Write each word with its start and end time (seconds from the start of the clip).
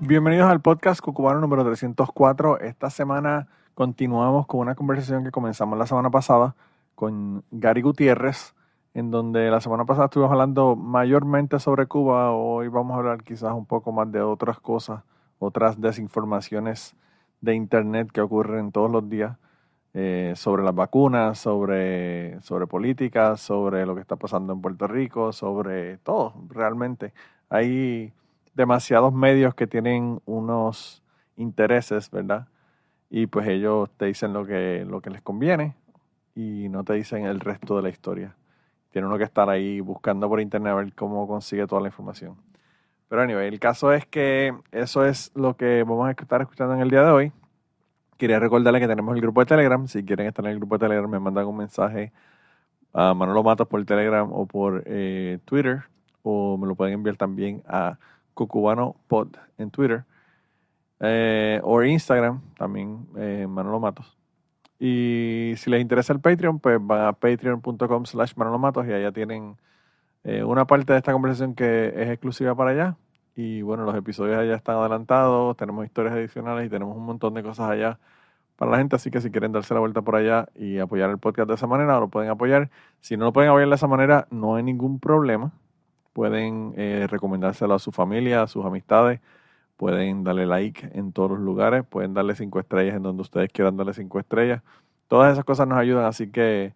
Bienvenidos 0.00 0.50
al 0.50 0.60
podcast 0.60 1.00
Cucubano 1.00 1.40
número 1.40 1.64
304. 1.64 2.60
Esta 2.60 2.90
semana 2.90 3.48
continuamos 3.74 4.46
con 4.46 4.60
una 4.60 4.74
conversación 4.74 5.24
que 5.24 5.30
comenzamos 5.30 5.78
la 5.78 5.86
semana 5.86 6.10
pasada 6.10 6.54
con 6.94 7.44
Gary 7.50 7.82
Gutiérrez, 7.82 8.54
en 8.92 9.10
donde 9.10 9.50
la 9.50 9.60
semana 9.60 9.84
pasada 9.84 10.06
estuvimos 10.06 10.32
hablando 10.32 10.76
mayormente 10.76 11.58
sobre 11.58 11.86
Cuba. 11.86 12.32
Hoy 12.32 12.68
vamos 12.68 12.94
a 12.94 12.98
hablar 12.98 13.22
quizás 13.22 13.52
un 13.52 13.66
poco 13.66 13.92
más 13.92 14.10
de 14.10 14.20
otras 14.20 14.60
cosas 14.60 15.02
otras 15.38 15.80
desinformaciones 15.80 16.96
de 17.40 17.54
Internet 17.54 18.10
que 18.10 18.20
ocurren 18.20 18.72
todos 18.72 18.90
los 18.90 19.08
días 19.08 19.36
eh, 19.92 20.32
sobre 20.36 20.64
las 20.64 20.74
vacunas, 20.74 21.38
sobre, 21.38 22.40
sobre 22.40 22.66
política, 22.66 23.36
sobre 23.36 23.86
lo 23.86 23.94
que 23.94 24.00
está 24.00 24.16
pasando 24.16 24.52
en 24.52 24.60
Puerto 24.60 24.86
Rico, 24.88 25.32
sobre 25.32 25.98
todo, 25.98 26.34
realmente. 26.48 27.12
Hay 27.48 28.12
demasiados 28.54 29.12
medios 29.12 29.54
que 29.54 29.66
tienen 29.66 30.20
unos 30.26 31.02
intereses, 31.36 32.10
¿verdad? 32.10 32.48
Y 33.10 33.26
pues 33.26 33.48
ellos 33.48 33.90
te 33.96 34.06
dicen 34.06 34.32
lo 34.32 34.44
que, 34.46 34.84
lo 34.88 35.00
que 35.00 35.10
les 35.10 35.22
conviene 35.22 35.74
y 36.34 36.68
no 36.68 36.84
te 36.84 36.94
dicen 36.94 37.26
el 37.26 37.40
resto 37.40 37.76
de 37.76 37.82
la 37.82 37.88
historia. 37.88 38.34
Tiene 38.90 39.06
uno 39.08 39.18
que 39.18 39.24
estar 39.24 39.48
ahí 39.50 39.80
buscando 39.80 40.28
por 40.28 40.40
internet 40.40 40.72
a 40.72 40.76
ver 40.76 40.92
cómo 40.94 41.26
consigue 41.26 41.66
toda 41.66 41.80
la 41.80 41.88
información. 41.88 42.36
Pero 43.08 43.22
anyway, 43.22 43.48
el 43.48 43.60
caso 43.60 43.92
es 43.92 44.06
que 44.06 44.54
eso 44.72 45.04
es 45.04 45.30
lo 45.34 45.56
que 45.56 45.82
vamos 45.82 46.08
a 46.08 46.12
estar 46.12 46.40
escuchando 46.40 46.74
en 46.74 46.80
el 46.80 46.90
día 46.90 47.02
de 47.02 47.10
hoy. 47.10 47.32
Quería 48.16 48.38
recordarles 48.38 48.80
que 48.80 48.88
tenemos 48.88 49.14
el 49.14 49.20
grupo 49.20 49.40
de 49.40 49.46
Telegram. 49.46 49.86
Si 49.86 50.04
quieren 50.04 50.26
estar 50.26 50.44
en 50.44 50.52
el 50.52 50.58
grupo 50.58 50.76
de 50.76 50.86
Telegram, 50.86 51.10
me 51.10 51.18
mandan 51.18 51.46
un 51.46 51.56
mensaje 51.56 52.12
a 52.92 53.12
Manolo 53.14 53.42
Matos 53.42 53.68
por 53.68 53.84
Telegram 53.84 54.32
o 54.32 54.46
por 54.46 54.84
eh, 54.86 55.38
Twitter. 55.44 55.82
O 56.22 56.56
me 56.56 56.66
lo 56.66 56.74
pueden 56.74 56.94
enviar 56.94 57.16
también 57.16 57.62
a 57.68 57.98
Cucubano 58.34 58.96
Pod 59.08 59.36
en 59.58 59.70
Twitter. 59.70 60.04
Eh, 61.00 61.60
o 61.62 61.82
Instagram, 61.82 62.40
también 62.56 63.06
eh, 63.16 63.46
Manolo 63.48 63.80
Matos. 63.80 64.16
Y 64.78 65.54
si 65.56 65.70
les 65.70 65.80
interesa 65.80 66.12
el 66.12 66.20
Patreon, 66.20 66.60
pues 66.60 66.78
van 66.80 67.06
a 67.06 67.12
patreon.com 67.12 68.06
slash 68.06 68.32
Manolo 68.36 68.58
Matos 68.58 68.86
y 68.86 68.92
allá 68.92 69.12
tienen 69.12 69.56
eh, 70.24 70.42
una 70.44 70.66
parte 70.66 70.92
de 70.92 70.98
esta 70.98 71.12
conversación 71.12 71.54
que 71.54 71.88
es 71.88 72.10
exclusiva 72.10 72.54
para 72.54 72.70
allá. 72.70 72.96
Y 73.36 73.62
bueno, 73.62 73.84
los 73.84 73.94
episodios 73.96 74.36
allá 74.38 74.54
están 74.54 74.76
adelantados, 74.76 75.56
tenemos 75.56 75.84
historias 75.84 76.14
adicionales 76.14 76.66
y 76.66 76.70
tenemos 76.70 76.96
un 76.96 77.04
montón 77.04 77.34
de 77.34 77.42
cosas 77.42 77.70
allá 77.70 77.98
para 78.56 78.70
la 78.72 78.78
gente. 78.78 78.96
Así 78.96 79.10
que 79.10 79.20
si 79.20 79.30
quieren 79.30 79.52
darse 79.52 79.74
la 79.74 79.80
vuelta 79.80 80.02
por 80.02 80.16
allá 80.16 80.48
y 80.54 80.78
apoyar 80.78 81.10
el 81.10 81.18
podcast 81.18 81.48
de 81.48 81.54
esa 81.56 81.66
manera, 81.66 81.98
lo 82.00 82.08
pueden 82.08 82.30
apoyar. 82.30 82.70
Si 83.00 83.16
no 83.16 83.26
lo 83.26 83.32
pueden 83.32 83.50
apoyar 83.50 83.68
de 83.68 83.74
esa 83.74 83.88
manera, 83.88 84.26
no 84.30 84.56
hay 84.56 84.62
ningún 84.62 85.00
problema. 85.00 85.52
Pueden 86.14 86.72
eh, 86.78 87.06
recomendárselo 87.10 87.74
a 87.74 87.78
su 87.78 87.92
familia, 87.92 88.42
a 88.42 88.46
sus 88.46 88.64
amistades. 88.64 89.20
Pueden 89.76 90.24
darle 90.24 90.46
like 90.46 90.88
en 90.94 91.12
todos 91.12 91.32
los 91.32 91.40
lugares. 91.40 91.84
Pueden 91.84 92.14
darle 92.14 92.34
cinco 92.34 92.58
estrellas 92.60 92.96
en 92.96 93.02
donde 93.02 93.20
ustedes 93.20 93.50
quieran 93.52 93.76
darle 93.76 93.92
cinco 93.92 94.18
estrellas. 94.18 94.62
Todas 95.08 95.34
esas 95.34 95.44
cosas 95.44 95.68
nos 95.68 95.78
ayudan, 95.78 96.06
así 96.06 96.30
que, 96.30 96.72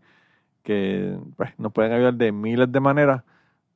que 0.62 1.18
pues, 1.36 1.58
nos 1.58 1.72
pueden 1.72 1.92
ayudar 1.92 2.14
de 2.14 2.32
miles 2.32 2.70
de 2.70 2.80
maneras. 2.80 3.22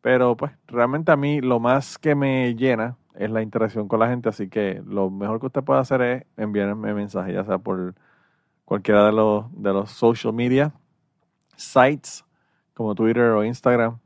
Pero 0.03 0.37
pues 0.37 0.53
realmente 0.67 1.12
a 1.12 1.17
mí 1.17 1.41
lo 1.41 1.61
más 1.61 1.97
que 1.99 2.15
me 2.15 2.55
llena 2.55 2.97
es 3.15 3.31
la 3.31 3.43
interacción 3.43 3.89
con 3.89 4.00
la 4.00 4.09
gente, 4.09 4.29
así 4.29 4.49
que 4.49 4.83
lo 4.87 5.11
mejor 5.11 5.41
que 5.41 5.47
usted 5.47 5.62
puede 5.62 5.81
hacer 5.81 6.03
es 6.03 6.25
enviarme 6.37 6.93
mensajes, 6.94 7.34
ya 7.34 7.44
sea 7.44 7.59
por 7.59 7.94
cualquiera 8.65 9.06
de 9.06 9.12
los, 9.12 9.47
de 9.53 9.73
los 9.73 9.91
social 9.91 10.33
media 10.33 10.73
sites 11.56 12.25
como 12.75 12.94
Twitter 12.94 13.31
o 13.31 13.44
Instagram, 13.44 13.99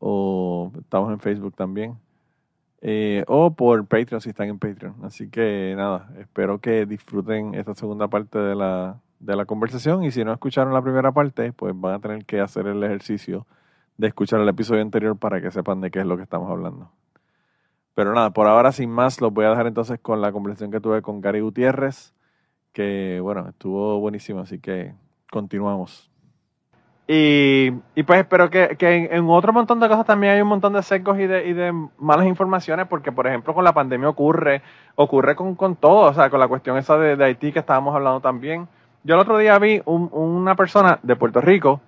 o 0.00 0.72
estamos 0.78 1.12
en 1.12 1.20
Facebook 1.20 1.54
también, 1.54 1.98
eh, 2.80 3.24
o 3.26 3.52
por 3.54 3.86
Patreon 3.86 4.20
si 4.20 4.30
están 4.30 4.48
en 4.48 4.58
Patreon. 4.58 4.94
Así 5.02 5.28
que 5.28 5.74
nada, 5.76 6.10
espero 6.18 6.60
que 6.60 6.86
disfruten 6.86 7.54
esta 7.54 7.74
segunda 7.74 8.08
parte 8.08 8.38
de 8.38 8.54
la, 8.54 9.00
de 9.20 9.36
la 9.36 9.44
conversación 9.46 10.04
y 10.04 10.10
si 10.10 10.24
no 10.24 10.32
escucharon 10.32 10.72
la 10.72 10.82
primera 10.82 11.12
parte, 11.12 11.52
pues 11.52 11.74
van 11.78 11.94
a 11.94 12.00
tener 12.00 12.24
que 12.24 12.40
hacer 12.40 12.66
el 12.66 12.82
ejercicio 12.84 13.46
de 13.96 14.08
escuchar 14.08 14.40
el 14.40 14.48
episodio 14.48 14.82
anterior 14.82 15.16
para 15.18 15.40
que 15.40 15.50
sepan 15.50 15.80
de 15.80 15.90
qué 15.90 16.00
es 16.00 16.06
lo 16.06 16.16
que 16.16 16.22
estamos 16.22 16.50
hablando. 16.50 16.90
Pero 17.94 18.14
nada, 18.14 18.30
por 18.30 18.46
ahora 18.46 18.70
sin 18.70 18.90
más, 18.90 19.20
los 19.20 19.32
voy 19.32 19.44
a 19.44 19.50
dejar 19.50 19.66
entonces 19.66 19.98
con 19.98 20.20
la 20.20 20.30
conversación 20.30 20.70
que 20.70 20.80
tuve 20.80 21.02
con 21.02 21.20
Gary 21.20 21.40
Gutiérrez, 21.40 22.14
que 22.72 23.18
bueno, 23.20 23.48
estuvo 23.48 23.98
buenísimo, 23.98 24.40
así 24.40 24.60
que 24.60 24.94
continuamos. 25.32 26.07
Y, 27.10 27.70
pues 28.02 28.20
espero 28.20 28.50
que, 28.50 28.76
en, 28.78 29.30
otro 29.30 29.50
montón 29.54 29.80
de 29.80 29.88
cosas 29.88 30.04
también 30.04 30.34
hay 30.34 30.42
un 30.42 30.48
montón 30.48 30.74
de 30.74 30.82
secos 30.82 31.18
y 31.18 31.26
de, 31.26 31.48
y 31.48 31.54
de 31.54 31.72
malas 31.98 32.26
informaciones, 32.26 32.86
porque 32.86 33.12
por 33.12 33.26
ejemplo 33.26 33.54
con 33.54 33.64
la 33.64 33.72
pandemia 33.72 34.10
ocurre, 34.10 34.60
ocurre 34.94 35.34
con, 35.34 35.54
con 35.54 35.74
todo, 35.76 36.10
o 36.10 36.12
sea, 36.12 36.28
con 36.28 36.38
la 36.38 36.48
cuestión 36.48 36.76
esa 36.76 36.98
de, 36.98 37.24
Haití 37.24 37.50
que 37.50 37.60
estábamos 37.60 37.94
hablando 37.94 38.20
también. 38.20 38.68
Yo 39.04 39.14
el 39.14 39.22
otro 39.22 39.38
día 39.38 39.58
vi 39.58 39.80
una 39.86 40.54
persona 40.54 40.98
de 41.02 41.16
Puerto 41.16 41.40
Rico 41.40 41.80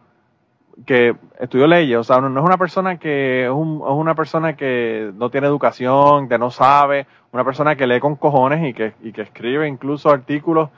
que 0.87 1.15
estudió 1.39 1.67
leyes, 1.67 1.99
o 1.99 2.05
sea, 2.05 2.23
no, 2.23 2.41
es 2.41 2.47
una 2.47 2.57
persona 2.57 2.97
que 2.97 3.45
es, 3.45 3.51
una 3.51 4.15
persona 4.15 4.57
que 4.57 5.13
no 5.17 5.29
tiene 5.29 5.49
educación, 5.49 6.31
que 6.31 6.39
no 6.39 6.51
sabe, 6.51 7.07
una 7.33 7.45
persona 7.45 7.77
que 7.77 7.87
lee 7.87 8.01
con 8.01 8.17
cojones 8.17 8.67
y 8.67 8.73
que, 8.73 8.95
y 9.03 9.13
que 9.13 9.21
escribe 9.21 9.69
incluso 9.69 10.09
artículos 10.09 10.71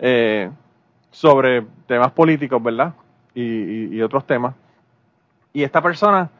eh, 0.00 0.50
sobre 1.12 1.62
temas 1.86 2.10
políticos, 2.10 2.60
¿verdad? 2.60 2.92
Y, 3.38 4.00
otros 4.00 4.26
temas. 4.26 4.54
Y 5.52 5.62
esta 5.62 5.82
persona 5.82 6.30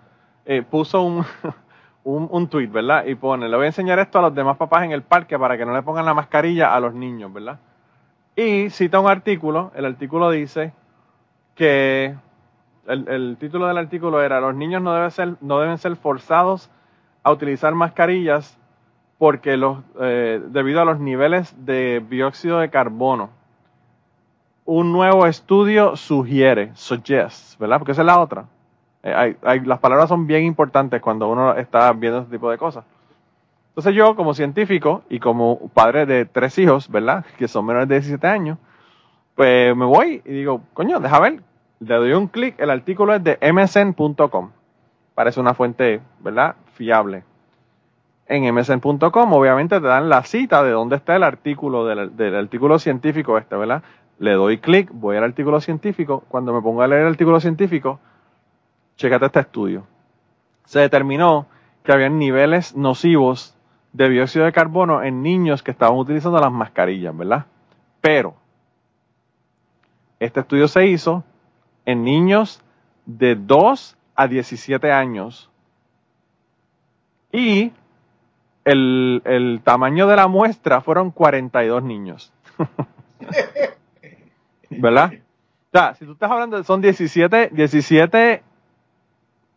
eh, 0.47 0.62
puso 0.62 1.03
un, 2.05 2.29
un, 2.31 2.49
tweet, 2.49 2.69
¿verdad? 2.69 3.05
Y 3.05 3.15
pone, 3.17 3.49
le 3.49 3.57
voy 3.57 3.65
a 3.65 3.69
enseñar 3.69 3.99
esto 3.99 4.19
a 4.19 4.23
los 4.23 4.34
demás 4.34 4.57
papás 4.57 4.84
en 4.84 4.93
el 4.93 5.03
parque 5.03 5.39
para 5.39 5.59
que 5.59 5.67
no 5.67 5.75
le 5.75 5.83
pongan 5.83 6.06
la 6.06 6.15
mascarilla 6.15 6.75
a 6.75 6.81
los 6.81 6.95
niños, 6.95 7.33
¿verdad? 7.33 7.59
Y 8.35 8.71
cita 8.71 8.99
un 9.01 9.09
artículo, 9.09 9.73
el 9.75 9.85
artículo 9.85 10.31
dice 10.31 10.73
que 11.55 12.15
el, 12.87 13.37
título 13.39 13.67
del 13.67 13.79
artículo 13.79 14.23
era 14.23 14.41
los 14.41 14.55
niños 14.55 14.83
no 14.83 14.95
deben 14.95 15.11
ser, 15.11 15.37
no 15.41 15.59
deben 15.59 15.79
ser 15.79 15.97
forzados 15.97 16.71
a 17.23 17.32
utilizar 17.32 17.75
mascarillas 17.75 18.59
porque 19.19 19.56
los, 19.56 19.79
eh, 20.00 20.41
debido 20.49 20.82
a 20.82 20.85
los 20.85 21.00
niveles 21.00 21.55
de 21.65 22.05
dióxido 22.09 22.59
de 22.59 22.70
carbono. 22.70 23.31
Un 24.67 24.93
nuevo 24.93 25.27
estudio 25.27 25.97
sugiere, 25.97 26.73
suggests, 26.75 27.57
¿verdad? 27.59 27.79
Porque 27.79 27.93
esa 27.93 28.03
es 28.03 28.07
la 28.07 28.21
otra. 28.21 28.45
Eh, 29.03 29.37
las 29.65 29.79
palabras 29.79 30.09
son 30.09 30.27
bien 30.27 30.45
importantes 30.45 31.01
cuando 31.01 31.29
uno 31.29 31.55
está 31.55 31.93
viendo 31.93 32.21
ese 32.21 32.31
tipo 32.31 32.51
de 32.51 32.59
cosas. 32.59 32.85
Entonces 33.69 33.95
yo, 33.95 34.15
como 34.17 34.35
científico 34.35 35.03
y 35.09 35.21
como 35.21 35.69
padre 35.69 36.05
de 36.05 36.27
tres 36.27 36.59
hijos, 36.59 36.91
¿verdad? 36.91 37.25
Que 37.39 37.49
son 37.49 37.65
menores 37.65 37.89
de 37.89 37.95
17 37.95 38.27
años, 38.27 38.59
pues 39.35 39.75
me 39.75 39.85
voy 39.85 40.21
y 40.25 40.33
digo, 40.33 40.61
coño, 40.75 41.01
deja 41.01 41.21
ver 41.21 41.43
le 41.81 41.95
doy 41.95 42.13
un 42.13 42.29
clic, 42.29 42.59
el 42.59 42.71
artículo 42.71 43.15
es 43.15 43.23
de 43.23 43.39
msn.com. 43.41 44.51
Parece 45.15 45.41
una 45.41 45.55
fuente, 45.55 46.01
¿verdad? 46.21 46.57
Fiable. 46.75 47.25
En 48.29 48.55
msn.com 48.55 49.33
obviamente 49.33 49.81
te 49.81 49.87
dan 49.87 50.09
la 50.09 50.23
cita 50.25 50.63
de 50.65 50.71
dónde 50.71 50.97
está 50.97 51.15
el 51.17 51.23
artículo, 51.23 51.87
del, 51.87 52.35
artículo 52.35 52.79
científico 52.79 53.39
este, 53.39 53.57
¿verdad? 53.57 53.83
Le 54.19 54.33
doy 54.33 54.59
clic, 54.59 54.91
voy 54.93 55.17
al 55.17 55.25
artículo 55.25 55.61
científico. 55.61 56.25
Cuando 56.29 56.53
me 56.53 56.63
pongo 56.63 56.83
a 56.83 56.87
leer 56.87 57.03
el 57.03 57.09
artículo 57.09 57.41
científico, 57.41 58.01
chécate 58.97 59.27
este 59.27 59.41
estudio. 59.41 59.87
Se 60.65 60.81
determinó 60.81 61.47
que 61.83 61.93
había 61.93 62.09
niveles 62.09 62.75
nocivos 62.75 63.57
de 63.93 64.09
dióxido 64.09 64.45
de 64.45 64.53
carbono 64.53 65.03
en 65.03 65.23
niños 65.23 65.63
que 65.63 65.71
estaban 65.71 65.97
utilizando 65.97 66.39
las 66.39 66.53
mascarillas, 66.53 67.17
¿verdad? 67.17 67.47
Pero 68.01 68.35
este 70.19 70.41
estudio 70.41 70.69
se 70.69 70.87
hizo 70.87 71.25
en 71.85 72.05
niños 72.05 72.63
de 73.05 73.37
2 73.37 73.97
a 74.15 74.29
17 74.29 74.93
años. 74.93 75.51
Y 77.33 77.73
el, 78.65 79.61
tamaño 79.63 80.07
de 80.07 80.17
la 80.17 80.27
muestra 80.27 80.81
fueron 80.81 81.11
42 81.11 81.83
niños. 81.83 82.33
¿Verdad? 84.78 85.12
O 85.12 85.78
sea, 85.78 85.94
si 85.94 86.05
tú 86.05 86.12
estás 86.12 86.31
hablando 86.31 86.56
de 86.56 86.64
son 86.64 86.81
17, 86.81 87.50
17 87.52 88.43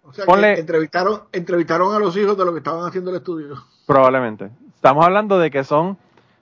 o 0.04 0.14
sea, 0.14 0.26
que 0.26 0.60
entrevistaron, 0.60 1.22
entrevistaron 1.32 1.94
a 1.94 2.00
los 2.00 2.18
hijos 2.18 2.36
de 2.38 2.44
lo 2.44 2.52
que 2.52 2.58
estaban 2.58 2.84
haciendo 2.86 3.12
el 3.12 3.18
estudio. 3.18 3.56
Probablemente. 3.86 4.50
Estamos 4.74 5.06
hablando 5.06 5.38
de 5.38 5.52
que 5.52 5.64
son, 5.64 5.98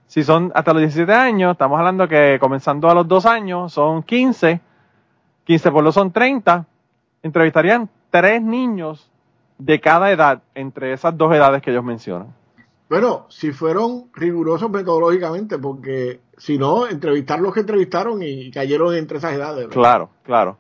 si 0.08 0.24
son 0.24 0.52
hasta 0.56 0.72
los 0.74 0.82
17 0.82 1.12
años, 1.12 1.52
estamos 1.52 1.78
hablando 1.78 2.08
que 2.08 2.38
comenzando 2.40 2.90
a 2.90 2.94
los 2.94 3.08
2 3.08 3.26
años 3.26 3.74
son 3.74 4.04
15, 4.04 4.62
15 5.44 5.72
por 5.72 5.84
2 5.84 5.94
son 5.94 6.12
30, 6.12 6.66
entrevistarían 7.24 7.90
tres 8.10 8.42
niños 8.42 9.10
de 9.58 9.80
cada 9.80 10.12
edad 10.12 10.42
entre 10.56 10.94
esas 10.94 11.18
dos 11.18 11.34
edades 11.34 11.62
que 11.62 11.72
ellos 11.72 11.84
mencionan. 11.84 12.34
Bueno, 12.90 13.26
si 13.30 13.52
fueron 13.52 14.06
rigurosos 14.14 14.70
metodológicamente, 14.70 15.58
porque 15.58 16.22
si 16.38 16.58
no, 16.58 16.88
entrevistar 16.88 17.40
los 17.40 17.54
que 17.54 17.60
entrevistaron 17.60 18.22
y 18.24 18.50
cayeron 18.50 18.96
entre 18.96 19.18
esas 19.18 19.34
edades. 19.34 19.68
Claro, 19.68 20.10
claro. 20.24 20.58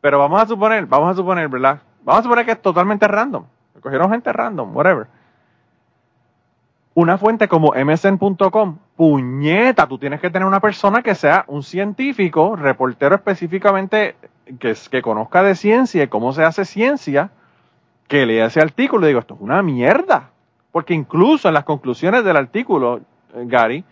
Pero 0.00 0.18
vamos 0.18 0.42
a 0.42 0.46
suponer, 0.46 0.86
vamos 0.86 1.10
a 1.10 1.14
suponer, 1.14 1.48
¿verdad? 1.48 1.80
Vamos 2.02 2.20
a 2.20 2.22
suponer 2.24 2.46
que 2.46 2.52
es 2.52 2.62
totalmente 2.62 3.06
random. 3.06 3.44
Cogieron 3.80 4.10
gente 4.10 4.32
random, 4.32 4.76
whatever. 4.76 5.06
Una 6.94 7.16
fuente 7.16 7.46
como 7.46 7.72
msn.com, 7.74 8.78
puñeta, 8.96 9.86
tú 9.86 9.98
tienes 9.98 10.20
que 10.20 10.30
tener 10.30 10.48
una 10.48 10.58
persona 10.58 11.02
que 11.02 11.14
sea 11.14 11.44
un 11.46 11.62
científico, 11.62 12.56
reportero 12.56 13.14
específicamente 13.14 14.16
que, 14.58 14.74
que 14.90 15.02
conozca 15.02 15.44
de 15.44 15.54
ciencia 15.54 16.02
y 16.02 16.08
cómo 16.08 16.32
se 16.32 16.42
hace 16.42 16.64
ciencia, 16.64 17.30
que 18.08 18.26
lea 18.26 18.46
ese 18.46 18.60
artículo 18.60 19.06
y 19.06 19.10
digo, 19.10 19.20
esto 19.20 19.34
es 19.34 19.40
una 19.40 19.62
mierda. 19.62 20.30
Porque 20.72 20.94
incluso 20.94 21.48
en 21.48 21.54
las 21.54 21.64
conclusiones 21.64 22.24
del 22.24 22.36
artículo, 22.36 23.00
eh, 23.34 23.44
Gary, 23.46 23.84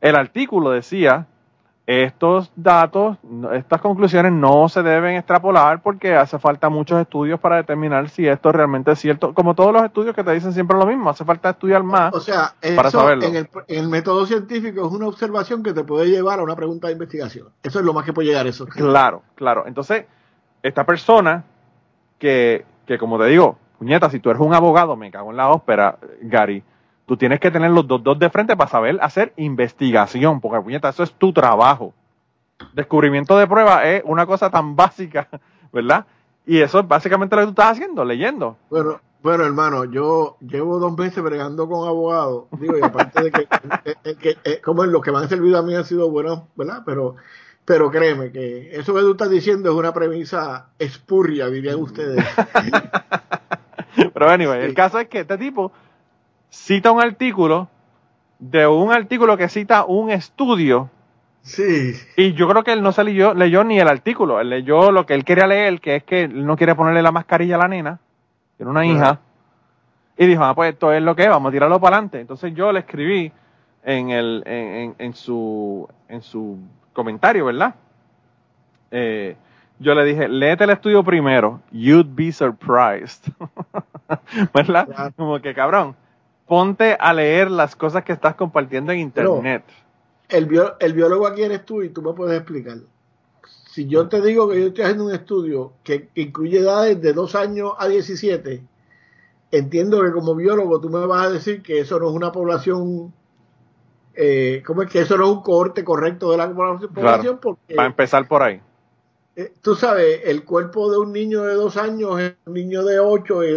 el 0.00 0.16
artículo 0.16 0.70
decía, 0.70 1.26
estos 1.88 2.52
datos, 2.54 3.16
estas 3.54 3.80
conclusiones 3.80 4.30
no 4.30 4.68
se 4.68 4.82
deben 4.82 5.16
extrapolar 5.16 5.80
porque 5.80 6.14
hace 6.14 6.38
falta 6.38 6.68
muchos 6.68 7.00
estudios 7.00 7.40
para 7.40 7.56
determinar 7.56 8.10
si 8.10 8.28
esto 8.28 8.52
realmente 8.52 8.92
es 8.92 8.98
cierto. 8.98 9.32
Como 9.32 9.54
todos 9.54 9.72
los 9.72 9.82
estudios 9.82 10.14
que 10.14 10.22
te 10.22 10.32
dicen 10.32 10.52
siempre 10.52 10.76
lo 10.76 10.84
mismo, 10.84 11.08
hace 11.08 11.24
falta 11.24 11.48
estudiar 11.48 11.82
más 11.82 12.12
o 12.12 12.20
sea, 12.20 12.52
para 12.76 12.90
saberlo. 12.90 13.24
En 13.24 13.36
el, 13.36 13.48
en 13.68 13.78
el, 13.84 13.88
método 13.88 14.26
científico 14.26 14.86
es 14.86 14.92
una 14.92 15.06
observación 15.06 15.62
que 15.62 15.72
te 15.72 15.82
puede 15.82 16.10
llevar 16.10 16.40
a 16.40 16.42
una 16.42 16.54
pregunta 16.54 16.88
de 16.88 16.92
investigación. 16.92 17.48
Eso 17.62 17.78
es 17.78 17.84
lo 17.86 17.94
más 17.94 18.04
que 18.04 18.12
puede 18.12 18.28
llegar 18.28 18.44
a 18.44 18.50
eso. 18.50 18.66
Claro, 18.66 19.22
claro. 19.34 19.64
Entonces, 19.66 20.04
esta 20.62 20.84
persona 20.84 21.44
que, 22.18 22.66
que 22.86 22.98
como 22.98 23.18
te 23.18 23.24
digo, 23.28 23.56
puñeta, 23.78 24.10
si 24.10 24.20
tú 24.20 24.30
eres 24.30 24.42
un 24.42 24.54
abogado, 24.54 24.96
me 24.96 25.10
cago 25.10 25.30
en 25.30 25.36
la 25.36 25.50
ópera, 25.50 25.98
Gary, 26.22 26.62
tú 27.06 27.16
tienes 27.16 27.40
que 27.40 27.50
tener 27.50 27.70
los 27.70 27.86
dos, 27.86 28.02
dos 28.02 28.18
de 28.18 28.30
frente 28.30 28.56
para 28.56 28.70
saber 28.70 28.98
hacer 29.00 29.32
investigación, 29.36 30.40
porque 30.40 30.60
puñeta, 30.60 30.88
eso 30.88 31.02
es 31.02 31.12
tu 31.12 31.32
trabajo. 31.32 31.94
Descubrimiento 32.74 33.38
de 33.38 33.46
prueba 33.46 33.84
es 33.84 34.02
una 34.04 34.26
cosa 34.26 34.50
tan 34.50 34.76
básica, 34.76 35.28
¿verdad? 35.72 36.06
Y 36.46 36.60
eso 36.60 36.80
es 36.80 36.88
básicamente 36.88 37.36
lo 37.36 37.42
que 37.42 37.46
tú 37.46 37.50
estás 37.50 37.72
haciendo, 37.72 38.04
leyendo. 38.04 38.56
Bueno, 38.70 39.00
bueno, 39.22 39.44
hermano, 39.44 39.84
yo 39.84 40.36
llevo 40.40 40.78
dos 40.78 40.96
meses 40.96 41.22
bregando 41.22 41.68
con 41.68 41.88
abogados, 41.88 42.44
digo, 42.60 42.78
y 42.78 42.82
aparte 42.82 43.24
de 43.24 43.32
que, 43.32 43.40
eh, 43.84 43.94
eh, 44.04 44.14
que 44.14 44.36
eh, 44.44 44.60
como 44.62 44.84
los 44.86 45.02
que 45.02 45.10
me 45.10 45.18
han 45.18 45.28
servido 45.28 45.58
a 45.58 45.62
mí 45.62 45.74
han 45.74 45.84
sido 45.84 46.08
buenos, 46.08 46.42
¿verdad? 46.54 46.82
Pero, 46.86 47.16
pero 47.64 47.90
créeme 47.90 48.30
que 48.30 48.70
eso 48.76 48.94
que 48.94 49.00
tú 49.00 49.10
estás 49.12 49.28
diciendo 49.28 49.70
es 49.70 49.76
una 49.76 49.92
premisa 49.92 50.68
espurria, 50.78 51.48
dirían 51.48 51.76
ustedes. 51.80 52.24
Pero 54.18 54.32
anyway, 54.32 54.64
el 54.64 54.74
caso 54.74 54.98
es 54.98 55.06
que 55.06 55.20
este 55.20 55.38
tipo 55.38 55.70
cita 56.50 56.90
un 56.90 57.00
artículo 57.00 57.68
de 58.40 58.66
un 58.66 58.90
artículo 58.90 59.36
que 59.36 59.48
cita 59.48 59.84
un 59.84 60.10
estudio. 60.10 60.90
Sí. 61.42 61.94
Y 62.16 62.32
yo 62.32 62.48
creo 62.48 62.64
que 62.64 62.72
él 62.72 62.82
no 62.82 62.90
se 62.90 63.04
leyó, 63.04 63.32
leyó 63.32 63.62
ni 63.62 63.78
el 63.78 63.86
artículo, 63.86 64.40
él 64.40 64.50
leyó 64.50 64.90
lo 64.90 65.06
que 65.06 65.14
él 65.14 65.24
quería 65.24 65.46
leer, 65.46 65.80
que 65.80 65.94
es 65.94 66.02
que 66.02 66.24
él 66.24 66.44
no 66.44 66.56
quiere 66.56 66.74
ponerle 66.74 67.00
la 67.00 67.12
mascarilla 67.12 67.54
a 67.54 67.58
la 67.58 67.68
nena, 67.68 68.00
tiene 68.56 68.72
una 68.72 68.84
hija. 68.84 69.20
Y 70.16 70.26
dijo, 70.26 70.42
ah, 70.42 70.52
pues 70.52 70.72
esto 70.72 70.92
es 70.92 71.00
lo 71.00 71.14
que 71.14 71.22
es, 71.22 71.28
vamos 71.28 71.50
a 71.50 71.52
tirarlo 71.52 71.78
para 71.80 71.98
adelante. 71.98 72.20
Entonces 72.20 72.52
yo 72.54 72.72
le 72.72 72.80
escribí 72.80 73.30
en, 73.84 74.10
el, 74.10 74.42
en, 74.46 74.96
en, 74.98 75.14
su, 75.14 75.88
en 76.08 76.22
su 76.22 76.58
comentario, 76.92 77.44
¿verdad? 77.44 77.76
Eh, 78.90 79.36
yo 79.78 79.94
le 79.94 80.04
dije, 80.04 80.26
léete 80.26 80.64
el 80.64 80.70
estudio 80.70 81.04
primero, 81.04 81.60
you'd 81.70 82.16
be 82.16 82.32
surprised. 82.32 83.32
¿Verdad? 84.54 85.12
Como 85.16 85.40
que 85.40 85.54
cabrón, 85.54 85.96
ponte 86.46 86.96
a 86.98 87.12
leer 87.12 87.50
las 87.50 87.76
cosas 87.76 88.04
que 88.04 88.12
estás 88.12 88.34
compartiendo 88.34 88.92
en 88.92 89.00
internet. 89.00 89.64
el, 90.28 90.48
el 90.80 90.92
biólogo 90.92 91.26
aquí 91.26 91.42
eres 91.42 91.64
tú 91.64 91.82
y 91.82 91.90
tú 91.90 92.02
me 92.02 92.12
puedes 92.12 92.36
explicar. 92.36 92.78
Si 93.70 93.86
yo 93.86 94.08
te 94.08 94.20
digo 94.20 94.48
que 94.48 94.60
yo 94.60 94.66
estoy 94.68 94.84
haciendo 94.84 95.06
un 95.06 95.12
estudio 95.12 95.72
que, 95.84 96.08
incluye 96.14 96.58
edades 96.58 97.00
de 97.00 97.12
2 97.12 97.34
años 97.34 97.72
a 97.78 97.86
17, 97.86 98.62
entiendo 99.52 100.02
que 100.02 100.12
como 100.12 100.34
biólogo 100.34 100.80
tú 100.80 100.90
me 100.90 101.04
vas 101.06 101.26
a 101.26 101.30
decir 101.30 101.62
que 101.62 101.80
eso 101.80 101.98
no 102.00 102.08
es 102.08 102.14
una 102.14 102.32
población 102.32 103.12
eh, 104.20 104.64
¿cómo 104.66 104.82
es 104.82 104.90
que 104.90 105.00
eso 105.00 105.16
no 105.16 105.26
es 105.26 105.30
un 105.30 105.42
cohorte 105.42 105.84
correcto 105.84 106.32
de 106.32 106.38
la 106.38 106.52
población? 106.52 107.38
Porque, 107.40 107.76
para 107.76 107.86
empezar 107.86 108.26
por 108.26 108.42
ahí. 108.42 108.60
Eh, 109.38 109.52
tú 109.62 109.76
sabes, 109.76 110.22
el 110.24 110.42
cuerpo 110.42 110.90
de 110.90 110.98
un 110.98 111.12
niño 111.12 111.44
de 111.44 111.54
dos 111.54 111.76
años 111.76 112.20
un 112.44 112.54
niño 112.54 112.82
de 112.84 112.98
ocho, 112.98 113.44
eh, 113.44 113.56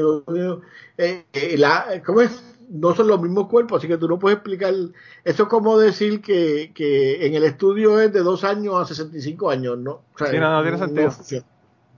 eh, 1.33 1.55
la, 1.57 2.03
¿cómo 2.05 2.21
es? 2.21 2.55
No 2.69 2.93
son 2.93 3.07
los 3.07 3.19
mismos 3.19 3.47
cuerpos, 3.47 3.79
así 3.79 3.87
que 3.87 3.97
tú 3.97 4.07
no 4.07 4.19
puedes 4.19 4.37
explicar. 4.37 4.75
Eso 5.23 5.43
es 5.43 5.49
como 5.49 5.79
decir 5.79 6.21
que, 6.21 6.71
que 6.75 7.25
en 7.25 7.33
el 7.33 7.43
estudio 7.45 7.99
es 7.99 8.13
de 8.13 8.19
dos 8.19 8.43
años 8.43 8.75
a 8.75 8.85
65 8.85 9.49
años, 9.49 9.79
¿no? 9.79 10.01
sí, 10.17 10.37
no, 10.37 10.51
no 10.51 10.61
tiene 10.61 10.77
sentido. 10.77 11.11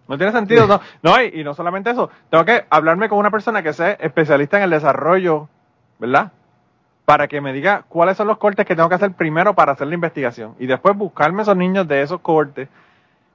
No, 0.08 0.18
tiene 0.18 0.32
sentido, 0.32 0.66
no. 0.66 0.80
No, 1.02 1.22
y, 1.22 1.42
y 1.42 1.44
no 1.44 1.54
solamente 1.54 1.90
eso, 1.90 2.10
tengo 2.30 2.46
que 2.46 2.66
hablarme 2.70 3.10
con 3.10 3.18
una 3.18 3.32
persona 3.32 3.62
que 3.62 3.74
sea 3.74 3.92
especialista 3.92 4.56
en 4.56 4.64
el 4.64 4.70
desarrollo, 4.70 5.50
¿verdad? 6.00 6.32
para 7.04 7.28
que 7.28 7.42
me 7.42 7.52
diga 7.52 7.84
cuáles 7.90 8.16
son 8.16 8.28
los 8.28 8.38
cortes 8.38 8.66
que 8.66 8.78
tengo 8.78 8.88
que 8.88 8.96
hacer 8.96 9.12
primero 9.12 9.54
para 9.54 9.74
hacer 9.74 9.88
la 9.88 9.96
investigación 9.96 10.56
y 10.58 10.68
después 10.68 10.96
buscarme 10.96 11.42
esos 11.42 11.58
niños 11.58 11.86
de 11.86 12.02
esos 12.02 12.22
cortes 12.22 12.70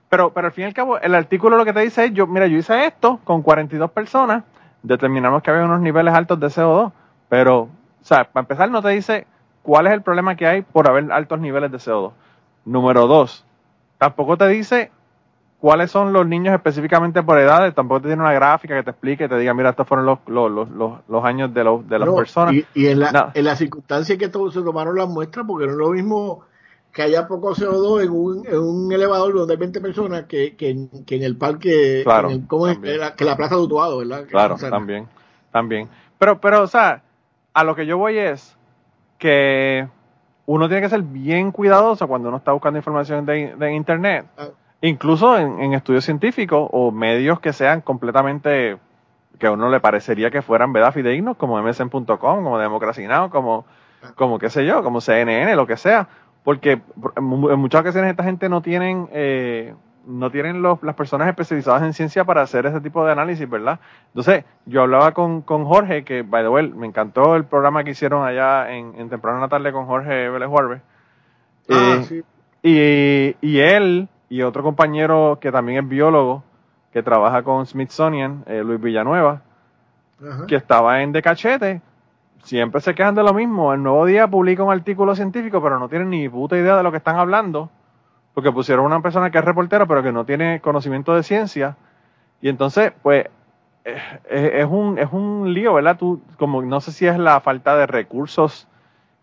pero, 0.09 0.33
pero 0.33 0.47
al 0.47 0.53
fin 0.53 0.65
y 0.65 0.67
al 0.67 0.75
cabo, 0.75 0.99
el 0.99 1.15
artículo 1.15 1.57
lo 1.57 1.65
que 1.65 1.73
te 1.73 1.81
dice 1.81 2.07
es, 2.07 2.13
yo, 2.13 2.27
mira, 2.27 2.47
yo 2.47 2.57
hice 2.57 2.87
esto 2.87 3.21
con 3.25 3.43
42 3.43 3.91
personas, 3.91 4.45
determinamos 4.83 5.43
que 5.43 5.51
había 5.51 5.65
unos 5.65 5.81
niveles 5.81 6.15
altos 6.15 6.41
de 6.41 6.47
CO2, 6.47 6.93
pero, 7.29 7.63
o 7.63 7.69
sea, 8.01 8.25
para 8.25 8.45
empezar 8.45 8.71
no 8.71 8.83
te 8.83 8.89
dice 8.89 9.27
cuál 9.63 9.87
es 9.87 9.93
el 9.93 10.03
problema 10.03 10.35
que 10.37 10.47
hay 10.47 10.63
por 10.63 10.89
haber 10.89 11.13
altos 11.13 11.41
niveles 11.41 11.71
de 11.71 11.79
CO2. 11.79 12.13
Número 12.65 13.07
dos, 13.07 13.45
tampoco 13.99 14.37
te 14.37 14.49
dice 14.49 14.91
cuáles 15.61 15.91
son 15.91 16.13
los 16.13 16.27
niños 16.27 16.55
específicamente 16.55 17.23
por 17.23 17.39
edades, 17.39 17.75
tampoco 17.75 18.03
te 18.03 18.09
tiene 18.09 18.23
una 18.23 18.33
gráfica 18.33 18.77
que 18.77 18.83
te 18.85 18.91
explique, 18.91 19.29
te 19.29 19.39
diga, 19.39 19.53
mira, 19.55 19.71
estos 19.71 19.87
fueron 19.87 20.07
los, 20.07 20.19
los, 20.27 20.51
los, 20.71 21.01
los 21.07 21.25
años 21.25 21.53
de, 21.53 21.65
los, 21.65 21.87
de 21.89 21.99
las 21.99 22.09
personas. 22.09 22.55
Y, 22.75 22.87
en, 22.87 23.01
la, 23.01 23.31
en 23.35 23.45
las 23.45 23.59
circunstancias 23.59 24.19
que 24.19 24.27
se 24.27 24.63
tomaron 24.63 24.97
las 24.97 25.09
muestras, 25.09 25.45
porque 25.47 25.67
no 25.67 25.73
es 25.73 25.79
lo 25.79 25.91
mismo 25.91 26.45
que 26.93 27.03
haya 27.03 27.29
poco 27.29 27.55
CO2 27.55 28.05
en 28.05 28.11
un, 28.11 28.47
en 28.47 28.59
un 28.59 28.93
elevador 28.93 29.35
donde 29.35 29.55
hay 29.55 29.59
20 29.59 29.81
personas 29.81 30.25
que, 30.25 30.57
que, 30.57 30.71
en 30.71 31.23
el 31.23 31.37
parque, 31.37 32.03
claro, 32.05 32.29
que 33.17 33.25
la 33.25 33.37
plaza 33.37 33.57
de 33.57 33.61
Utuado, 33.61 33.99
¿verdad? 33.99 34.27
Claro, 34.29 34.57
también, 34.57 35.07
también. 35.53 35.89
Pero, 36.19 36.41
pero, 36.41 36.63
o 36.63 36.67
sea, 36.67 37.03
a 37.55 37.65
lo 37.65 37.77
que 37.77 37.87
yo 37.87 37.99
voy 37.99 38.19
es 38.19 38.57
que 39.19 39.89
uno 40.47 40.69
tiene 40.69 40.83
que 40.83 40.89
ser 40.89 41.03
bien 41.03 41.53
cuidadoso 41.53 42.09
cuando 42.09 42.29
uno 42.29 42.39
está 42.39 42.53
buscando 42.53 42.79
información 42.79 43.27
de, 43.27 43.55
de 43.55 43.75
Internet. 43.75 44.27
Ah. 44.37 44.49
Incluso 44.81 45.39
en, 45.39 45.61
en, 45.61 45.75
estudios 45.75 46.05
científicos 46.05 46.69
o 46.73 46.91
medios 46.91 47.41
que 47.41 47.53
sean 47.53 47.81
completamente, 47.81 48.79
que 49.39 49.47
a 49.47 49.53
uno 49.53 49.69
le 49.69 49.81
parecería 49.81 50.31
que 50.31 50.41
fueran, 50.41 50.73
¿verdad? 50.73 50.95
Fidedignos, 50.95 51.37
como 51.37 51.61
MSN.com, 51.61 52.07
como 52.07 52.59
Democracy 52.59 53.07
Now, 53.07 53.29
como, 53.29 53.67
como 54.15 54.39
qué 54.39 54.51
sé 54.51 54.65
yo, 54.65 54.83
como 54.83 55.01
CNN, 55.01 55.55
lo 55.55 55.67
que 55.67 55.77
sea 55.77 56.09
porque 56.45 56.81
en 57.17 57.25
muchas 57.59 57.81
ocasiones 57.81 58.11
esta 58.11 58.25
gente 58.25 58.49
no 58.49 58.63
tienen 58.63 59.09
eh, 59.13 59.75
no 60.09 60.31
tienen 60.31 60.63
los, 60.63 60.83
las 60.83 60.95
personas 60.95 61.29
especializadas 61.29 61.83
en 61.83 61.93
ciencia 61.93 62.25
para 62.25 62.41
hacer 62.41 62.65
ese 62.65 62.81
tipo 62.81 63.05
de 63.05 63.13
análisis, 63.13 63.49
¿verdad? 63.49 63.79
Entonces, 64.09 64.45
yo 64.65 64.83
hablaba 64.83 65.13
con, 65.13 65.43
con 65.43 65.67
Jorge, 65.67 66.03
que, 66.03 66.23
by 66.23 66.43
the 66.43 66.49
way, 66.49 66.69
me 66.71 66.87
encantó 66.87 67.37
el 67.37 67.45
programa 67.45 67.85
que 67.85 67.91
hicieron 67.91 68.27
allá 68.27 68.73
en, 68.73 68.95
en 68.99 69.11
temprano 69.11 69.39
la 69.39 69.49
tarde 69.49 69.71
con 69.71 69.85
Jorge 69.87 70.31
Vélez 70.31 70.49
Juárez. 70.49 70.81
Ah, 71.69 71.99
eh, 72.01 72.05
sí. 72.05 72.23
y, 72.63 73.37
y 73.47 73.61
él 73.61 74.09
y 74.31 74.43
otro 74.43 74.63
compañero 74.63 75.39
que 75.41 75.53
también 75.53 75.85
es 75.85 75.89
biólogo, 75.89 76.43
que 76.93 77.03
trabaja 77.03 77.43
con 77.43 77.67
Smithsonian, 77.67 78.45
eh, 78.47 78.63
Luis 78.65 78.81
Villanueva, 78.81 79.43
que 80.49 80.57
estaba 80.57 81.03
en 81.03 81.13
De 81.13 81.23
Cachete, 81.23 81.81
siempre 82.49 82.81
se 82.81 82.95
quejan 82.95 83.15
de 83.15 83.23
lo 83.23 83.35
mismo. 83.35 83.75
El 83.75 83.83
nuevo 83.83 84.07
día 84.07 84.27
publica 84.27 84.63
un 84.63 84.73
artículo 84.73 85.15
científico, 85.15 85.63
pero 85.63 85.79
no 85.79 85.89
tienen 85.89 86.11
ni 86.11 86.29
puta 86.29 86.57
idea 86.57 86.77
de 86.77 86.83
lo 86.83 86.91
que 86.91 86.97
están 86.97 87.17
hablando, 87.17 87.71
porque 88.35 88.51
pusieron 88.51 88.87
una 88.87 89.03
persona 89.03 89.31
que 89.31 89.39
es 89.39 89.45
reportera, 89.45 89.87
pero 89.87 90.03
que 90.03 90.13
no 90.13 90.25
tiene 90.25 90.61
conocimiento 90.61 91.15
de 91.15 91.23
ciencia. 91.23 91.77
Y 92.41 92.49
entonces, 92.49 92.93
pues, 93.03 93.27
es, 93.85 94.67
un, 94.67 94.99
es 94.99 95.13
un 95.13 95.53
lío, 95.53 95.75
¿verdad? 95.75 95.99
Tú, 95.99 96.23
como 96.39 96.63
no 96.63 96.81
sé 96.81 96.93
si 96.93 97.07
es 97.07 97.19
la 97.19 97.41
falta 97.41 97.77
de 97.77 97.87
recursos 97.87 98.67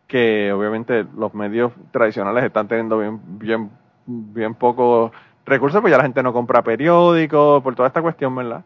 que 0.07 0.53
obviamente 0.53 1.05
los 1.17 1.33
medios 1.33 1.71
tradicionales 1.91 2.43
están 2.43 2.67
teniendo 2.67 2.99
bien, 2.99 3.19
bien, 3.39 3.71
bien 4.05 4.53
pocos 4.53 5.11
recursos, 5.45 5.81
pues 5.81 5.91
ya 5.91 5.97
la 5.97 6.03
gente 6.03 6.21
no 6.21 6.31
compra 6.31 6.61
periódicos, 6.61 7.63
por 7.63 7.73
toda 7.73 7.87
esta 7.87 8.03
cuestión, 8.03 8.35
¿verdad? 8.35 8.63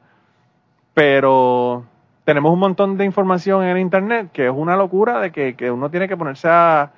Pero 0.94 1.86
tenemos 2.30 2.54
un 2.54 2.60
montón 2.60 2.96
de 2.96 3.06
información 3.06 3.64
en 3.64 3.70
el 3.70 3.80
Internet 3.80 4.30
que 4.32 4.46
es 4.46 4.54
una 4.56 4.78
locura 4.78 5.20
de 5.20 5.32
que, 5.32 5.56
que 5.56 5.72
uno 5.72 5.90
tiene 5.90 6.08
que 6.08 6.16
ponerse 6.16 6.48
a, 6.48 6.92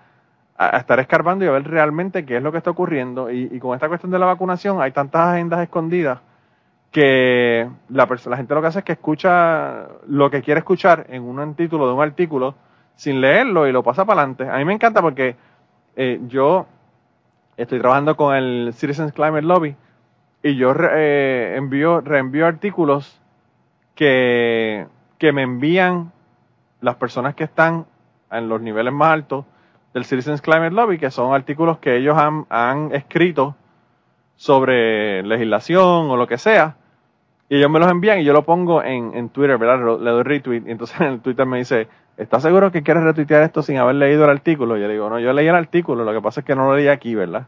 estar 0.74 1.00
escarbando 1.00 1.46
y 1.46 1.48
a 1.48 1.52
ver 1.52 1.66
realmente 1.70 2.26
qué 2.26 2.36
es 2.36 2.44
lo 2.44 2.52
que 2.52 2.58
está 2.58 2.72
ocurriendo. 2.72 3.32
Y, 3.32 3.58
con 3.60 3.74
esta 3.74 3.88
cuestión 3.88 4.12
de 4.12 4.20
la 4.20 4.26
vacunación 4.26 4.82
hay 4.82 4.92
tantas 4.92 5.30
agendas 5.30 5.62
escondidas 5.62 6.20
que 6.92 7.66
la, 7.88 8.10
la 8.26 8.36
gente 8.36 8.54
lo 8.54 8.62
que 8.62 8.68
hace 8.68 8.80
es 8.80 8.86
que 8.86 8.92
escucha 8.92 9.88
lo 10.06 10.30
que 10.30 10.42
quiere 10.42 10.60
escuchar 10.60 11.06
en 11.08 11.24
un 11.24 11.56
título 11.56 11.88
de 11.88 11.94
un 11.94 12.02
artículo 12.02 12.56
sin 12.96 13.22
leerlo 13.22 13.70
y 13.70 13.72
lo 13.72 13.84
pasa 13.84 14.04
para 14.04 14.24
adelante. 14.24 14.50
A 14.50 14.58
mí 14.58 14.66
me 14.66 14.74
encanta 14.74 15.02
porque 15.02 15.38
eh, 15.96 16.20
yo 16.28 16.66
estoy 17.56 17.80
trabajando 17.80 18.18
con 18.18 18.36
el 18.36 18.74
Citizens 18.74 19.14
Climate 19.14 19.44
Lobby 19.44 19.78
y 20.44 20.58
yo 20.58 20.74
eh, 20.78 21.54
envío, 21.56 22.02
reenvío 22.02 22.46
artículos 22.46 23.22
que, 23.96 24.88
que 25.22 25.32
me 25.32 25.44
envían 25.44 26.12
las 26.80 26.96
personas 26.96 27.36
que 27.36 27.44
están 27.44 27.86
en 28.32 28.50
los 28.50 28.60
niveles 28.60 28.92
más 28.92 29.12
altos 29.12 29.46
del 29.94 30.04
Citizens 30.04 30.42
Climate 30.42 30.72
Lobby, 30.72 30.98
que 30.98 31.12
son 31.12 31.36
artículos 31.36 31.78
que 31.78 31.96
ellos 31.96 32.18
han, 32.18 32.48
han 32.50 32.92
escrito 32.92 33.56
sobre 34.36 35.22
legislación 35.22 36.10
o 36.10 36.18
lo 36.18 36.26
que 36.26 36.40
sea, 36.40 36.78
y 37.50 37.58
ellos 37.58 37.70
me 37.70 37.78
los 37.78 37.92
envían 37.92 38.18
y 38.18 38.24
yo 38.24 38.34
lo 38.34 38.46
pongo 38.46 38.82
en, 38.82 39.16
en 39.16 39.30
Twitter, 39.30 39.60
¿verdad? 39.60 40.00
Le 40.00 40.10
doy 40.10 40.24
retweet, 40.24 40.64
y 40.66 40.72
entonces 40.72 41.00
en 41.00 41.08
el 41.10 41.20
Twitter 41.20 41.46
me 41.46 41.60
dice, 41.60 41.88
¿estás 42.18 42.42
seguro 42.42 42.72
que 42.72 42.82
quieres 42.82 43.04
retuitear 43.04 43.44
esto 43.44 43.62
sin 43.62 43.78
haber 43.78 43.94
leído 43.94 44.24
el 44.24 44.32
artículo? 44.32 44.76
Y 44.76 44.82
yo 44.82 44.88
le 44.88 44.94
digo, 44.94 45.08
no, 45.08 45.20
yo 45.20 45.34
leí 45.34 45.48
el 45.48 45.54
artículo, 45.54 46.04
lo 46.04 46.14
que 46.14 46.22
pasa 46.22 46.40
es 46.40 46.48
que 46.48 46.56
no 46.56 46.66
lo 46.66 46.78
leí 46.78 46.88
aquí, 46.88 47.14
¿verdad? 47.14 47.46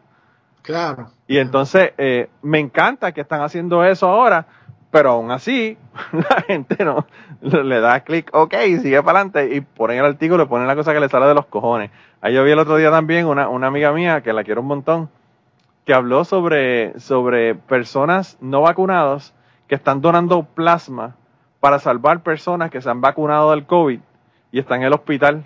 Claro. 0.61 1.09
Y 1.27 1.39
entonces 1.39 1.93
eh, 1.97 2.29
me 2.43 2.59
encanta 2.59 3.13
que 3.13 3.21
están 3.21 3.41
haciendo 3.41 3.83
eso 3.83 4.07
ahora, 4.07 4.45
pero 4.93 5.09
aún 5.09 5.31
así 5.31 5.75
la 6.11 6.43
gente 6.43 6.85
no 6.85 7.07
le 7.41 7.79
da 7.79 8.01
clic, 8.01 8.29
ok, 8.31 8.53
sigue 8.79 9.01
para 9.01 9.21
adelante 9.21 9.55
y 9.55 9.61
ponen 9.61 9.97
el 9.97 10.05
artículo 10.05 10.43
y 10.43 10.45
ponen 10.45 10.67
la 10.67 10.75
cosa 10.75 10.93
que 10.93 10.99
le 10.99 11.09
sale 11.09 11.25
de 11.25 11.33
los 11.33 11.47
cojones. 11.47 11.89
Ahí 12.21 12.35
yo 12.35 12.43
vi 12.43 12.51
el 12.51 12.59
otro 12.59 12.75
día 12.75 12.91
también 12.91 13.25
una, 13.25 13.49
una 13.49 13.65
amiga 13.65 13.91
mía 13.91 14.21
que 14.21 14.33
la 14.33 14.43
quiero 14.43 14.61
un 14.61 14.67
montón, 14.67 15.09
que 15.83 15.95
habló 15.95 16.25
sobre, 16.25 16.99
sobre 16.99 17.55
personas 17.55 18.37
no 18.39 18.61
vacunadas 18.61 19.33
que 19.67 19.73
están 19.73 19.99
donando 19.99 20.43
plasma 20.43 21.15
para 21.59 21.79
salvar 21.79 22.21
personas 22.21 22.69
que 22.69 22.79
se 22.79 22.87
han 22.87 23.01
vacunado 23.01 23.49
del 23.49 23.65
COVID 23.65 23.99
y 24.51 24.59
están 24.59 24.81
en 24.81 24.87
el 24.87 24.93
hospital. 24.93 25.43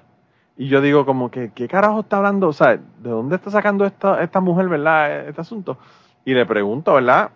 Y 0.57 0.67
yo 0.67 0.81
digo 0.81 1.05
como 1.05 1.31
que, 1.31 1.53
¿qué 1.55 1.69
carajo 1.69 2.01
está 2.01 2.17
hablando? 2.17 2.49
O 2.49 2.53
sea, 2.53 2.75
¿de 2.75 3.09
dónde 3.09 3.37
está 3.37 3.49
sacando 3.49 3.85
esta, 3.85 4.21
esta 4.21 4.41
mujer, 4.41 4.67
verdad, 4.67 5.29
este 5.29 5.39
asunto? 5.39 5.77
Y 6.25 6.33
le 6.33 6.45
pregunto, 6.45 6.93
¿verdad? 6.93 7.31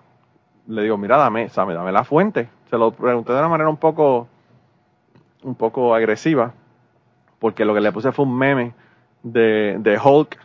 Le 0.67 0.83
digo, 0.83 0.97
mira, 0.97 1.17
dame, 1.17 1.49
dame, 1.53 1.73
dame 1.73 1.91
la 1.91 2.03
fuente. 2.03 2.49
Se 2.69 2.77
lo 2.77 2.91
pregunté 2.91 3.33
de 3.33 3.39
una 3.39 3.49
manera 3.49 3.69
un 3.69 3.77
poco, 3.77 4.27
un 5.43 5.55
poco 5.55 5.93
agresiva, 5.93 6.53
porque 7.39 7.65
lo 7.65 7.73
que 7.73 7.81
le 7.81 7.91
puse 7.91 8.11
fue 8.11 8.25
un 8.25 8.37
meme 8.37 8.73
de, 9.23 9.77
de 9.79 9.99
Hulk 9.99 10.37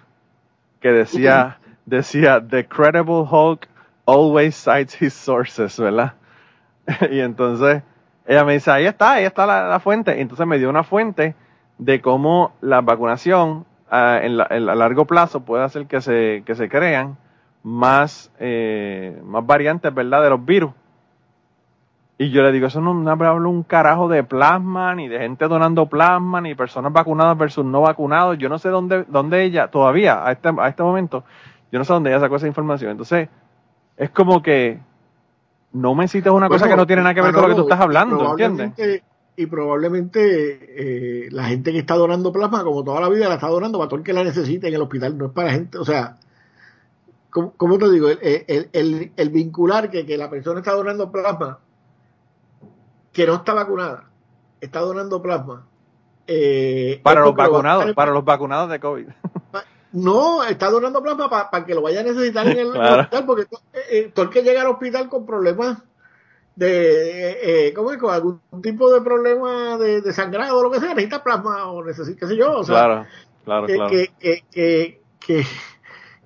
que 0.81 0.93
decía, 0.93 1.59
decía, 1.85 2.47
The 2.47 2.67
credible 2.67 3.25
Hulk 3.31 3.69
always 4.07 4.55
cites 4.57 5.01
his 5.01 5.13
sources, 5.13 5.79
¿verdad? 5.79 6.15
y 7.11 7.21
entonces 7.21 7.83
ella 8.27 8.45
me 8.45 8.55
dice, 8.55 8.71
ahí 8.71 8.87
está, 8.87 9.13
ahí 9.13 9.25
está 9.25 9.47
la, 9.47 9.81
fuente. 9.81 10.17
Y 10.17 10.21
entonces 10.21 10.47
me 10.47 10.59
dio 10.59 10.69
una 10.69 10.83
fuente 10.83 11.35
de 11.79 12.01
cómo 12.01 12.53
la 12.61 12.81
vacunación 12.81 13.67
a, 13.91 14.19
en 14.23 14.41
a 14.41 14.75
largo 14.75 15.05
plazo 15.05 15.41
puede 15.45 15.65
hacer 15.65 15.87
que 15.87 16.01
se, 16.01 16.43
que 16.45 16.55
se 16.55 16.69
crean 16.69 17.17
más, 17.67 18.31
eh, 18.39 19.21
más 19.25 19.45
variantes, 19.45 19.93
¿verdad?, 19.93 20.23
de 20.23 20.31
los 20.31 20.45
virus. 20.45 20.71
Y 22.17 22.31
yo 22.31 22.43
le 22.43 22.53
digo, 22.53 22.69
eso 22.69 22.81
no, 22.81 22.95
no 22.95 23.11
hablo 23.11 23.51
un 23.51 23.65
carajo 23.65 24.09
de 24.09 24.23
plasma, 24.23 24.95
ni 24.95 25.09
de 25.09 25.19
gente 25.19 25.49
donando 25.49 25.87
plasma, 25.87 26.41
ni 26.41 26.55
personas 26.55 26.93
vacunadas 26.93 27.37
versus 27.37 27.65
no 27.65 27.81
vacunados. 27.81 28.39
Yo 28.39 28.49
no 28.49 28.59
sé 28.59 28.69
dónde, 28.69 29.05
dónde 29.09 29.43
ella, 29.43 29.69
todavía, 29.69 30.25
a 30.25 30.31
este, 30.31 30.49
a 30.57 30.69
este 30.69 30.83
momento, 30.85 31.25
yo 31.73 31.81
no 31.81 31.85
sé 31.85 31.93
dónde 31.93 32.11
ella 32.11 32.21
sacó 32.21 32.37
esa 32.37 32.47
información. 32.47 32.93
Entonces, 32.93 33.29
es 33.97 34.11
como 34.11 34.41
que 34.43 34.79
no 35.73 35.97
me 35.97 36.07
cites 36.07 36.33
una 36.33 36.49
cosa 36.49 36.69
que 36.69 36.77
no 36.77 36.87
tiene 36.87 37.03
nada 37.03 37.15
que 37.15 37.21
ver 37.21 37.35
con 37.35 37.43
lo 37.43 37.49
que 37.49 37.57
tú 37.57 37.63
estás 37.63 37.81
hablando, 37.81 38.31
¿entiendes? 38.31 39.03
Y 39.37 39.47
probablemente 39.47 41.27
eh, 41.27 41.29
la 41.33 41.47
gente 41.47 41.73
que 41.73 41.79
está 41.79 41.97
donando 41.97 42.33
plasma, 42.33 42.63
como 42.63 42.85
toda 42.85 43.01
la 43.01 43.09
vida, 43.09 43.29
la 43.29 43.35
está 43.35 43.49
donando 43.49 43.77
para 43.77 43.89
todo 43.89 43.99
el 43.99 44.05
que 44.05 44.13
la 44.13 44.23
necesite 44.23 44.69
en 44.69 44.75
el 44.75 44.83
hospital, 44.83 45.19
no 45.19 45.27
es 45.27 45.33
para 45.33 45.51
gente, 45.51 45.77
o 45.77 45.85
sea, 45.85 46.17
¿cómo, 47.57 47.79
te 47.79 47.91
digo? 47.91 48.09
El, 48.09 48.69
el, 48.73 49.13
el, 49.15 49.31
vincular 49.31 49.91
que, 49.91 50.07
que 50.07 50.17
la 50.17 50.31
persona 50.31 50.61
está 50.61 50.73
donando 50.73 51.11
plasma, 51.13 51.59
que 53.13 53.27
no 53.27 53.35
está 53.35 53.53
vacunada, 53.53 54.05
está 54.61 54.81
donando 54.81 55.21
plasma. 55.21 55.67
Eh, 56.27 57.01
para 57.03 57.21
los 57.21 57.35
vacunados, 57.35 57.95
para 57.95 58.13
los 58.13 58.25
vacunados 58.25 58.71
de 58.71 58.81
COVID. 58.81 59.07
No, 59.93 60.45
está 60.45 60.69
donando 60.69 61.03
plasma 61.03 61.31
para 61.31 61.65
que 61.65 61.75
lo 61.75 61.81
vaya 61.81 62.01
a 62.01 62.03
necesitar 62.03 62.47
en 62.47 62.59
el, 62.59 62.67
hospital, 62.67 63.25
porque 63.25 63.43
eh, 63.73 63.81
eh, 63.91 64.13
todo 64.13 64.27
el 64.27 64.31
que 64.31 64.43
llega 64.43 64.61
al 64.61 64.67
hospital 64.67 65.09
con 65.09 65.25
problemas 65.25 65.79
de, 66.55 67.69
eh, 67.69 67.73
¿cómo 67.73 67.93
es? 67.93 67.97
Con 67.97 68.13
algún 68.13 68.41
tipo 68.61 68.93
de 68.93 69.01
problema 69.01 69.79
de, 69.79 70.13
sangrado 70.13 70.59
o 70.59 70.63
lo 70.63 70.71
que 70.71 70.81
sea, 70.81 70.91
necesita 70.91 71.23
plasma 71.23 71.71
o 71.71 71.83
necesita, 71.83 72.21
qué 72.21 72.27
sé 72.27 72.37
yo. 72.37 72.59
O 72.59 72.65
sea, 72.65 72.75
claro, 72.75 73.07
claro, 73.45 73.67
que, 73.67 73.75
claro. 73.75 73.91
Que, 73.91 74.45
que, 74.51 75.01
que, 75.19 75.47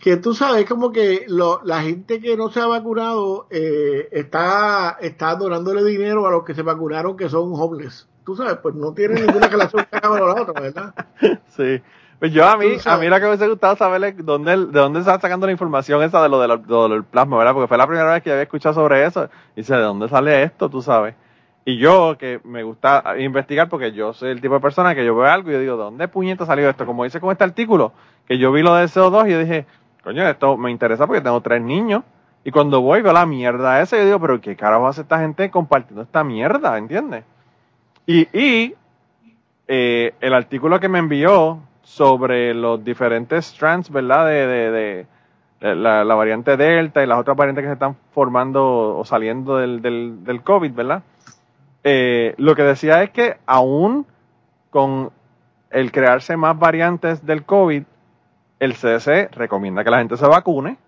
que, 0.00 0.16
tú 0.16 0.34
sabes, 0.34 0.64
como 0.64 0.90
que 0.90 1.24
lo, 1.28 1.60
la 1.62 1.82
gente 1.82 2.20
que 2.20 2.36
no 2.36 2.50
se 2.50 2.60
ha 2.60 2.66
vacunado 2.66 3.46
eh, 3.50 4.08
está, 4.12 4.96
está 5.00 5.34
donándole 5.36 5.84
dinero 5.84 6.26
a 6.26 6.30
los 6.30 6.44
que 6.44 6.54
se 6.54 6.62
vacunaron 6.62 7.16
que 7.16 7.28
son 7.28 7.52
homeless. 7.54 8.08
Tú 8.24 8.34
sabes, 8.34 8.56
pues 8.62 8.74
no 8.74 8.92
tiene 8.92 9.20
ninguna 9.20 9.48
relación 9.48 9.86
con 10.02 10.28
la 10.28 10.42
otra, 10.42 10.60
¿verdad? 10.60 10.94
Sí. 11.48 11.80
Pues 12.18 12.32
yo 12.34 12.46
a 12.46 12.58
mí, 12.58 12.76
a 12.84 12.96
mí 12.98 13.06
lo 13.08 13.16
que 13.16 13.22
me 13.22 13.28
hubiese 13.28 13.48
gustado 13.48 13.76
saber 13.76 14.14
dónde, 14.22 14.50
de 14.50 14.78
dónde 14.78 15.00
está 15.00 15.18
sacando 15.18 15.46
la 15.46 15.52
información 15.52 16.02
esa 16.02 16.22
de 16.22 16.28
lo, 16.28 16.88
del 16.88 17.04
plasma, 17.04 17.38
¿verdad? 17.38 17.54
Porque 17.54 17.66
fue 17.66 17.78
la 17.78 17.86
primera 17.86 18.12
vez 18.12 18.22
que 18.22 18.30
había 18.30 18.42
escuchado 18.42 18.74
sobre 18.74 19.06
eso. 19.06 19.30
Y 19.56 19.62
dice, 19.62 19.74
¿de 19.74 19.80
dónde 19.80 20.06
sale 20.06 20.42
esto? 20.42 20.68
Tú 20.68 20.82
sabes. 20.82 21.14
Y 21.64 21.78
yo, 21.78 22.16
que 22.18 22.40
me 22.44 22.62
gusta 22.62 23.02
investigar, 23.18 23.70
porque 23.70 23.92
yo 23.92 24.12
soy 24.12 24.32
el 24.32 24.42
tipo 24.42 24.52
de 24.52 24.60
persona 24.60 24.94
que 24.94 25.04
yo 25.04 25.16
veo 25.16 25.26
algo 25.26 25.48
y 25.48 25.54
yo 25.54 25.60
digo, 25.60 25.76
¿de 25.78 25.84
dónde 25.84 26.08
puñeta 26.08 26.44
salió 26.44 26.68
esto? 26.68 26.84
Como 26.84 27.04
dice 27.04 27.20
con 27.20 27.32
este 27.32 27.44
artículo, 27.44 27.92
que 28.28 28.36
yo 28.36 28.52
vi 28.52 28.62
lo 28.62 28.74
de 28.74 28.84
CO2 28.84 29.28
y 29.28 29.32
yo 29.32 29.38
dije, 29.38 29.66
coño, 30.02 30.26
esto 30.28 30.56
me 30.56 30.70
interesa 30.70 31.06
porque 31.06 31.20
tengo 31.20 31.40
tres 31.40 31.62
niños. 31.62 32.02
Y 32.42 32.50
cuando 32.50 32.80
voy 32.80 33.02
veo 33.02 33.12
la 33.12 33.26
mierda 33.26 33.82
esa, 33.82 33.98
yo 33.98 34.04
digo, 34.04 34.20
pero 34.20 34.40
¿qué 34.40 34.56
carajo 34.56 34.86
hace 34.86 35.02
esta 35.02 35.18
gente 35.18 35.50
compartiendo 35.50 36.02
esta 36.02 36.24
mierda? 36.24 36.78
¿Entiendes? 36.78 37.24
Y, 38.06 38.28
y 38.36 38.74
eh, 39.68 40.14
el 40.20 40.34
artículo 40.34 40.80
que 40.80 40.88
me 40.88 40.98
envió 40.98 41.60
sobre 41.82 42.54
los 42.54 42.82
diferentes 42.82 43.46
strands, 43.46 43.90
¿verdad? 43.90 44.26
De, 44.26 44.46
de, 44.46 45.06
de 45.60 45.74
la, 45.74 46.02
variante 46.14 46.56
Delta 46.56 47.02
y 47.02 47.06
las 47.06 47.18
otras 47.18 47.36
variantes 47.36 47.62
que 47.62 47.68
se 47.68 47.74
están 47.74 47.96
formando 48.12 48.96
o 48.96 49.04
saliendo 49.04 49.58
del, 49.58 49.82
del, 49.82 50.24
del 50.24 50.42
COVID, 50.42 50.72
¿verdad? 50.72 51.02
Eh, 51.84 52.34
lo 52.38 52.54
que 52.54 52.62
decía 52.62 53.02
es 53.02 53.10
que 53.10 53.36
aún 53.46 54.06
con 54.70 55.10
el 55.70 55.92
crearse 55.92 56.36
más 56.36 56.58
variantes 56.58 57.24
del 57.24 57.44
COVID, 57.44 57.84
el 58.60 58.74
CDC 58.74 59.34
recomienda 59.34 59.82
que 59.82 59.90
la 59.90 59.98
gente 59.98 60.16
se 60.16 60.26
vacune. 60.26 60.78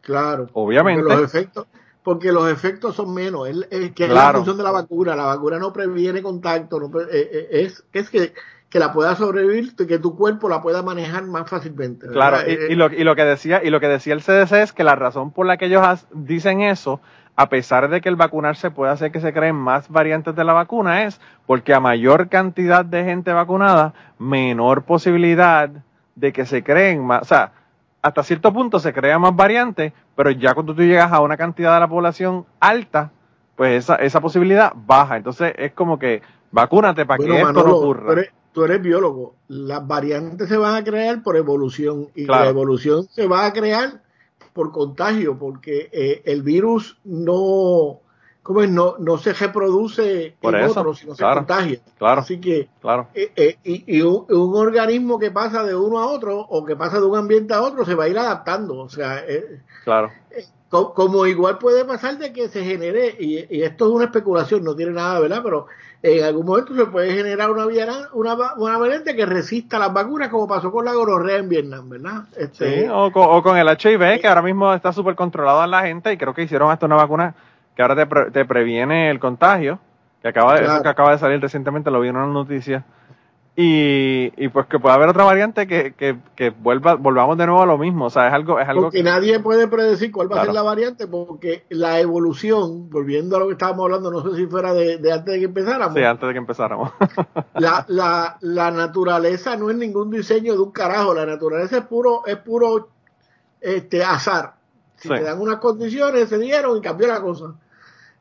Claro. 0.00 0.48
Obviamente. 0.54 1.02
Porque 1.02 1.16
los 1.16 1.34
efectos, 1.34 1.66
porque 2.02 2.32
los 2.32 2.50
efectos 2.50 2.96
son 2.96 3.12
menos. 3.12 3.46
Es, 3.46 3.92
que 3.92 4.04
es 4.04 4.10
la 4.10 4.32
función 4.32 4.56
de 4.56 4.62
la 4.62 4.70
vacuna. 4.70 5.14
La 5.14 5.26
vacuna 5.26 5.58
no 5.58 5.72
previene 5.72 6.22
contacto. 6.22 6.80
No, 6.80 7.00
eh, 7.00 7.06
eh, 7.12 7.48
es, 7.50 7.84
es 7.92 8.08
que 8.08 8.32
que 8.70 8.78
la 8.78 8.92
pueda 8.92 9.14
sobrevivir, 9.16 9.74
que 9.74 9.98
tu 9.98 10.14
cuerpo 10.16 10.48
la 10.48 10.60
pueda 10.60 10.82
manejar 10.82 11.24
más 11.24 11.48
fácilmente. 11.48 12.06
Claro, 12.08 12.38
y, 12.46 12.74
lo, 12.74 12.92
y, 12.92 13.02
lo, 13.02 13.16
que 13.16 13.24
decía, 13.24 13.62
y 13.64 13.70
lo 13.70 13.80
que 13.80 13.88
decía 13.88 14.12
el 14.12 14.20
CDC 14.20 14.52
es 14.62 14.72
que 14.72 14.84
la 14.84 14.94
razón 14.94 15.30
por 15.30 15.46
la 15.46 15.56
que 15.56 15.66
ellos 15.66 16.06
dicen 16.12 16.60
eso, 16.60 17.00
a 17.34 17.48
pesar 17.48 17.88
de 17.88 18.00
que 18.00 18.08
el 18.08 18.16
vacunarse 18.16 18.70
puede 18.70 18.92
hacer 18.92 19.10
que 19.10 19.20
se 19.20 19.32
creen 19.32 19.56
más 19.56 19.88
variantes 19.88 20.34
de 20.36 20.44
la 20.44 20.52
vacuna, 20.52 21.04
es 21.04 21.20
porque 21.46 21.72
a 21.72 21.80
mayor 21.80 22.28
cantidad 22.28 22.84
de 22.84 23.04
gente 23.04 23.32
vacunada, 23.32 23.94
menor 24.18 24.82
posibilidad 24.82 25.70
de 26.18 26.32
que 26.32 26.46
se 26.46 26.62
creen 26.62 27.04
más, 27.04 27.22
o 27.22 27.24
sea, 27.24 27.52
hasta 28.02 28.22
cierto 28.22 28.52
punto 28.52 28.78
se 28.78 28.92
crean 28.92 29.20
más 29.20 29.34
variantes, 29.34 29.92
pero 30.14 30.30
ya 30.30 30.54
cuando 30.54 30.74
tú 30.74 30.82
llegas 30.82 31.12
a 31.12 31.20
una 31.20 31.36
cantidad 31.36 31.74
de 31.74 31.80
la 31.80 31.88
población 31.88 32.46
alta, 32.60 33.10
pues 33.56 33.84
esa, 33.84 33.96
esa 33.96 34.20
posibilidad 34.20 34.72
baja. 34.74 35.16
Entonces 35.16 35.52
es 35.56 35.72
como 35.72 35.98
que 35.98 36.22
vacúnate 36.50 37.04
para 37.06 37.22
que 37.22 37.40
esto 37.40 37.52
no 37.52 37.76
ocurra. 37.76 38.22
tú 38.52 38.64
eres 38.64 38.80
biólogo, 38.80 39.34
las 39.48 39.86
variantes 39.86 40.48
se 40.48 40.56
van 40.56 40.74
a 40.74 40.84
crear 40.84 41.22
por 41.22 41.36
evolución 41.36 42.08
y 42.14 42.24
la 42.24 42.48
evolución 42.48 43.04
se 43.04 43.26
va 43.26 43.46
a 43.46 43.52
crear 43.52 44.02
por 44.52 44.72
contagio, 44.72 45.38
porque 45.38 45.88
eh, 45.92 46.22
el 46.24 46.42
virus 46.42 46.98
no, 47.04 48.00
¿cómo 48.48 48.62
es? 48.62 48.70
no, 48.70 48.96
no 48.98 49.18
se 49.18 49.34
reproduce 49.34 50.34
por 50.40 50.56
en 50.56 50.64
eso, 50.64 50.94
sino 50.94 51.14
se 51.14 51.22
contagia. 51.22 51.78
Claro, 51.98 52.22
Así 52.22 52.40
que, 52.40 52.68
claro. 52.80 53.06
Eh, 53.14 53.30
eh, 53.36 53.58
y, 53.62 54.00
un, 54.00 54.26
organismo 54.28 55.18
que 55.18 55.30
pasa 55.30 55.62
de 55.62 55.76
uno 55.76 56.00
a 56.00 56.06
otro 56.06 56.40
o 56.40 56.64
que 56.64 56.74
pasa 56.74 56.98
de 56.98 57.06
un 57.06 57.16
ambiente 57.16 57.52
a 57.52 57.62
otro 57.62 57.84
se 57.84 57.94
va 57.94 58.04
a 58.04 58.08
ir 58.08 58.18
adaptando. 58.18 58.78
O 58.78 58.88
sea, 58.88 59.22
claro. 59.84 60.10
como, 60.70 61.26
igual 61.26 61.58
puede 61.58 61.84
pasar 61.84 62.16
de 62.18 62.32
que 62.32 62.48
se 62.48 62.64
genere, 62.64 63.14
y, 63.20 63.54
y 63.54 63.62
esto 63.62 63.86
es 63.86 63.92
una 63.92 64.06
especulación, 64.06 64.64
no 64.64 64.74
tiene 64.74 64.92
nada, 64.92 65.20
¿verdad? 65.20 65.42
Pero 65.44 65.66
en 66.02 66.24
algún 66.24 66.46
momento 66.46 66.74
se 66.74 66.86
puede 66.86 67.12
generar 67.12 67.50
una, 67.50 67.66
una, 68.12 68.54
una 68.56 68.78
variante 68.78 69.16
que 69.16 69.26
resista 69.26 69.78
las 69.78 69.92
vacunas, 69.92 70.28
como 70.28 70.46
pasó 70.46 70.70
con 70.70 70.84
la 70.84 70.92
gororrea 70.92 71.38
en 71.38 71.48
Vietnam, 71.48 71.88
¿verdad? 71.88 72.22
Este, 72.36 72.82
sí, 72.82 72.88
o 72.90 73.10
con, 73.42 73.56
el 73.56 73.66
HIV, 73.66 74.20
que 74.20 74.28
ahora 74.28 74.42
mismo 74.42 74.72
está 74.72 74.92
súper 74.92 75.16
controlado 75.16 75.64
en 75.64 75.70
la 75.72 75.82
gente, 75.82 76.12
y 76.12 76.16
creo 76.16 76.34
que 76.34 76.42
hicieron 76.42 76.70
hasta 76.70 76.86
una 76.86 76.96
vacuna 76.96 77.34
que 77.78 77.82
ahora 77.82 77.94
te, 77.94 78.30
te 78.32 78.44
previene 78.44 79.08
el 79.08 79.20
contagio, 79.20 79.78
que 80.20 80.26
acaba 80.26 80.56
de, 80.58 80.64
eso 80.64 80.82
que 80.82 80.88
acaba 80.88 81.12
de 81.12 81.18
salir 81.18 81.40
recientemente, 81.40 81.92
lo 81.92 82.00
vi 82.00 82.08
en 82.08 82.16
una 82.16 82.26
noticia 82.26 82.84
y, 83.54 84.32
y 84.36 84.48
pues 84.48 84.66
que 84.66 84.80
pueda 84.80 84.96
haber 84.96 85.08
otra 85.08 85.22
variante 85.22 85.68
que, 85.68 85.94
que, 85.94 86.18
que, 86.34 86.50
vuelva, 86.50 86.96
volvamos 86.96 87.38
de 87.38 87.46
nuevo 87.46 87.62
a 87.62 87.66
lo 87.66 87.78
mismo. 87.78 88.06
O 88.06 88.10
sea, 88.10 88.26
es 88.26 88.34
algo, 88.34 88.58
es 88.58 88.68
algo 88.68 88.82
porque 88.82 89.04
nadie 89.04 89.38
puede 89.38 89.68
predecir 89.68 90.10
cuál 90.10 90.28
va 90.32 90.42
a 90.42 90.44
ser 90.46 90.54
la 90.54 90.62
variante, 90.62 91.06
porque 91.06 91.66
la 91.68 92.00
evolución, 92.00 92.90
volviendo 92.90 93.36
a 93.36 93.38
lo 93.38 93.46
que 93.46 93.52
estábamos 93.52 93.84
hablando, 93.84 94.10
no 94.10 94.28
sé 94.28 94.38
si 94.38 94.46
fuera 94.46 94.74
de, 94.74 94.94
antes 95.12 95.34
de 95.34 95.38
que 95.38 95.44
empezáramos. 95.44 95.94
Sí, 95.94 96.02
antes 96.02 96.26
de 96.26 96.32
que 96.32 96.38
empezáramos. 96.38 96.90
la, 97.54 97.84
la, 97.86 98.38
la 98.40 98.72
naturaleza 98.72 99.54
no 99.54 99.70
es 99.70 99.76
ningún 99.76 100.10
diseño 100.10 100.54
de 100.54 100.58
un 100.58 100.72
carajo, 100.72 101.14
la 101.14 101.26
naturaleza 101.26 101.78
es 101.78 101.84
puro, 101.84 102.26
es 102.26 102.38
puro 102.38 102.88
este 103.60 104.02
azar. 104.02 104.54
Si 104.96 105.08
te 105.08 105.22
dan 105.22 105.40
unas 105.40 105.58
condiciones, 105.58 106.28
se 106.28 106.38
dieron 106.38 106.76
y 106.76 106.80
cambió 106.80 107.06
la 107.06 107.20
cosa. 107.20 107.54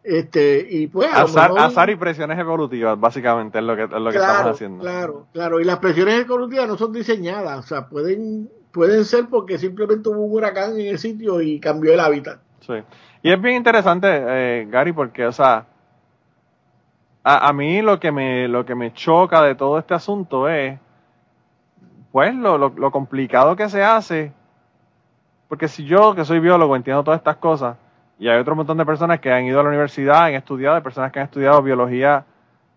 Este, 0.03 0.65
y 0.69 0.87
pues, 0.87 1.09
azar, 1.13 1.89
y 1.89 1.95
presiones 1.95 2.39
evolutivas, 2.39 2.97
básicamente, 2.97 3.57
es 3.59 3.63
lo 3.65 3.75
que, 3.75 3.83
es 3.83 3.91
lo 3.91 4.09
que 4.09 4.17
estamos 4.17 4.53
haciendo. 4.53 4.81
Claro, 4.81 5.27
claro. 5.33 5.59
Y 5.59 5.65
las 5.65 5.79
presiones 5.79 6.21
evolutivas 6.21 6.67
no 6.67 6.77
son 6.77 6.93
diseñadas, 6.93 7.59
o 7.59 7.67
sea, 7.67 7.87
pueden, 7.87 8.49
pueden 8.71 9.03
ser 9.03 9.25
porque 9.29 9.57
simplemente 9.57 10.07
hubo 10.07 10.21
un 10.21 10.33
huracán 10.33 10.79
en 10.79 10.87
el 10.87 10.97
sitio 10.97 11.41
y 11.41 11.59
cambió 11.59 11.93
el 11.93 11.99
hábitat. 11.99 12.39
Sí. 12.61 12.75
Y 13.21 13.31
es 13.31 13.41
bien 13.41 13.57
interesante, 13.57 14.07
eh, 14.09 14.67
Gary, 14.69 14.93
porque, 14.93 15.25
o 15.25 15.31
sea, 15.33 15.65
a, 17.23 17.47
a, 17.49 17.51
mí 17.51 17.81
lo 17.81 17.99
que, 17.99 18.13
me, 18.13 18.47
lo 18.47 18.65
que 18.65 18.75
me 18.75 18.93
choca 18.93 19.41
de 19.41 19.55
todo 19.55 19.77
este 19.77 19.93
asunto 19.93 20.47
es, 20.47 20.79
pues, 22.13 22.33
lo, 22.33 22.57
lo, 22.57 22.69
lo 22.69 22.91
complicado 22.91 23.57
que 23.57 23.67
se 23.67 23.83
hace. 23.83 24.31
Porque 25.49 25.67
si 25.67 25.83
yo, 25.83 26.15
que 26.15 26.23
soy 26.23 26.39
biólogo, 26.39 26.75
entiendo 26.75 27.03
todas 27.03 27.19
estas 27.19 27.37
cosas, 27.37 27.77
y 28.19 28.27
hay 28.27 28.39
otro 28.39 28.55
montón 28.55 28.77
de 28.77 28.85
personas 28.85 29.19
que 29.19 29.31
han 29.31 29.45
ido 29.45 29.59
a 29.59 29.63
la 29.63 29.69
universidad, 29.69 30.23
han 30.23 30.33
estudiado, 30.33 30.75
hay 30.75 30.81
personas 30.81 31.11
que 31.11 31.19
han 31.19 31.25
estudiado 31.25 31.61
biología 31.61 32.25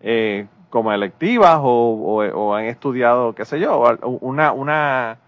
eh, 0.00 0.47
como 0.68 0.92
electivas 0.92 1.59
o, 1.62 2.54
han 2.54 2.64
estudiado, 2.66 3.35
qué 3.35 3.44
sé 3.44 3.59
yo, 3.59 3.82
una, 4.02 4.52
una, 4.52 5.18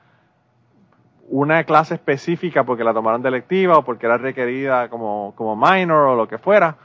una 1.28 1.64
clase 1.64 1.94
específica 1.94 2.64
porque 2.64 2.84
la 2.84 2.92
tomaron 2.92 3.22
de 3.22 3.28
electiva 3.28 3.78
o 3.78 3.84
porque 3.84 4.06
era 4.06 4.18
requerida 4.18 4.88
como, 4.88 5.32
como 5.34 5.56
minor 5.56 6.08
o 6.08 6.14
lo 6.14 6.28
que 6.28 6.38
fuera. 6.38 6.76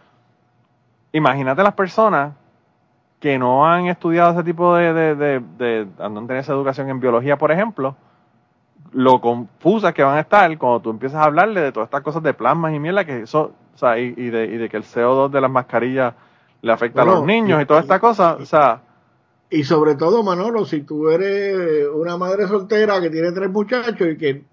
Imagínate 1.11 1.63
las 1.63 1.73
personas 1.73 2.33
que 3.19 3.37
no 3.37 3.67
han 3.67 3.87
estudiado 3.87 4.31
ese 4.31 4.43
tipo 4.43 4.75
de, 4.75 4.93
de, 4.93 5.15
de, 5.15 5.39
de, 5.57 5.87
no 5.97 6.05
han 6.05 6.27
tenido 6.27 6.37
esa 6.37 6.53
educación 6.53 6.89
en 6.89 6.99
biología, 6.99 7.37
por 7.37 7.51
ejemplo, 7.51 7.95
lo 8.93 9.21
confusas 9.21 9.93
que 9.93 10.03
van 10.03 10.17
a 10.17 10.21
estar 10.21 10.57
cuando 10.57 10.81
tú 10.81 10.89
empiezas 10.89 11.21
a 11.21 11.25
hablarle 11.25 11.61
de 11.61 11.71
todas 11.71 11.87
estas 11.87 12.01
cosas 12.01 12.23
de 12.23 12.33
plasmas 12.33 12.73
y 12.73 12.79
mierda 12.79 13.05
que 13.05 13.21
eso, 13.21 13.53
o 13.75 13.77
sea, 13.77 13.97
y, 13.99 14.11
de, 14.11 14.45
y 14.45 14.57
de 14.57 14.69
que 14.69 14.77
el 14.77 14.83
CO2 14.83 15.29
de 15.29 15.41
las 15.41 15.51
mascarillas 15.51 16.13
le 16.61 16.71
afecta 16.71 17.03
a 17.03 17.05
los 17.05 17.23
niños 17.23 17.61
y, 17.61 17.65
todas 17.65 17.83
estas 17.83 17.99
cosas, 17.99 18.41
o 18.41 18.45
sea. 18.45 18.81
Y 19.49 19.63
sobre 19.63 19.95
todo, 19.95 20.23
Manolo, 20.23 20.65
si 20.65 20.81
tú 20.81 21.09
eres 21.09 21.87
una 21.93 22.17
madre 22.17 22.47
soltera 22.47 22.99
que 22.99 23.09
tiene 23.09 23.31
tres 23.31 23.49
muchachos 23.49 24.07
y 24.11 24.17
que 24.17 24.43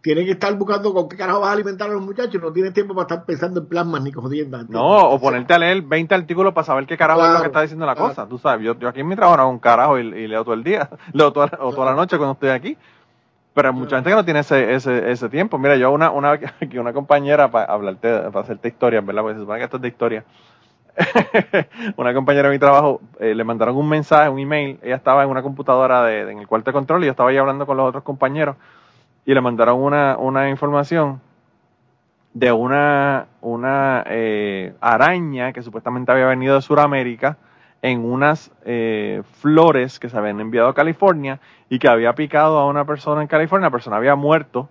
tiene 0.00 0.24
que 0.24 0.32
estar 0.32 0.56
buscando 0.56 0.94
con 0.94 1.08
qué 1.08 1.16
carajo 1.16 1.40
vas 1.40 1.50
a 1.50 1.52
alimentar 1.52 1.90
a 1.90 1.92
los 1.92 2.02
muchachos, 2.02 2.40
no 2.40 2.52
tienes 2.52 2.72
tiempo 2.72 2.94
para 2.94 3.02
estar 3.02 3.24
pensando 3.26 3.60
en 3.60 3.66
plasmas 3.66 4.02
ni 4.02 4.12
jodiendo. 4.12 4.62
No, 4.68 5.10
o 5.10 5.20
ponerte 5.20 5.52
a 5.52 5.58
leer 5.58 5.82
20 5.82 6.14
artículos 6.14 6.54
para 6.54 6.64
saber 6.64 6.86
qué 6.86 6.96
carajo 6.96 7.24
es 7.26 7.32
lo 7.32 7.40
que 7.40 7.46
está 7.48 7.60
diciendo 7.62 7.84
la 7.84 7.96
cosa. 7.96 8.26
Tú 8.26 8.38
sabes, 8.38 8.64
yo, 8.64 8.78
yo 8.78 8.88
aquí 8.88 9.00
en 9.00 9.08
mi 9.08 9.16
trabajo 9.16 9.36
no 9.36 9.42
hago 9.42 9.52
un 9.52 9.58
carajo 9.58 9.98
y, 9.98 10.26
leo 10.26 10.42
todo 10.42 10.54
el 10.54 10.64
día, 10.64 10.88
leo 11.12 11.32
toda, 11.32 11.50
o 11.60 11.72
toda 11.72 11.90
la 11.90 11.94
noche 11.94 12.16
cuando 12.16 12.32
estoy 12.32 12.50
aquí. 12.50 12.78
Pero 13.52 13.68
hay 13.68 13.74
mucha 13.74 13.96
gente 13.96 14.10
que 14.10 14.16
no 14.16 14.24
tiene 14.24 14.40
ese, 14.40 14.74
ese, 14.74 15.10
ese 15.10 15.28
tiempo. 15.28 15.58
Mira, 15.58 15.76
yo 15.76 15.90
una, 15.90 16.10
una, 16.10 16.38
una 16.80 16.92
compañera, 16.92 17.50
para 17.50 17.72
hablarte, 17.72 18.08
para 18.30 18.40
hacerte 18.40 18.68
historia, 18.68 19.00
¿verdad? 19.00 19.22
Porque 19.22 19.34
se 19.34 19.40
supone 19.40 19.58
que 19.58 19.64
esto 19.64 19.76
es 19.76 19.82
de 19.82 19.88
historia. 19.88 20.24
una 21.96 22.12
compañera 22.12 22.48
de 22.48 22.54
mi 22.54 22.58
trabajo 22.58 23.00
eh, 23.18 23.34
le 23.34 23.44
mandaron 23.44 23.76
un 23.76 23.88
mensaje, 23.88 24.28
un 24.28 24.38
email. 24.38 24.78
Ella 24.82 24.96
estaba 24.96 25.24
en 25.24 25.30
una 25.30 25.42
computadora 25.42 26.04
de, 26.04 26.30
en 26.30 26.38
el 26.38 26.46
cuarto 26.46 26.70
de 26.70 26.72
control 26.72 27.02
y 27.02 27.06
yo 27.06 27.12
estaba 27.12 27.30
ahí 27.30 27.36
hablando 27.36 27.66
con 27.66 27.76
los 27.76 27.88
otros 27.88 28.04
compañeros 28.04 28.56
y 29.24 29.34
le 29.34 29.40
mandaron 29.40 29.80
una, 29.80 30.16
una 30.18 30.48
información 30.48 31.20
de 32.32 32.52
una, 32.52 33.26
una 33.40 34.04
eh, 34.06 34.74
araña 34.80 35.52
que 35.52 35.62
supuestamente 35.62 36.12
había 36.12 36.26
venido 36.26 36.54
de 36.54 36.62
Sudamérica 36.62 37.36
en 37.82 38.04
unas 38.04 38.52
eh, 38.64 39.22
flores 39.40 39.98
que 39.98 40.08
se 40.08 40.18
habían 40.18 40.40
enviado 40.40 40.68
a 40.68 40.74
California 40.74 41.40
y 41.68 41.78
que 41.78 41.88
había 41.88 42.14
picado 42.14 42.58
a 42.58 42.66
una 42.66 42.84
persona 42.84 43.22
en 43.22 43.28
California, 43.28 43.68
la 43.68 43.72
persona 43.72 43.96
había 43.96 44.16
muerto 44.16 44.68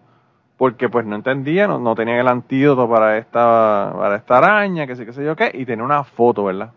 porque 0.57 0.89
pues 0.89 1.05
no 1.05 1.15
entendía, 1.15 1.67
no, 1.67 1.79
no 1.79 1.95
tenían 1.95 2.19
el 2.19 2.27
antídoto 2.27 2.89
para 2.89 3.17
esta, 3.17 3.93
para 3.95 4.17
esta 4.17 4.37
araña, 4.37 4.85
que 4.85 4.95
sé, 4.95 5.05
qué 5.05 5.13
sé 5.13 5.23
yo 5.23 5.35
qué, 5.35 5.51
y 5.53 5.65
tenía 5.65 5.85
una 5.85 6.03
foto, 6.03 6.43
¿verdad? 6.43 6.71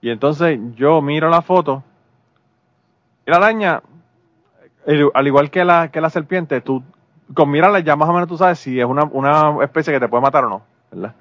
Y 0.00 0.10
entonces 0.10 0.58
yo 0.74 1.00
miro 1.00 1.28
la 1.28 1.40
foto 1.40 1.84
y 3.26 3.30
la 3.30 3.36
araña, 3.36 3.82
al 5.14 5.26
igual 5.26 5.50
que 5.50 5.64
la, 5.64 5.90
que 5.90 6.00
la 6.00 6.10
serpiente, 6.10 6.60
tú 6.60 6.82
con 7.34 7.50
mirarla 7.50 7.80
ya 7.80 7.94
más 7.94 8.08
o 8.08 8.12
menos 8.12 8.28
tú 8.28 8.36
sabes 8.36 8.58
si 8.58 8.80
es 8.80 8.86
una, 8.86 9.04
una 9.04 9.62
especie 9.62 9.92
que 9.92 10.00
te 10.00 10.08
puede 10.08 10.22
matar 10.22 10.44
o 10.44 10.48
no, 10.48 10.62
¿verdad? 10.90 11.14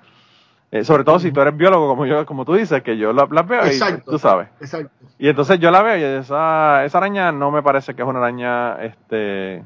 Eh, 0.70 0.84
sobre 0.84 1.06
todo 1.06 1.18
si 1.20 1.32
tú 1.32 1.40
eres 1.40 1.56
biólogo, 1.56 1.88
como 1.88 2.06
yo, 2.06 2.26
como 2.26 2.44
tú 2.44 2.54
dices, 2.56 2.84
que 2.84 2.98
yo 2.98 3.14
la, 3.14 3.26
veo 3.26 3.62
y 3.66 4.02
tú 4.02 4.20
sabes. 4.20 4.50
Exacto. 4.60 4.92
Y 5.18 5.30
entonces 5.30 5.60
yo 5.60 5.72
la 5.72 5.82
veo 5.82 5.98
y 5.98 6.04
esa, 6.20 6.84
esa 6.84 6.98
araña 6.98 7.32
no 7.32 7.52
me 7.52 7.64
parece 7.64 7.96
que 7.96 8.02
es 8.02 8.08
una 8.08 8.20
araña 8.20 8.84
este 8.84 9.64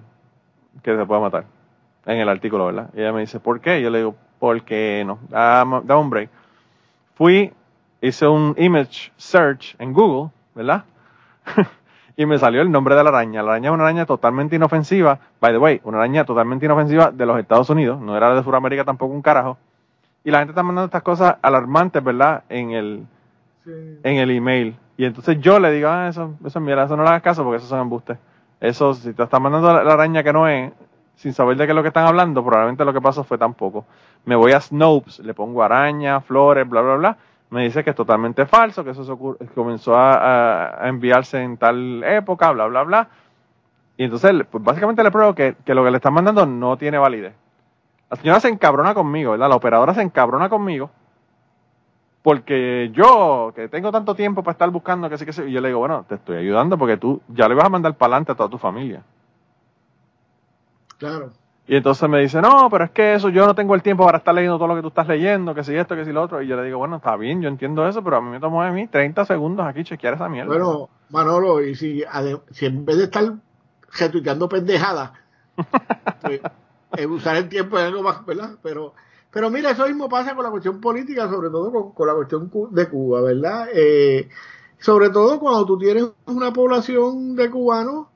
que 0.84 0.96
se 0.96 1.06
pueda 1.06 1.20
matar. 1.20 1.46
En 2.06 2.18
el 2.18 2.30
artículo, 2.30 2.68
¿verdad? 2.68 2.90
Y 2.96 3.02
ella 3.02 3.14
me 3.14 3.22
dice, 3.22 3.40
¿por 3.40 3.60
qué? 3.62 3.80
Y 3.80 3.84
yo 3.84 3.90
le 3.90 4.00
digo, 4.00 4.16
porque 4.40 5.04
no. 5.06 5.20
Da, 5.30 5.66
da 5.84 5.98
un 5.98 6.10
break. 6.10 6.30
Fui, 7.16 7.52
hice 8.00 8.28
un 8.28 8.56
image 8.58 9.12
search 9.18 9.76
en 9.80 9.94
Google, 9.94 10.32
¿verdad? 10.56 10.86
y 12.16 12.26
me 12.26 12.38
salió 12.38 12.62
el 12.62 12.72
nombre 12.72 12.96
de 12.96 13.04
la 13.04 13.10
araña. 13.10 13.44
La 13.44 13.52
araña 13.52 13.70
es 13.70 13.74
una 13.74 13.84
araña 13.84 14.06
totalmente 14.06 14.56
inofensiva. 14.56 15.20
By 15.40 15.52
the 15.52 15.58
way, 15.58 15.82
una 15.84 15.98
araña 15.98 16.26
totalmente 16.26 16.66
inofensiva 16.66 17.12
de 17.12 17.26
los 17.26 17.40
Estados 17.40 17.70
Unidos. 17.70 18.00
No 18.02 18.16
era 18.16 18.34
de 18.34 18.44
Sudamérica 18.44 18.84
tampoco 18.84 19.14
un 19.14 19.22
carajo 19.22 19.58
y 20.24 20.32
la 20.32 20.40
gente 20.40 20.52
está 20.52 20.64
mandando 20.64 20.86
estas 20.86 21.04
cosas 21.04 21.38
alarmantes, 21.42 22.04
¿verdad? 22.04 22.44
En 22.50 22.72
el, 22.72 23.06
en 23.66 24.18
el 24.18 24.32
email. 24.32 24.76
Y 24.98 25.06
entonces 25.06 25.40
yo 25.40 25.60
le 25.60 25.72
digo, 25.72 25.90
ah, 25.90 26.08
eso, 26.10 26.36
eso 26.46 26.60
mira, 26.60 26.84
eso 26.84 26.96
no 26.96 27.04
le 27.04 27.10
hagas 27.10 27.24
caso 27.24 27.44
porque 27.44 27.58
eso 27.58 27.68
son 27.68 27.80
embustes. 27.80 28.18
Eso, 28.60 28.94
si 28.94 29.14
te 29.14 29.24
están 29.24 29.42
mandando 29.42 29.84
la, 29.84 29.94
araña 29.94 30.22
que 30.22 30.32
no 30.32 30.48
es, 30.48 30.72
sin 31.16 31.34
saber 31.34 31.58
de 31.58 31.66
qué 31.66 31.72
es 31.72 31.76
lo 31.76 31.82
que 31.82 31.88
están 31.88 32.06
hablando, 32.06 32.44
probablemente 32.44 32.86
lo 32.86 32.94
que 32.94 33.02
pasó 33.02 33.24
fue 33.24 33.38
tampoco. 33.38 33.86
Me 34.26 34.36
voy 34.36 34.52
a 34.52 34.62
Snopes, 34.62 35.20
le 35.20 35.34
pongo 35.34 35.64
araña, 35.64 36.22
flores, 36.22 36.70
bla, 36.70 36.82
bla, 36.82 36.96
bla. 36.96 37.18
Me 37.50 37.64
dice 37.64 37.84
que 37.84 37.90
es 37.90 37.96
totalmente 37.96 38.46
falso, 38.46 38.84
que 38.84 38.92
eso 38.92 39.04
se 39.04 39.50
comenzó 39.56 39.96
a, 39.98 40.82
enviarse 40.84 41.42
en 41.42 41.58
tal 41.58 42.04
época, 42.04 42.52
bla, 42.52 42.68
bla, 42.68 42.84
bla. 42.84 43.08
Y 43.98 44.04
entonces, 44.04 44.32
pues 44.50 44.64
básicamente 44.64 45.04
le 45.04 45.12
pruebo 45.12 45.34
que, 45.34 45.56
que 45.66 45.74
lo 45.74 45.84
que 45.84 45.92
le 45.92 45.98
están 45.98 46.14
mandando 46.14 46.46
no 46.46 46.78
tiene 46.78 46.98
validez. 47.00 47.34
La 48.12 48.18
señora 48.18 48.40
se 48.42 48.50
encabrona 48.50 48.94
conmigo, 48.94 49.32
¿verdad? 49.32 49.48
La 49.48 49.56
operadora 49.56 49.94
se 49.94 50.02
encabrona 50.02 50.50
conmigo. 50.50 50.92
Porque 52.22 52.92
yo, 52.94 53.54
que 53.56 53.70
tengo 53.70 53.90
tanto 53.90 54.14
tiempo 54.16 54.44
para 54.44 54.52
estar 54.52 54.70
buscando 54.70 55.10
que 55.10 55.18
sí 55.18 55.26
que 55.26 55.32
sí, 55.32 55.44
y 55.44 55.52
yo 55.54 55.62
le 55.62 55.70
digo, 55.70 55.80
bueno, 55.80 56.06
te 56.08 56.16
estoy 56.16 56.38
ayudando 56.38 56.78
porque 56.78 56.98
tú 56.98 57.22
ya 57.30 57.48
le 57.48 57.56
vas 57.56 57.66
a 57.66 57.70
mandar 57.70 57.96
para 57.96 58.14
adelante 58.14 58.34
a 58.34 58.36
toda 58.36 58.50
tu 58.50 58.58
familia. 58.58 59.02
Claro. 60.98 61.32
Y 61.68 61.78
entonces 61.78 62.10
me 62.10 62.20
dice, 62.20 62.42
no, 62.42 62.70
pero 62.70 62.84
es 62.84 62.92
que 62.92 63.14
eso 63.14 63.30
yo 63.30 63.46
no 63.46 63.56
tengo 63.56 63.76
el 63.76 63.82
tiempo 63.82 64.04
para 64.04 64.18
estar 64.18 64.36
leyendo 64.36 64.58
todo 64.58 64.68
lo 64.68 64.76
que 64.76 64.82
tú 64.82 64.90
estás 64.90 65.08
leyendo, 65.08 65.56
que 65.56 65.64
si 65.64 65.74
esto, 65.74 65.96
que 65.96 66.04
si 66.04 66.12
lo 66.12 66.22
otro. 66.22 66.42
Y 66.42 66.48
yo 66.48 66.58
le 66.58 66.66
digo, 66.66 66.80
bueno, 66.80 66.98
está 66.98 67.16
bien, 67.16 67.42
yo 67.42 67.48
entiendo 67.48 67.88
eso, 67.88 68.04
pero 68.04 68.18
a 68.18 68.22
mí 68.22 68.30
me 68.30 68.42
tomó 68.42 68.62
de 68.62 68.72
mí 68.72 68.88
30 68.88 69.24
segundos 69.24 69.66
aquí 69.66 69.86
chequear 69.86 70.16
esa 70.16 70.28
mierda. 70.28 70.50
Bueno, 70.50 70.90
Manolo, 71.12 71.64
y 71.64 71.76
si, 71.76 72.04
si 72.50 72.66
en 72.66 72.84
vez 72.84 72.98
de 72.98 73.06
estar 73.06 73.24
retuiteando 73.98 74.50
pendejadas, 74.50 75.12
pues, 76.22 76.42
eh, 76.98 77.06
usar 77.06 77.38
el 77.38 77.50
tiempo 77.50 77.80
en 77.80 77.86
algo 77.86 78.04
más, 78.04 78.26
¿verdad? 78.26 78.58
Pero, 78.62 78.94
pero 79.32 79.50
mira, 79.50 79.72
eso 79.72 79.88
mismo 79.88 80.10
pasa 80.10 80.36
con 80.36 80.44
la 80.44 80.52
cuestión 80.52 80.82
política, 80.82 81.30
sobre 81.30 81.50
todo 81.50 81.94
con, 81.94 82.08
la 82.08 82.14
cuestión 82.14 82.52
de 82.72 82.90
Cuba, 82.90 83.22
¿verdad? 83.22 83.70
Eh, 83.74 84.30
sobre 84.80 85.10
todo 85.10 85.40
cuando 85.40 85.66
tú 85.66 85.78
tienes 85.78 86.08
una 86.26 86.52
población 86.52 87.36
de 87.36 87.50
cubanos 87.50 88.08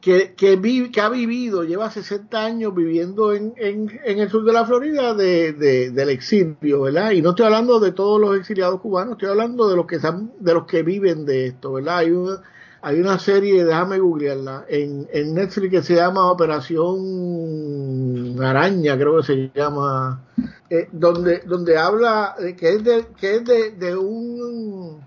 que, 0.00 0.34
que, 0.34 0.90
que 0.92 1.00
ha 1.00 1.08
vivido, 1.08 1.64
lleva 1.64 1.90
60 1.90 2.44
años 2.44 2.74
viviendo 2.74 3.32
en, 3.32 3.54
en, 3.56 4.18
el 4.18 4.28
sur 4.28 4.44
de 4.44 4.52
la 4.52 4.66
Florida 4.66 5.14
de, 5.14 5.54
del 5.54 6.10
exilio, 6.10 6.82
¿verdad? 6.82 7.12
Y 7.12 7.22
no 7.22 7.30
estoy 7.30 7.46
hablando 7.46 7.80
de 7.80 7.92
todos 7.92 8.20
los 8.20 8.36
exiliados 8.36 8.82
cubanos, 8.82 9.12
estoy 9.12 9.30
hablando 9.30 9.66
de 9.66 9.76
los 9.76 9.86
que 9.86 9.98
de 9.98 10.54
los 10.54 10.66
que 10.66 10.82
viven 10.82 11.24
de 11.24 11.46
esto, 11.46 11.72
¿verdad? 11.72 11.98
Hay 11.98 12.10
una, 12.10 12.42
hay 12.84 13.00
una 13.00 13.18
serie, 13.18 13.64
déjame 13.64 13.98
googlearla, 13.98 14.66
en, 14.68 15.08
en 15.10 15.34
Netflix 15.34 15.70
que 15.70 15.82
se 15.82 15.94
llama 15.94 16.30
Operación 16.30 18.36
Araña, 18.44 18.98
creo 18.98 19.16
que 19.16 19.22
se 19.22 19.50
llama, 19.54 20.20
eh, 20.68 20.88
donde, 20.92 21.38
donde 21.46 21.78
habla, 21.78 22.34
que 22.58 22.68
es 22.68 22.84
de, 22.84 23.06
que 23.18 23.36
es 23.36 23.44
de, 23.46 23.70
de 23.70 23.96
un 23.96 25.00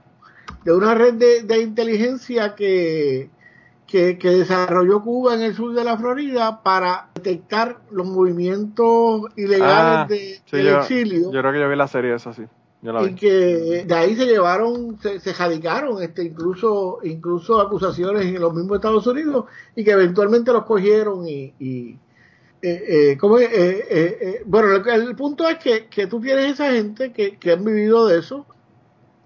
de 0.63 0.73
una 0.73 0.95
red 0.95 1.13
de, 1.13 1.43
de 1.43 1.61
inteligencia 1.61 2.55
que, 2.55 3.29
que, 3.85 4.17
que, 4.17 4.29
desarrolló 4.31 5.03
Cuba 5.03 5.35
en 5.35 5.43
el 5.43 5.53
sur 5.53 5.75
de 5.75 5.83
la 5.83 5.99
Florida 5.99 6.63
para 6.63 7.09
detectar 7.13 7.77
los 7.91 8.07
movimientos 8.07 9.21
ilegales 9.35 9.69
Ah, 9.69 10.07
de, 10.09 10.41
sí, 10.45 10.57
del 10.57 10.65
yo, 10.65 10.79
exilio 10.79 11.31
yo 11.31 11.41
creo 11.41 11.53
que 11.53 11.59
yo 11.59 11.69
vi 11.69 11.75
la 11.75 11.87
serie 11.87 12.15
esa, 12.15 12.33
sí. 12.33 12.41
Y 12.81 13.15
que 13.15 13.85
de 13.87 13.95
ahí 13.95 14.15
se 14.15 14.25
llevaron, 14.25 14.99
se, 15.01 15.19
se 15.19 15.33
radicaron 15.33 16.01
este, 16.01 16.23
incluso, 16.23 16.99
incluso 17.03 17.59
acusaciones 17.59 18.25
en 18.25 18.39
los 18.39 18.53
mismos 18.53 18.75
Estados 18.77 19.07
Unidos 19.07 19.45
y 19.75 19.83
que 19.83 19.91
eventualmente 19.91 20.53
los 20.53 20.63
cogieron 20.63 21.27
y, 21.27 21.53
y 21.59 21.99
eh, 22.61 23.11
eh, 23.11 23.17
¿cómo 23.19 23.39
es? 23.39 23.49
Eh, 23.51 23.85
eh, 23.89 24.17
eh, 24.21 24.41
bueno, 24.45 24.75
el, 24.75 24.87
el 24.87 25.15
punto 25.15 25.47
es 25.49 25.57
que, 25.57 25.87
que 25.87 26.07
tú 26.07 26.21
tienes 26.21 26.53
esa 26.53 26.71
gente 26.71 27.11
que, 27.13 27.37
que 27.37 27.51
han 27.51 27.63
vivido 27.65 28.07
de 28.07 28.19
eso, 28.19 28.45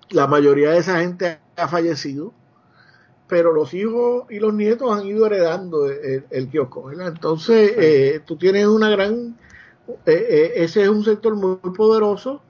la 0.10 0.28
mayoría 0.28 0.72
de 0.72 0.80
esa 0.80 1.00
gente 1.02 1.40
ha 1.58 1.68
fallecido, 1.68 2.34
pero 3.28 3.54
los 3.54 3.74
hijos 3.74 4.26
y 4.30 4.40
los 4.40 4.54
nietos 4.54 4.92
han 4.92 5.06
ido 5.06 5.26
heredando 5.26 5.90
el, 5.90 6.26
el, 6.30 6.50
kiosco, 6.50 6.84
¿verdad? 6.84 7.08
Entonces, 7.10 7.74
eh, 7.78 8.22
tú 8.26 8.36
tienes 8.38 8.66
una 8.68 8.90
gran, 8.90 9.38
ese 10.06 10.84
es 10.84 10.90
un 10.90 11.04
sector 11.04 11.36
muy, 11.36 11.58
muy 11.64 11.74
poderoso 11.74 12.42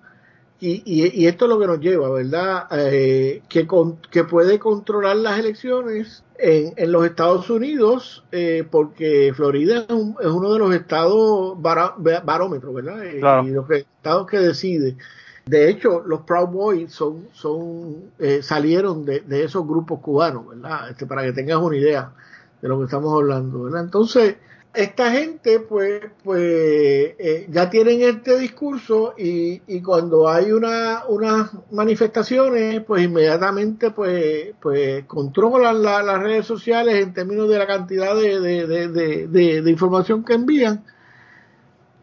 y, 0.62 0.84
y, 0.86 1.24
y 1.24 1.28
esto 1.28 1.46
es 1.46 1.50
lo 1.50 1.60
que 1.60 1.68
nos 1.68 1.80
lleva, 1.80 2.10
¿verdad? 2.12 2.68
Eh, 2.72 3.42
que, 3.50 3.68
con, 3.68 3.98
que 4.12 4.24
puede 4.24 4.60
controlar 4.60 5.18
las 5.18 5.40
elecciones 5.40 6.24
en, 6.38 6.74
en 6.78 6.92
los 6.92 7.04
Estados 7.06 7.50
Unidos, 7.50 8.24
eh, 8.32 8.66
porque 8.70 9.34
Florida 9.36 9.86
es, 9.90 9.96
un- 9.96 10.16
es 10.22 10.28
uno 10.28 10.54
de 10.54 10.60
los 10.60 10.74
estados 10.76 11.58
bará- 11.58 11.96
barómetros, 12.24 12.74
¿verdad? 12.76 13.04
Eh, 13.06 13.20
Claro. 13.20 13.48
Y 13.48 13.52
los 13.52 13.70
estados 13.72 14.28
que 14.28 14.38
decide. 14.40 14.98
De 15.46 15.70
hecho, 15.70 16.02
los 16.06 16.22
Proud 16.22 16.50
Boys 16.50 16.94
son, 16.94 17.28
son, 17.34 18.12
eh, 18.20 18.42
salieron 18.44 19.04
de, 19.06 19.22
de 19.22 19.44
esos 19.44 19.68
grupos 19.68 20.00
cubanos, 20.00 20.48
¿verdad? 20.48 20.92
Este, 20.92 21.08
para 21.08 21.24
que 21.24 21.34
tengas 21.34 21.58
una 21.58 21.76
idea 21.78 22.14
de 22.62 22.68
lo 22.70 22.78
que 22.78 22.86
estamos 22.86 23.14
hablando, 23.14 23.64
¿verdad? 23.64 23.84
Entonces, 23.84 24.36
esta 24.74 25.12
gente, 25.12 25.60
pues, 25.60 26.02
pues 26.24 26.42
eh, 26.42 27.46
ya 27.50 27.70
tienen 27.70 28.02
este 28.02 28.38
discurso 28.40 29.14
y, 29.18 29.62
y 29.68 29.82
cuando 29.82 30.30
hay 30.30 30.52
una, 30.54 31.04
unas 31.10 31.52
manifestaciones, 31.72 32.82
pues 32.86 33.04
inmediatamente, 33.04 33.92
pues, 33.92 34.54
pues 34.62 35.04
controlan 35.06 35.84
la- 35.84 36.02
las 36.02 36.20
redes 36.20 36.46
sociales 36.46 36.96
en 37.04 37.14
términos 37.14 37.50
de 37.50 37.58
la 37.58 37.68
cantidad 37.68 38.16
de, 38.16 38.40
de, 38.40 39.28
de, 39.28 39.70
información 39.72 40.24
que 40.24 40.34
envían. 40.34 40.86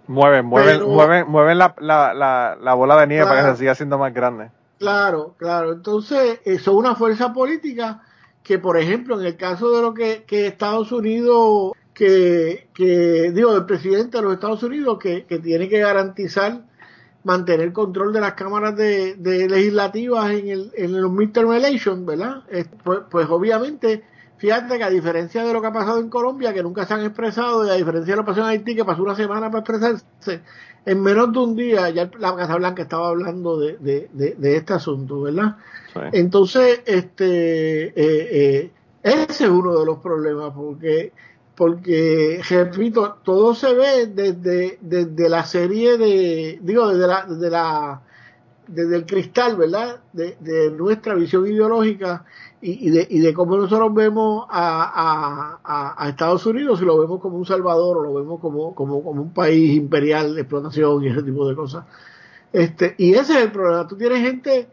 Mueven, 0.06 0.46
mueven, 0.46 0.76
Pero- 0.78 0.88
mueven, 0.88 1.28
mueven 1.28 1.58
la, 1.58 1.74
la, 1.78 2.14
la, 2.14 2.56
la 2.60 2.74
bola 2.74 3.00
de 3.00 3.06
nieve 3.06 3.24
para 3.26 3.44
que 3.44 3.50
se 3.52 3.56
siga 3.58 3.72
haciendo 3.72 3.98
más 3.98 4.12
grande. 4.14 4.50
Claro, 4.78 5.34
claro. 5.38 5.72
Entonces, 5.72 6.40
eh, 6.44 6.58
son 6.58 6.76
una 6.76 6.94
fuerza 6.94 7.32
política 7.32 8.02
que, 8.42 8.58
por 8.58 8.78
ejemplo, 8.78 9.20
en 9.20 9.26
el 9.26 9.36
caso 9.36 9.70
de 9.74 9.82
lo 9.82 9.92
que, 9.92 10.24
que 10.26 10.46
Estados 10.46 10.92
Unidos, 10.92 11.72
que, 11.98 12.68
que 12.72 13.32
digo, 13.34 13.56
el 13.56 13.66
presidente 13.66 14.18
de 14.18 14.22
los 14.22 14.34
Estados 14.34 14.62
Unidos, 14.62 14.98
que, 15.00 15.24
que 15.26 15.40
tiene 15.40 15.68
que 15.68 15.80
garantizar 15.80 16.62
mantener 17.24 17.72
control 17.72 18.12
de 18.12 18.20
las 18.20 18.34
cámaras 18.34 18.76
de, 18.76 19.16
de 19.16 19.48
legislativas 19.48 20.30
en, 20.30 20.48
el, 20.48 20.72
en 20.76 21.00
los 21.00 21.10
midterm 21.10 21.52
elections, 21.52 22.06
¿verdad? 22.06 22.44
Pues, 22.84 23.00
pues 23.10 23.26
obviamente, 23.28 24.04
fíjate 24.36 24.78
que 24.78 24.84
a 24.84 24.90
diferencia 24.90 25.44
de 25.44 25.52
lo 25.52 25.60
que 25.60 25.66
ha 25.66 25.72
pasado 25.72 25.98
en 25.98 26.08
Colombia, 26.08 26.54
que 26.54 26.62
nunca 26.62 26.86
se 26.86 26.94
han 26.94 27.02
expresado, 27.04 27.66
y 27.66 27.70
a 27.70 27.74
diferencia 27.74 28.14
de 28.14 28.16
lo 28.16 28.22
que 28.22 28.28
pasó 28.28 28.42
en 28.42 28.46
Haití, 28.46 28.76
que 28.76 28.84
pasó 28.84 29.02
una 29.02 29.16
semana 29.16 29.50
para 29.50 29.58
expresarse, 29.58 30.40
en 30.86 31.02
menos 31.02 31.32
de 31.32 31.38
un 31.40 31.56
día 31.56 31.90
ya 31.90 32.08
la 32.20 32.36
Casa 32.36 32.54
Blanca 32.54 32.82
estaba 32.82 33.08
hablando 33.08 33.58
de, 33.58 33.76
de, 33.78 34.08
de, 34.12 34.36
de 34.38 34.56
este 34.56 34.74
asunto, 34.74 35.22
¿verdad? 35.22 35.56
Sí. 35.92 36.00
Entonces, 36.12 36.80
este, 36.86 37.88
eh, 37.88 37.92
eh, 37.96 38.70
ese 39.02 39.44
es 39.44 39.50
uno 39.50 39.76
de 39.76 39.84
los 39.84 39.98
problemas, 39.98 40.52
porque, 40.54 41.12
porque, 41.58 42.40
repito, 42.48 43.16
todo 43.24 43.52
se 43.52 43.74
ve 43.74 44.06
desde, 44.06 44.78
desde 44.80 45.28
la 45.28 45.44
serie 45.44 45.98
de, 45.98 46.60
digo, 46.62 46.86
desde 46.86 47.08
la, 47.08 47.26
desde 47.26 47.50
la, 47.50 48.00
desde 48.68 48.94
el 48.94 49.04
cristal, 49.04 49.56
¿verdad? 49.56 50.00
De, 50.12 50.70
nuestra 50.70 51.16
visión 51.16 51.44
ideológica 51.48 52.24
y, 52.62 52.86
y, 52.86 52.90
de, 52.92 53.08
y 53.10 53.18
de 53.18 53.34
cómo 53.34 53.56
nosotros 53.56 53.92
vemos 53.92 54.46
a, 54.48 54.84
a, 54.84 55.60
a, 55.64 56.04
a 56.04 56.08
Estados 56.10 56.46
Unidos, 56.46 56.78
si 56.78 56.84
lo 56.84 56.96
vemos 56.96 57.20
como 57.20 57.36
un 57.36 57.44
salvador 57.44 57.96
o 57.96 58.02
lo 58.04 58.14
vemos 58.14 58.38
como, 58.38 58.72
como, 58.72 59.02
como 59.02 59.20
un 59.20 59.32
país 59.32 59.76
imperial 59.76 60.36
de 60.36 60.42
explotación 60.42 61.02
y 61.02 61.08
ese 61.08 61.24
tipo 61.24 61.48
de 61.48 61.56
cosas. 61.56 61.84
Este, 62.52 62.94
y 62.98 63.14
ese 63.14 63.32
es 63.32 63.44
el 63.46 63.50
problema. 63.50 63.88
Tú 63.88 63.96
tienes 63.96 64.20
gente, 64.20 64.68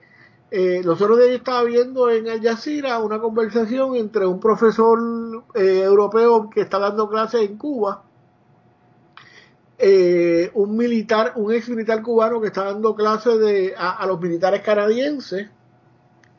eh, 0.51 0.81
los 0.83 1.01
otros 1.01 1.17
días 1.17 1.31
estaba 1.31 1.63
viendo 1.63 2.09
en 2.09 2.29
Al 2.29 2.41
Jazeera 2.41 2.99
una 2.99 3.19
conversación 3.19 3.95
entre 3.95 4.25
un 4.25 4.39
profesor 4.39 4.99
eh, 5.55 5.81
europeo 5.83 6.49
que 6.49 6.61
está 6.61 6.77
dando 6.79 7.09
clases 7.09 7.41
en 7.41 7.57
Cuba, 7.57 8.03
eh, 9.77 10.51
un 10.53 10.77
militar, 10.77 11.33
un 11.35 11.51
ex 11.51 11.67
militar 11.67 12.01
cubano 12.01 12.39
que 12.39 12.47
está 12.47 12.65
dando 12.65 12.95
clases 12.95 13.73
a, 13.77 13.91
a 13.91 14.05
los 14.05 14.21
militares 14.21 14.61
canadienses, 14.61 15.49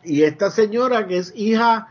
y 0.05 0.23
esta 0.23 0.51
señora 0.51 1.07
que 1.07 1.19
es 1.19 1.33
hija, 1.37 1.89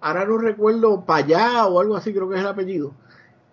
ahora 0.00 0.24
no 0.24 0.38
recuerdo, 0.38 1.04
Payá 1.04 1.66
o 1.66 1.80
algo 1.80 1.96
así 1.96 2.14
creo 2.14 2.28
que 2.28 2.36
es 2.36 2.40
el 2.40 2.46
apellido, 2.46 2.94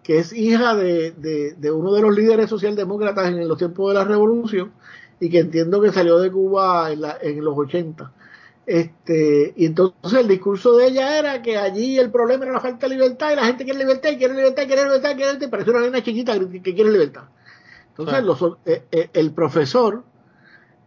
que 0.02 0.20
es 0.20 0.32
hija 0.32 0.74
de, 0.74 1.12
de, 1.12 1.54
de 1.54 1.72
uno 1.72 1.92
de 1.92 2.02
los 2.02 2.16
líderes 2.16 2.50
socialdemócratas 2.50 3.28
en 3.28 3.48
los 3.48 3.58
tiempos 3.58 3.90
de 3.90 4.00
la 4.00 4.06
revolución 4.06 4.72
y 5.20 5.30
que 5.30 5.40
entiendo 5.40 5.82
que 5.82 5.92
salió 5.92 6.20
de 6.20 6.32
Cuba 6.32 6.92
en, 6.92 7.02
la, 7.02 7.18
en 7.22 7.44
los 7.44 7.58
80. 7.58 8.12
Este, 8.66 9.54
y 9.56 9.66
entonces 9.68 10.20
el 10.20 10.28
discurso 10.28 10.76
de 10.78 10.88
ella 10.88 11.20
era 11.20 11.42
que 11.42 11.58
allí 11.58 12.00
el 12.00 12.10
problema 12.12 12.46
era 12.46 12.54
la 12.54 12.62
falta 12.62 12.88
de 12.88 12.96
libertad 12.96 13.32
y 13.32 13.36
la 13.36 13.46
gente 13.46 13.64
quiere 13.64 13.80
libertad 13.80 14.10
y 14.12 14.18
quiere 14.18 14.34
libertad 14.34 14.64
y 14.64 14.68
quiere 14.68 14.84
libertad 14.84 15.12
y 15.12 15.16
quiere 15.16 15.32
libertad, 15.32 15.48
y 15.48 15.52
parece 15.52 15.70
una 15.72 15.82
nena 15.82 16.04
chiquita 16.04 16.40
que, 16.40 16.62
que 16.62 16.74
quiere 16.76 16.92
libertad. 16.92 17.24
Entonces 17.90 18.20
Sí. 18.20 18.26
los, 18.26 18.42
eh, 18.66 18.84
eh, 18.92 19.10
el 19.14 19.32
profesor 19.34 20.04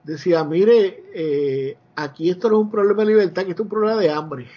decía, 0.04 0.44
mire, 0.44 1.04
eh, 1.14 1.78
aquí 1.96 2.30
esto 2.30 2.48
no 2.50 2.56
es 2.58 2.62
un 2.62 2.70
problema 2.70 3.02
de 3.04 3.08
libertad, 3.10 3.42
aquí 3.42 3.50
esto 3.50 3.62
es 3.62 3.66
un 3.66 3.70
problema 3.70 4.00
de 4.00 4.10
hambre. 4.10 4.48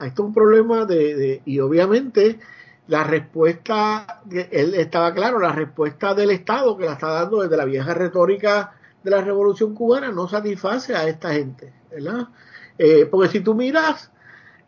Esto 0.00 0.22
es 0.22 0.26
un 0.28 0.34
problema 0.34 0.84
de, 0.84 1.14
de- 1.14 1.42
y 1.44 1.58
obviamente 1.60 2.38
la 2.86 3.02
respuesta, 3.04 4.22
que 4.30 4.48
él 4.52 4.74
estaba 4.74 5.12
claro, 5.14 5.38
la 5.38 5.52
respuesta 5.52 6.14
del 6.14 6.30
Estado 6.30 6.76
que 6.76 6.84
la 6.84 6.92
está 6.94 7.08
dando 7.08 7.42
desde 7.42 7.56
la 7.56 7.64
vieja 7.64 7.94
retórica 7.94 8.74
de 9.06 9.12
la 9.12 9.22
revolución 9.22 9.72
cubana 9.72 10.10
no 10.10 10.26
satisface 10.28 10.94
a 10.96 11.06
esta 11.06 11.32
gente, 11.32 11.72
¿verdad? 11.92 12.26
Eh, 12.76 13.06
porque 13.08 13.28
si 13.28 13.40
tú 13.40 13.54
miras 13.54 14.10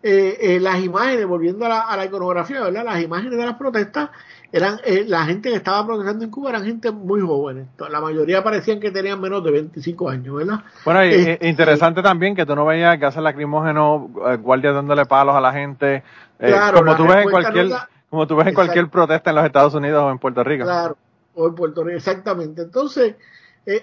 eh, 0.00 0.38
eh, 0.40 0.60
las 0.60 0.78
imágenes, 0.80 1.26
volviendo 1.26 1.66
a 1.66 1.68
la, 1.68 1.80
a 1.80 1.96
la 1.96 2.04
iconografía, 2.04 2.62
¿verdad? 2.62 2.84
Las 2.84 3.02
imágenes 3.02 3.36
de 3.36 3.44
las 3.44 3.56
protestas 3.56 4.10
eran, 4.52 4.78
eh, 4.84 5.04
la 5.08 5.24
gente 5.24 5.50
que 5.50 5.56
estaba 5.56 5.84
protestando 5.84 6.24
en 6.24 6.30
Cuba 6.30 6.50
eran 6.50 6.64
gente 6.64 6.92
muy 6.92 7.20
jóvenes. 7.20 7.66
La 7.90 8.00
mayoría 8.00 8.44
parecían 8.44 8.78
que 8.78 8.92
tenían 8.92 9.20
menos 9.20 9.42
de 9.42 9.50
25 9.50 10.08
años, 10.08 10.36
¿verdad? 10.36 10.60
Bueno, 10.84 11.04
y, 11.04 11.08
Eh, 11.14 11.38
y- 11.42 11.48
interesante 11.48 12.00
también 12.00 12.36
que 12.36 12.46
tú 12.46 12.54
no 12.54 12.64
veías 12.64 12.96
gases 13.00 13.20
lacrimógenos, 13.22 14.02
eh, 14.28 14.36
guardias 14.36 14.72
dándole 14.74 15.04
palos 15.04 15.34
a 15.34 15.40
la 15.40 15.52
gente, 15.52 16.04
Claro, 16.38 16.78
como 16.78 16.92
la 16.92 16.96
tú 16.96 17.02
ves 17.08 17.16
en 17.24 17.30
cualquier, 17.32 17.64
no 17.64 17.70
la- 17.74 17.88
como 18.08 18.26
tú 18.28 18.36
ves 18.36 18.46
en 18.46 18.54
cualquier 18.54 18.84
Exacto. 18.84 18.92
protesta 18.92 19.30
en 19.30 19.36
los 19.36 19.44
Estados 19.46 19.74
Unidos 19.74 20.04
o 20.04 20.10
en 20.12 20.18
Puerto 20.18 20.44
Rico. 20.44 20.64
Claro, 20.64 20.96
o 21.34 21.48
en 21.48 21.54
Puerto 21.56 21.82
Rico, 21.82 21.96
exactamente. 21.98 22.62
Entonces, 22.62 23.16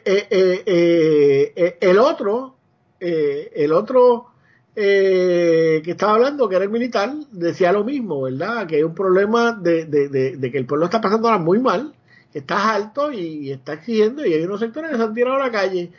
eh, 0.06 0.28
eh, 0.32 0.64
eh, 0.66 1.54
eh, 1.56 1.78
el 1.80 2.00
otro, 2.00 2.56
el 3.00 3.72
otro 3.72 4.28
eh, 4.76 5.82
que 5.84 5.92
estaba 5.92 6.16
hablando, 6.16 6.50
que 6.50 6.56
era 6.56 6.66
el 6.66 6.72
militar, 6.72 7.14
decía 7.32 7.72
lo 7.72 7.84
mismo, 7.84 8.24
¿verdad? 8.24 8.68
Que 8.68 8.78
hay 8.78 8.84
un 8.84 8.96
problema 8.96 9.54
de, 9.54 9.86
de, 9.86 10.10
de, 10.10 10.38
de 10.38 10.52
que 10.52 10.58
el 10.58 10.66
pueblo 10.66 10.86
está 10.86 11.00
pasando 11.00 11.28
ahora 11.28 11.40
muy 11.40 11.60
mal, 11.60 11.94
que 12.32 12.40
está 12.40 12.74
alto 12.74 13.12
y, 13.12 13.20
y 13.20 13.52
está 13.52 13.74
exigiendo, 13.74 14.26
y 14.26 14.34
hay 14.34 14.44
unos 14.44 14.60
sectores 14.60 14.92
que 14.92 14.98
se 14.98 15.04
han 15.04 15.14
tirado 15.14 15.38
a 15.38 15.46
la 15.46 15.52
calle, 15.52 15.92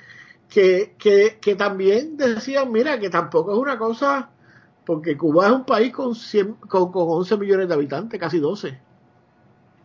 que, 0.51 0.95
que, 0.99 1.39
que 1.41 1.55
también 1.55 2.17
decían, 2.17 2.71
mira, 2.73 2.99
que 2.99 3.09
tampoco 3.09 3.53
es 3.53 3.59
una 3.59 3.79
cosa, 3.79 4.31
porque 4.85 5.17
Cuba 5.17 5.47
es 5.47 5.53
un 5.53 5.65
país 5.65 5.93
con, 5.93 6.15
100, 6.15 6.55
con, 6.69 6.93
con 6.93 7.05
11 7.09 7.37
millones 7.39 7.69
de 7.69 7.75
habitantes, 7.75 8.21
casi 8.21 8.39
12. 8.41 8.79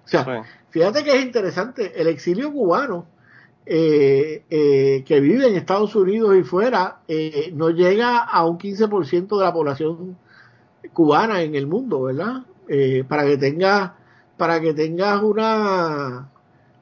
O 0.06 0.08
sea, 0.08 0.26
Sí. 0.26 0.50
Fíjate 0.72 1.04
que 1.04 1.16
es 1.16 1.24
interesante, 1.24 2.02
el 2.02 2.08
exilio 2.08 2.52
cubano 2.52 3.06
eh, 3.66 4.44
eh, 4.50 5.04
que 5.06 5.20
vive 5.20 5.48
en 5.48 5.56
Estados 5.56 5.96
Unidos 5.96 6.36
y 6.36 6.44
fuera 6.44 6.98
eh, 7.08 7.52
no 7.56 7.70
llega 7.70 8.18
a 8.20 8.46
un 8.46 8.58
15% 8.58 9.38
de 9.38 9.44
la 9.44 9.54
población 9.54 10.18
cubana 10.94 11.42
en 11.42 11.56
el 11.56 11.68
mundo, 11.68 12.02
¿verdad? 12.04 12.44
Eh, 12.68 13.04
para 13.08 13.24
que 13.26 13.38
tengas 13.38 13.92
para 14.38 14.60
que 14.60 14.74
tengas 14.74 15.22
una 15.22 16.30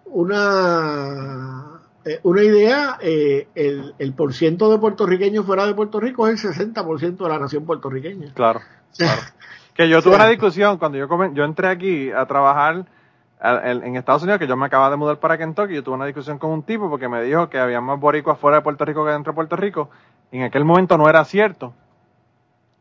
una 0.06 1.82
eh, 2.06 2.20
una 2.24 2.42
idea, 2.44 2.98
el, 3.02 3.94
el 4.00 4.13
porciento 4.13 4.72
de 4.72 4.78
puertorriqueños 4.80 5.46
fuera 5.46 5.65
de 5.65 5.74
Puerto 5.74 6.00
Rico 6.00 6.28
es 6.28 6.44
el 6.46 6.54
60% 6.74 7.18
de 7.18 7.30
la 7.30 7.39
nación 7.39 7.65
puertorriqueña. 7.65 8.34
Claro. 8.34 8.62
Que 9.76 9.88
yo 9.88 10.00
O 10.00 10.02
tuve 10.02 10.15
sea, 10.15 10.24
una 10.24 10.30
discusión 10.32 10.78
cuando 10.78 10.98
yo, 10.98 11.08
comen- 11.08 11.34
yo 11.36 11.46
entré 11.46 11.70
aquí 11.70 12.12
a 12.12 12.26
trabajar 12.26 12.86
en 13.41 13.95
Estados 13.95 14.23
Unidos, 14.23 14.39
que 14.39 14.47
yo 14.47 14.58
me 14.58 14.65
acababa 14.65 14.89
de 14.89 14.97
mudar 14.97 15.17
para 15.17 15.38
Kentucky, 15.38 15.73
yo 15.73 15.84
tuve 15.84 15.95
una 15.95 16.06
discusión 16.06 16.38
con 16.38 16.52
un 16.52 16.63
tipo 16.63 16.89
porque 16.89 17.08
me 17.08 17.21
dijo 17.23 17.49
que 17.49 17.58
había 17.58 17.80
más 17.80 17.99
boricuas 17.99 18.38
fuera 18.38 18.58
de 18.58 18.63
Puerto 18.63 18.84
Rico 18.84 19.06
que 19.06 19.12
dentro 19.12 19.32
de 19.32 19.36
Puerto 19.36 19.56
Rico. 19.56 19.89
En 20.32 20.43
aquel 20.43 20.65
momento 20.65 20.97
no 20.97 21.08
era 21.08 21.23
cierto. 21.23 21.73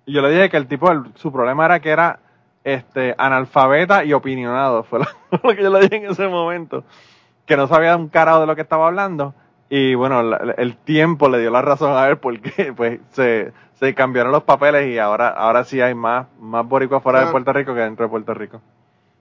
Y 0.05 0.13
yo 0.13 0.23
le 0.23 0.31
dije 0.31 0.51
que 0.51 0.57
el 0.57 0.67
tipo, 0.67 0.91
su 1.15 1.33
problema 1.33 1.67
era 1.67 1.81
que 1.81 1.91
era 1.91 2.19
este 2.65 3.15
analfabeta 3.19 4.05
y 4.05 4.13
opinionado. 4.13 4.83
Fue 4.85 4.99
lo, 4.99 5.07
que 5.55 5.63
yo 5.63 5.71
le 5.71 5.81
dije 5.81 5.97
en 5.97 6.11
ese 6.11 6.27
momento. 6.27 6.85
Que 7.47 7.57
no 7.57 7.67
sabía 7.69 7.97
un 7.97 8.09
carajo 8.09 8.41
de 8.41 8.47
lo 8.47 8.57
que 8.57 8.63
estaba 8.63 8.89
hablando. 8.89 9.35
Y 9.71 9.95
bueno, 9.95 10.21
el 10.57 10.77
tiempo 10.79 11.29
le 11.29 11.41
dio 11.41 11.51
la 11.51 11.63
razón 11.63 11.97
a 11.97 12.09
él 12.09 12.19
porque 12.19 12.73
pues 12.77 13.01
se, 13.11 13.53
se 13.75 13.95
cambiaron 13.95 14.33
los 14.33 14.43
papeles 14.43 14.89
y 14.89 14.99
ahora, 14.99 15.29
ahora 15.29 15.63
sí 15.65 15.81
hay 15.81 15.95
más, 15.95 16.27
más 16.41 16.67
boricuas 16.67 17.03
fuera 17.03 17.25
de 17.25 17.31
Puerto 17.31 17.53
Rico 17.53 17.75
que 17.75 17.81
dentro 17.81 18.07
de 18.07 18.11
Puerto 18.11 18.35
Rico. 18.35 18.61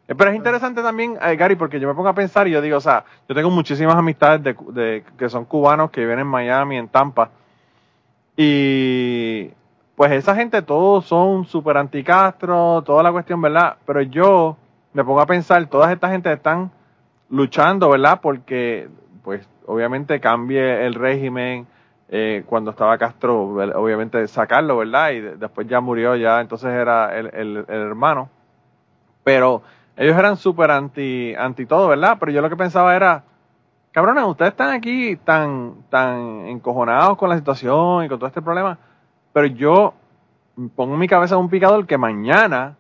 Eh, 0.07 0.15
pero 0.15 0.29
es 0.29 0.37
interesante 0.37 0.81
también, 0.81 1.17
eh, 1.21 1.35
Gary, 1.35 1.55
porque 1.55 1.79
yo 1.79 1.87
me 1.87 1.93
pongo 1.93 2.09
a 2.09 2.13
pensar 2.13 2.47
y 2.47 2.51
yo 2.51 2.61
digo, 2.61 2.77
o 2.77 2.81
sea, 2.81 3.03
yo 3.27 3.35
tengo 3.35 3.49
muchísimas 3.49 3.95
amistades 3.95 4.41
de, 4.43 5.03
que 5.17 5.29
son 5.29 5.45
cubanos 5.45 5.91
que 5.91 6.01
viven 6.01 6.19
en 6.19 6.27
Miami, 6.27 6.77
en 6.77 6.87
Tampa. 6.87 7.29
Y 8.37 9.49
pues 9.95 10.11
esa 10.11 10.35
gente 10.35 10.61
todos 10.61 11.05
son 11.05 11.45
súper 11.45 11.77
anticastro, 11.77 12.83
toda 12.85 13.03
la 13.03 13.11
cuestión, 13.11 13.41
¿verdad? 13.41 13.77
Pero 13.85 14.01
yo 14.01 14.55
me 14.93 15.03
pongo 15.03 15.19
a 15.19 15.25
pensar, 15.25 15.65
todas 15.67 15.91
esta 15.91 16.09
gente 16.09 16.31
están 16.31 16.71
luchando, 17.29 17.89
¿verdad? 17.89 18.19
Porque, 18.21 18.87
pues, 19.23 19.47
obviamente 19.65 20.19
cambie 20.21 20.85
el 20.85 20.93
régimen, 20.93 21.67
eh, 22.09 22.43
cuando 22.45 22.71
estaba 22.71 22.97
Castro, 22.97 23.41
obviamente 23.75 24.25
sacarlo, 24.27 24.77
¿verdad? 24.77 25.11
Y 25.11 25.19
después 25.19 25.67
ya 25.67 25.81
murió, 25.81 26.15
ya 26.15 26.39
entonces 26.39 26.69
era 26.69 27.17
el, 27.17 27.29
el 27.33 27.65
hermano. 27.67 28.29
Pero 29.25 29.63
ellos 29.97 30.15
eran 30.15 30.37
súper 30.37 30.69
anti, 30.69 31.33
anti 31.35 31.65
todo, 31.65 31.87
¿verdad? 31.87 32.17
Pero 32.19 32.31
yo 32.31 32.41
lo 32.41 32.49
que 32.49 32.55
pensaba 32.55 32.95
era, 32.95 33.23
cabrones, 33.91 34.23
ustedes 34.25 34.51
están 34.51 34.69
aquí 34.69 35.15
tan, 35.17 35.83
tan 35.89 36.45
encojonados 36.45 37.17
con 37.17 37.29
la 37.29 37.37
situación 37.37 38.05
y 38.05 38.07
con 38.07 38.19
todo 38.19 38.27
este 38.27 38.43
problema, 38.43 38.77
pero 39.33 39.47
yo 39.47 39.95
pongo 40.75 40.95
mi 40.97 41.07
cabeza 41.07 41.35
en 41.35 41.41
un 41.41 41.49
picador 41.49 41.87
que 41.87 41.97
mañana 41.97 42.77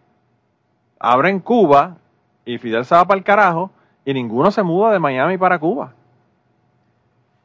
abren 0.99 1.39
Cuba 1.39 1.97
y 2.45 2.59
Fidel 2.59 2.85
se 2.85 2.95
va 2.95 3.05
para 3.05 3.17
el 3.17 3.23
carajo 3.23 3.71
y 4.05 4.13
ninguno 4.13 4.51
se 4.51 4.61
muda 4.61 4.91
de 4.91 4.99
Miami 4.99 5.37
para 5.37 5.59
Cuba. 5.59 5.93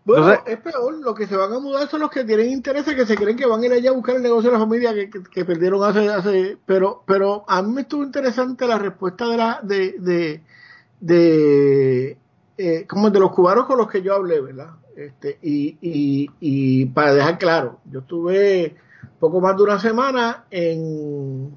Bueno, 0.04 0.32
es 0.46 0.58
peor, 0.58 0.94
los 0.94 1.14
que 1.14 1.26
se 1.28 1.36
van 1.36 1.52
a 1.52 1.60
mudar 1.60 1.88
son 1.88 2.00
los 2.00 2.10
que 2.10 2.24
tienen 2.24 2.50
intereses, 2.50 2.94
que 2.94 3.06
se 3.06 3.14
creen 3.14 3.36
que 3.36 3.46
van 3.46 3.62
a 3.62 3.66
ir 3.66 3.72
allá 3.72 3.90
a 3.90 3.94
buscar 3.94 4.16
el 4.16 4.22
negocio 4.22 4.50
de 4.50 4.56
la 4.56 4.62
familia 4.62 4.92
que, 4.94 5.44
perdieron 5.44 5.84
hace, 5.84 6.08
hace, 6.08 6.58
pero, 6.66 7.04
pero 7.06 7.44
a 7.46 7.62
mí 7.62 7.72
me 7.72 7.82
estuvo 7.82 8.02
interesante 8.02 8.66
la 8.66 8.78
respuesta 8.78 9.28
de 9.28 9.36
la, 9.36 9.60
de, 9.62 9.94
de, 9.98 10.42
de 11.00 12.18
eh, 12.58 12.86
como 12.88 13.10
de 13.10 13.20
los 13.20 13.30
cubanos 13.32 13.66
con 13.66 13.78
los 13.78 13.88
que 13.88 14.02
yo 14.02 14.14
hablé, 14.14 14.40
¿verdad? 14.40 14.70
Este, 14.96 15.38
y, 15.40 15.78
y, 15.80 16.30
y 16.40 16.86
para 16.86 17.14
dejar 17.14 17.38
claro, 17.38 17.78
yo 17.84 18.00
estuve 18.00 18.74
poco 19.20 19.40
más 19.40 19.56
de 19.56 19.62
una 19.62 19.78
semana 19.78 20.44
en, 20.50 21.56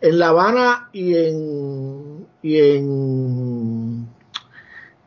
en 0.00 0.18
La 0.18 0.28
Habana 0.28 0.88
y 0.92 1.14
en, 1.14 2.26
y 2.42 2.58
en 2.58 4.08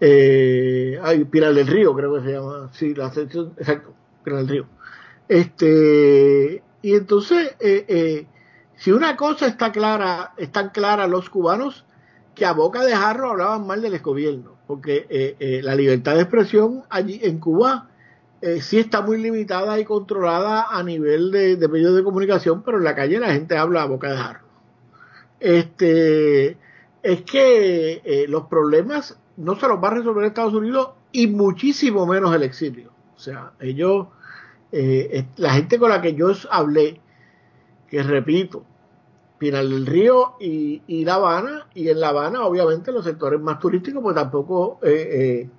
eh, 0.06 1.00
ay, 1.02 1.24
Pilar 1.24 1.54
del 1.54 1.66
Río, 1.66 1.96
creo 1.96 2.16
que 2.16 2.22
se 2.24 2.34
llama, 2.34 2.70
sí, 2.74 2.94
la 2.94 3.10
sección, 3.14 3.54
exacto, 3.58 3.94
Pilar 4.22 4.42
del 4.42 4.50
Río. 4.50 4.66
Este, 5.30 6.62
y 6.82 6.94
entonces, 6.94 7.56
eh, 7.62 7.86
eh, 7.88 8.28
si 8.76 8.92
una 8.92 9.16
cosa 9.16 9.48
está 9.48 9.72
clara, 9.72 10.34
están 10.36 10.72
claras 10.72 11.10
los 11.10 11.30
cubanos, 11.30 11.86
que 12.36 12.46
a 12.46 12.52
boca 12.52 12.84
de 12.84 12.94
jarro 12.94 13.30
hablaban 13.30 13.66
mal 13.66 13.82
del 13.82 13.98
gobierno, 14.00 14.58
porque 14.68 15.08
eh, 15.10 15.62
la 15.64 15.74
libertad 15.76 16.16
de 16.16 16.24
expresión 16.24 16.84
allí 16.90 17.22
en 17.24 17.40
Cuba 17.40 17.90
sí 18.60 18.78
está 18.78 19.00
muy 19.02 19.22
limitada 19.22 19.80
y 19.80 19.86
controlada 19.86 20.68
a 20.70 20.84
nivel 20.84 21.32
de, 21.32 21.56
de, 21.56 21.68
medios 21.70 21.96
de 21.96 22.04
comunicación, 22.04 22.62
pero 22.62 22.78
en 22.78 22.84
la 22.84 22.94
calle 22.94 23.18
la 23.18 23.32
gente 23.32 23.56
habla 23.56 23.84
a 23.84 23.86
boca 23.86 24.12
de 24.12 24.18
jarro. 24.18 24.46
Este, 25.40 26.58
es 27.04 27.22
que 27.22 28.26
los 28.28 28.48
problemas 28.48 29.18
no 29.38 29.56
se 29.56 29.68
los 29.68 29.84
va 29.84 29.90
a 29.90 29.96
resolver 29.96 30.26
Estados 30.26 30.54
Unidos 30.54 30.90
y 31.12 31.28
muchísimo 31.28 32.06
menos 32.06 32.36
el 32.36 32.44
exilio. 32.44 32.92
O 33.16 33.20
sea, 33.20 33.54
ellos, 33.60 34.08
eh, 34.72 35.26
la 35.38 35.54
gente 35.54 35.80
con 35.80 35.90
la 35.90 36.02
que 36.02 36.14
yo 36.14 36.32
hablé, 36.50 37.00
que 37.88 38.04
repito, 38.04 38.66
Pinal 39.38 39.70
del 39.70 39.86
Río 39.86 40.36
y, 40.40 41.04
La 41.04 41.16
Habana, 41.16 41.68
y 41.74 41.90
en 41.90 42.00
La 42.00 42.10
Habana, 42.10 42.46
obviamente, 42.46 42.92
los 42.92 43.04
sectores 43.04 43.42
más 43.42 43.60
turísticos, 43.60 44.02
pues 44.02 44.16
tampoco 44.16 44.80
eh, 44.82 45.10
eh, 45.12 45.50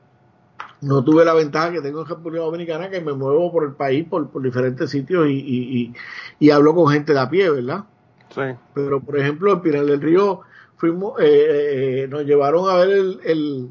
no 0.81 1.05
tuve 1.05 1.25
la 1.25 1.35
ventaja 1.35 1.73
que 1.73 1.81
tengo 1.81 2.01
en 2.01 2.07
República 2.07 2.45
Dominicana, 2.45 2.89
que 2.89 3.01
me 3.01 3.13
muevo 3.13 3.53
por 3.53 3.65
el 3.65 3.73
país, 3.73 4.07
por, 4.09 4.31
diferentes 4.43 4.91
sitios 4.91 5.27
y, 5.29 5.93
y, 6.39 6.51
hablo 6.51 6.75
con 6.75 6.89
gente 6.93 7.13
de 7.13 7.21
a 7.21 7.29
pie, 7.29 7.51
¿verdad? 7.51 7.85
Sí. 8.31 8.57
Pero, 8.75 9.01
por 9.01 9.19
ejemplo, 9.19 9.53
en 9.53 9.61
Pinal 9.61 9.87
del 9.87 10.01
Río 10.01 10.41
fuimos, 10.85 11.19
eh, 11.19 11.25
eh, 11.25 12.03
eh, 12.03 12.09
nos 12.09 12.25
llevaron 12.25 12.69
a 12.69 12.77
ver 12.77 12.91
el, 12.91 13.71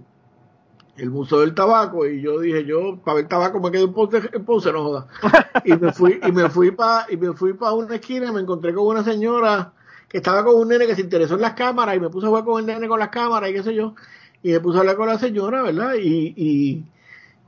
el, 0.97 1.09
Museo 1.11 1.41
del 1.41 1.53
Tabaco 1.53 2.07
y 2.07 2.21
yo 2.21 2.39
dije, 2.39 2.65
yo 2.65 2.97
para 3.03 3.17
ver 3.17 3.27
tabaco 3.27 3.59
me 3.59 3.71
quedé 3.71 3.83
en 3.83 3.93
Ponce, 3.93 4.71
no 4.71 4.83
joda. 4.83 5.07
Y 5.65 5.73
me 5.73 5.93
fui, 5.93 6.19
y 6.25 6.31
me 6.31 6.49
fui 6.49 6.71
para, 6.71 7.05
y 7.11 7.17
me 7.17 7.33
fui 7.33 7.53
para 7.53 7.73
una 7.73 7.95
esquina 7.95 8.29
y 8.29 8.31
me 8.31 8.41
encontré 8.41 8.73
con 8.73 8.87
una 8.87 9.03
señora 9.03 9.73
que 10.09 10.17
estaba 10.17 10.43
con 10.43 10.55
un 10.55 10.67
nene 10.67 10.87
que 10.87 10.95
se 10.95 11.01
interesó 11.01 11.35
en 11.35 11.41
las 11.41 11.53
cámaras 11.53 11.95
y 11.95 11.99
me 11.99 12.09
puse 12.09 12.25
a 12.25 12.29
jugar 12.29 12.43
con 12.45 12.59
el 12.59 12.65
nene 12.65 12.87
con 12.87 12.99
las 12.99 13.09
cámaras 13.09 13.49
y 13.49 13.53
qué 13.53 13.63
sé 13.63 13.75
yo. 13.75 13.93
Y 14.41 14.51
me 14.51 14.59
puse 14.59 14.77
a 14.77 14.81
hablar 14.81 14.95
con 14.95 15.07
la 15.07 15.19
señora, 15.19 15.61
¿verdad? 15.61 15.93
Y, 16.01 16.33
y, 16.35 16.83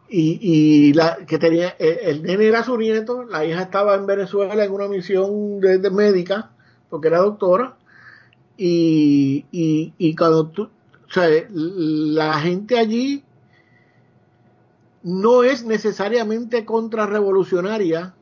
y, 0.10 0.94
la 0.94 1.18
que 1.26 1.40
tenía, 1.40 1.76
el, 1.80 2.22
nene 2.22 2.46
era 2.46 2.64
su 2.64 2.78
nieto, 2.78 3.24
la 3.24 3.46
hija 3.46 3.64
estaba 3.64 3.96
en 3.96 4.06
Venezuela 4.06 4.64
en 4.64 4.72
una 4.72 4.88
misión 4.88 5.60
de, 5.60 5.80
de 5.80 5.90
médica, 5.90 6.52
porque 6.90 7.08
era 7.08 7.20
doctora, 7.20 7.76
y, 8.58 9.46
y, 9.52 9.94
y 9.98 10.16
cuando 10.16 10.48
tú, 10.48 10.64
o 10.64 11.12
sea, 11.12 11.28
la 11.50 12.34
gente 12.40 12.78
allí 12.78 13.24
no 15.04 15.44
es 15.44 15.64
necesariamente 15.64 16.66
contrarrevolucionaria, 16.66 18.14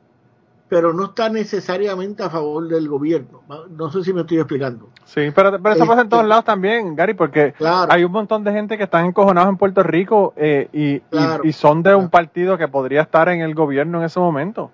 pero 0.67 0.91
no 0.91 1.05
está 1.05 1.29
necesariamente 1.29 2.23
a 2.23 2.29
favor 2.29 2.67
del 2.67 2.89
gobierno. 2.89 3.41
No 3.69 3.91
sé 3.91 4.03
si 4.03 4.11
me 4.11 4.21
estoy 4.21 4.39
explicando. 4.39 4.89
Sí, 5.05 5.31
pero, 5.33 5.61
pero 5.61 5.75
eso 5.75 5.85
pasa 5.85 6.01
en 6.01 6.09
todos 6.09 6.23
este, 6.23 6.29
lados 6.29 6.45
también, 6.45 6.95
Gary, 6.95 7.13
porque 7.13 7.53
hay 7.61 8.03
un 8.03 8.11
montón 8.11 8.43
de 8.43 8.51
gente 8.51 8.77
que 8.77 8.83
están 8.83 9.05
encojonados 9.05 9.49
en 9.49 9.57
Puerto 9.57 9.81
Rico 9.83 10.33
eh, 10.35 10.67
y, 10.73 11.01
y, 11.47 11.53
son 11.53 11.83
de 11.83 11.95
un 11.95 12.09
partido 12.09 12.57
que 12.57 12.67
podría 12.67 13.03
estar 13.03 13.29
en 13.29 13.41
el 13.41 13.53
gobierno 13.53 13.99
en 13.99 14.05
ese 14.05 14.19
momento. 14.19 14.71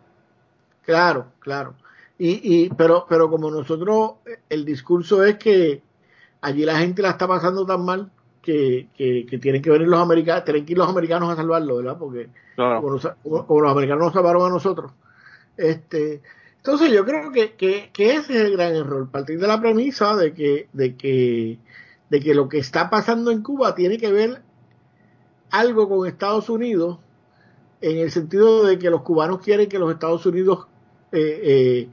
Claro, 0.86 1.28
claro. 1.40 1.74
Y, 2.22 2.42
y, 2.44 2.70
pero, 2.70 3.06
pero 3.08 3.30
como 3.30 3.50
nosotros, 3.50 4.16
el 4.50 4.66
discurso 4.66 5.24
es 5.24 5.38
que 5.38 5.82
allí 6.42 6.66
la 6.66 6.78
gente 6.78 7.02
la 7.02 7.12
está 7.12 7.28
pasando 7.28 7.66
tan 7.66 7.86
mal 7.86 8.12
que, 8.42 8.90
que, 8.98 9.40
tienen 9.40 9.62
que 9.62 9.70
venir 9.70 9.88
los 9.88 10.02
americanos, 10.02 10.44
tienen 10.44 10.66
que 10.66 10.74
ir 10.74 10.78
los 10.78 10.90
americanos 10.90 11.30
a 11.32 11.38
salvarlo, 11.38 11.78
¿verdad? 11.78 11.98
Porque 11.98 12.30
como, 12.56 12.90
los, 12.90 13.72
americanos 13.72 14.06
nos 14.06 14.14
salvaron 14.14 14.46
a 14.46 14.50
nosotros. 14.50 14.92
Este, 15.56 16.22
entonces 16.58 16.92
yo 16.92 17.06
creo 17.06 17.32
que, 17.32 17.54
que, 17.54 17.90
que, 17.94 18.16
ese 18.16 18.34
es 18.34 18.42
el 18.42 18.52
gran 18.54 18.76
error, 18.76 19.10
partir 19.10 19.40
de 19.40 19.48
la 19.48 19.62
premisa 19.62 20.18
de 20.18 20.34
que, 20.34 20.68
de 20.74 20.96
que, 20.96 21.58
de 22.10 22.20
que 22.20 22.34
lo 22.34 22.50
que 22.50 22.58
está 22.58 22.90
pasando 22.90 23.32
en 23.32 23.44
Cuba 23.44 23.76
tiene 23.76 23.98
que 23.98 24.12
ver 24.12 24.42
algo 25.52 25.88
con 25.88 26.06
Estados 26.06 26.50
Unidos, 26.50 27.00
en 27.82 27.98
el 27.98 28.12
sentido 28.12 28.66
de 28.66 28.78
que 28.78 28.90
los 28.90 29.04
cubanos 29.04 29.40
quieren 29.40 29.70
que 29.70 29.80
los 29.80 29.92
Estados 29.92 30.26
Unidos 30.26 30.68
eh, 31.12 31.42
eh, 31.44 31.90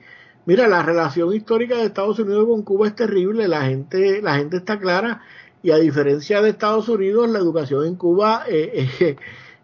Mira, 0.46 0.68
la 0.68 0.80
relación 0.80 1.34
histórica 1.34 1.76
de 1.76 1.86
Estados 1.86 2.20
Unidos 2.20 2.46
con 2.46 2.62
Cuba 2.62 2.86
es 2.86 2.94
terrible, 2.94 3.48
la 3.48 3.62
gente, 3.62 4.22
la 4.22 4.36
gente 4.36 4.58
está 4.58 4.78
clara 4.78 5.20
y 5.60 5.72
a 5.72 5.76
diferencia 5.76 6.40
de 6.40 6.50
Estados 6.50 6.88
Unidos, 6.88 7.28
la 7.28 7.40
educación 7.40 7.84
en 7.84 7.96
Cuba 7.96 8.44
eh, 8.48 8.88
eh, 9.00 9.16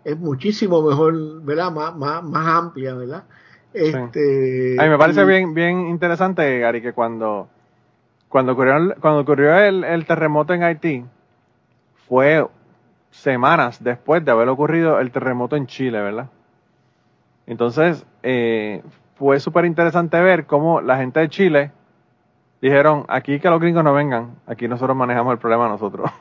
es 0.05 0.19
muchísimo 0.19 0.83
mejor, 0.83 1.41
¿verdad? 1.45 1.71
Más, 1.71 1.97
más, 1.97 2.25
más 2.25 2.47
amplia, 2.49 2.95
¿verdad? 2.95 3.23
Este, 3.73 4.77
A 4.77 4.83
mí 4.83 4.89
me 4.91 4.99
parece 4.99 5.25
bien, 5.25 5.55
bien 5.55 5.87
interesante, 5.87 6.59
Gary, 6.59 6.83
que 6.83 6.93
cuando, 6.93 7.49
cuando 8.29 8.53
ocurrió, 8.53 8.97
cuando 9.01 9.21
ocurrió 9.21 9.57
el, 9.57 9.85
el 9.85 10.05
terremoto 10.05 10.53
en 10.53 10.65
Haití, 10.65 11.05
fue 12.09 12.45
semanas 13.13 13.83
después 13.83 14.25
de 14.25 14.33
haber 14.33 14.49
ocurrido 14.49 14.99
el 14.99 15.13
terremoto 15.13 15.55
en 15.55 15.69
Chile, 15.69 16.01
¿verdad? 16.01 16.29
Entonces, 17.47 18.05
eh, 18.25 18.83
fue 19.23 19.39
súper 19.39 19.67
interesante 19.67 20.21
ver 20.21 20.47
cómo 20.47 20.81
la 20.81 20.97
gente 20.97 21.21
de 21.21 21.29
Chile 21.29 21.71
dijeron, 22.61 23.05
aquí 23.07 23.39
que 23.39 23.49
los 23.51 23.61
gringos 23.61 23.85
no 23.85 23.93
vengan, 23.93 24.35
aquí 24.49 24.67
nosotros 24.67 24.97
manejamos 24.97 25.33
el 25.33 25.39
problema 25.39 25.69
nosotros. 25.69 26.11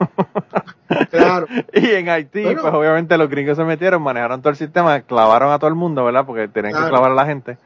Claro. 1.09 1.47
y 1.73 1.89
en 1.91 2.09
Haití, 2.09 2.43
pues 2.43 2.73
obviamente 2.73 3.17
los 3.17 3.29
gringos 3.29 3.55
se 3.55 3.63
metieron, 3.63 4.01
manejaron 4.01 4.41
todo 4.41 4.49
el 4.49 4.57
sistema, 4.57 4.99
clavaron 4.99 5.51
a 5.51 5.57
todo 5.57 5.69
el 5.69 5.75
mundo, 5.75 6.03
¿verdad? 6.03 6.25
Porque 6.25 6.49
tenían 6.49 6.73
que 6.73 6.89
clavar 6.89 7.11
a 7.11 7.15
la 7.15 7.25
gente. 7.25 7.57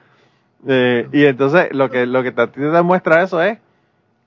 Eh, 0.68 1.10
y 1.12 1.26
entonces 1.26 1.70
lo 1.72 1.90
que 1.90 2.06
lo 2.06 2.22
que 2.22 2.32
te 2.32 2.48
demuestra 2.60 3.24
eso 3.24 3.42
es 3.42 3.58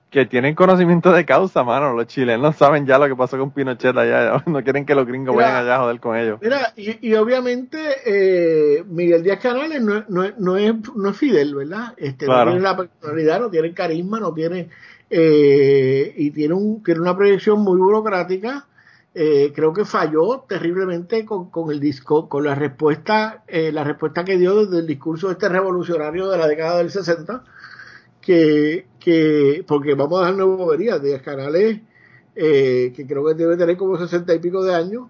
que 0.09 0.25
tienen 0.25 0.55
conocimiento 0.55 1.11
de 1.11 1.25
causa, 1.25 1.63
mano. 1.63 1.93
Los 1.93 2.07
chilenos 2.07 2.55
saben 2.55 2.85
ya 2.87 2.97
lo 2.97 3.07
que 3.07 3.15
pasó 3.15 3.37
con 3.37 3.51
Pinochet 3.51 3.95
allá. 3.95 4.43
No 4.47 4.63
quieren 4.63 4.85
que 4.85 4.95
los 4.95 5.05
gringos 5.05 5.35
vayan 5.35 5.57
allá 5.57 5.75
a 5.75 5.79
joder 5.79 5.99
con 5.99 6.17
ellos. 6.17 6.39
Mira, 6.41 6.73
y, 6.75 7.13
obviamente 7.13 7.77
eh, 8.05 8.83
Miguel 8.87 9.23
Díaz 9.23 9.39
Canales 9.39 9.81
no, 9.81 10.03
no, 10.07 10.23
no, 10.37 10.57
es, 10.57 10.73
no 10.95 11.09
es 11.09 11.17
Fidel, 11.17 11.55
¿verdad? 11.55 11.93
Este, 11.97 12.25
No 12.25 12.43
tiene 12.43 12.59
la 12.59 12.75
personalidad, 12.75 13.39
no 13.39 13.49
tiene 13.49 13.73
carisma, 13.73 14.19
no 14.19 14.33
tiene... 14.33 14.69
Eh, 15.11 16.13
y 16.17 16.29
tiene, 16.31 16.53
un, 16.53 16.83
tiene 16.83 17.01
una 17.01 17.15
proyección 17.15 17.61
muy 17.61 17.77
burocrática. 17.77 18.67
Eh, 19.15 19.51
creo 19.55 19.73
que 19.73 19.85
falló 19.85 20.45
terriblemente 20.47 21.25
con, 21.25 21.49
con 21.49 21.71
el 21.71 21.79
disco, 21.79 22.29
con 22.29 22.43
la 22.43 22.53
respuesta, 22.53 23.43
eh, 23.47 23.71
la 23.71 23.83
respuesta 23.83 24.23
que 24.23 24.37
dio 24.37 24.65
desde 24.65 24.79
el 24.79 24.87
discurso 24.87 25.31
este 25.31 25.49
revolucionario 25.49 26.29
de 26.29 26.37
la 26.37 26.47
década 26.47 26.77
del 26.77 26.91
60 26.91 27.43
que, 28.29 28.85
que 28.99 29.65
porque 29.67 29.95
vamos 29.95 30.21
a 30.21 30.25
dar 30.25 30.35
nuevo 30.35 30.55
boberías, 30.55 31.01
Díaz 31.01 31.23
Canales, 31.23 31.81
eh, 32.35 32.93
que 32.95 33.07
creo 33.07 33.25
que 33.25 33.33
debe 33.33 33.57
tener 33.57 33.75
como 33.75 33.97
sesenta 33.97 34.35
y 34.35 34.39
pico 34.39 34.63
de 34.63 34.75
años, 34.75 35.07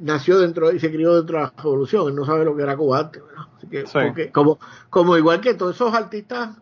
nació 0.00 0.40
dentro 0.40 0.72
y 0.72 0.80
se 0.80 0.90
crió 0.90 1.14
dentro 1.14 1.38
de 1.38 1.44
la 1.44 1.52
revolución, 1.56 2.08
él 2.08 2.16
no 2.16 2.26
sabe 2.26 2.44
lo 2.44 2.56
que 2.56 2.64
era 2.64 2.76
Cuba 2.76 2.98
antes, 2.98 3.22
Así 3.56 3.68
que, 3.68 3.84
porque, 3.84 4.32
como, 4.32 4.58
como 4.90 5.16
igual 5.16 5.40
que 5.40 5.54
todos 5.54 5.76
esos 5.76 5.94
artistas 5.94 6.56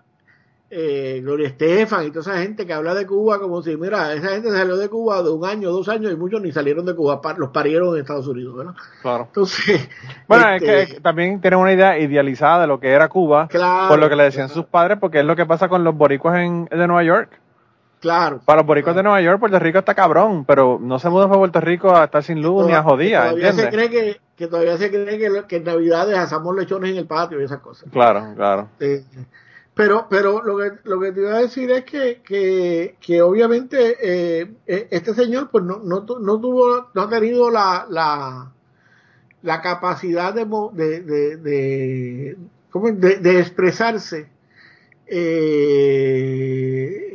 eh, 0.77 1.21
Gloria 1.23 1.47
Estefan 1.47 2.05
y 2.05 2.11
toda 2.11 2.21
esa 2.23 2.43
gente 2.43 2.67
que 2.67 2.73
habla 2.73 2.95
de 2.95 3.07
Cuba 3.07 3.39
como 3.39 3.63
si, 3.63 3.77
mira, 3.77 4.13
esa 4.13 4.31
gente 4.31 4.51
salió 4.51 4.77
de 4.77 4.89
Cuba 4.89 5.23
de 5.23 5.31
un 5.31 5.45
año, 5.45 5.71
dos 5.71 5.89
años 5.89 6.13
y 6.13 6.17
muchos 6.17 6.43
ni 6.43 6.51
salieron 6.51 6.85
de 6.85 6.97
Cuba, 6.97 7.21
los 7.37 7.51
parieron 7.51 7.95
en 7.95 8.01
Estados 8.01 8.27
Unidos, 8.27 8.57
¿verdad? 8.57 8.75
Claro. 9.01 9.25
Entonces. 9.29 9.89
Bueno, 10.27 10.49
es, 10.55 10.63
que, 10.63 10.83
este, 10.83 11.01
también 11.01 11.41
tienen 11.41 11.61
una 11.61 11.73
idea 11.73 11.99
idealizada 11.99 12.63
de 12.63 12.67
lo 12.67 12.81
que 12.81 12.91
era 12.91 13.09
Cuba, 13.09 13.47
por 13.89 13.99
lo 13.99 14.09
que 14.09 14.17
le 14.17 14.25
decían 14.25 14.49
sus 14.49 14.65
padres, 14.65 14.99
porque 14.99 15.21
es 15.21 15.25
lo 15.25 15.37
que 15.37 15.47
pasa 15.47 15.69
con 15.69 15.85
los 15.85 15.95
boricuas 15.95 16.39
en, 16.39 16.65
de 16.65 16.87
Nueva 16.89 17.05
York. 17.05 17.41
Claro. 18.01 18.41
Para 18.45 18.59
los 18.59 18.67
boricuas 18.67 18.97
de 18.97 19.03
Nueva 19.03 19.21
York, 19.21 19.39
Puerto 19.39 19.59
Rico 19.59 19.79
está 19.79 19.95
cabrón, 19.95 20.45
pero 20.45 20.79
no 20.81 20.99
se 20.99 21.09
mudan 21.09 21.29
para 21.29 21.39
Puerto 21.39 21.61
Rico 21.61 21.95
a 21.95 22.05
estar 22.05 22.23
sin 22.23 22.43
luz 22.43 22.67
ni 22.67 22.73
a 22.73 22.83
jodía. 22.83 23.31
Todavía 23.31 23.53
se 23.53 23.69
cree 23.69 23.91
que, 23.91 24.21
que 24.37 24.47
todavía 24.47 24.77
se 24.77 24.91
cree 24.91 25.19
que, 25.19 25.45
que 25.47 25.57
en 25.57 25.65
Navidades 25.65 26.19
asamos 26.19 26.57
lechones 26.57 26.91
en 26.91 26.97
el 26.97 27.07
patio 27.07 27.41
y 27.41 27.45
esas 27.45 27.61
cosas. 27.61 27.89
Claro, 27.93 28.35
claro. 28.35 28.69
Pero, 29.75 30.07
pero 30.09 30.43
lo 30.43 30.57
que, 30.59 30.73
lo 30.85 31.01
que 31.01 31.13
te 31.13 31.21
iba 31.21 31.35
a 31.37 31.41
decir 31.41 31.71
es 31.73 31.85
que, 31.85 32.23
que, 32.23 32.97
que 33.01 33.23
obviamente 33.23 33.97
eh, 34.01 34.55
e, 34.67 34.89
este 34.91 35.15
señor 35.15 35.51
pues 35.51 35.65
no, 35.65 35.79
no, 35.79 36.07
no, 36.21 36.41
tuvo, 36.41 36.91
no 36.95 37.03
ha 37.03 37.09
tenido 37.09 37.51
la, 37.51 37.85
la, 37.91 38.53
la 39.43 39.61
capacidad 39.63 40.33
de, 40.33 40.45
de, 40.75 41.01
de, 41.01 41.37
de, 41.37 43.17
de, 43.17 43.41
expresarse, 43.41 44.29
eh, 45.07 46.15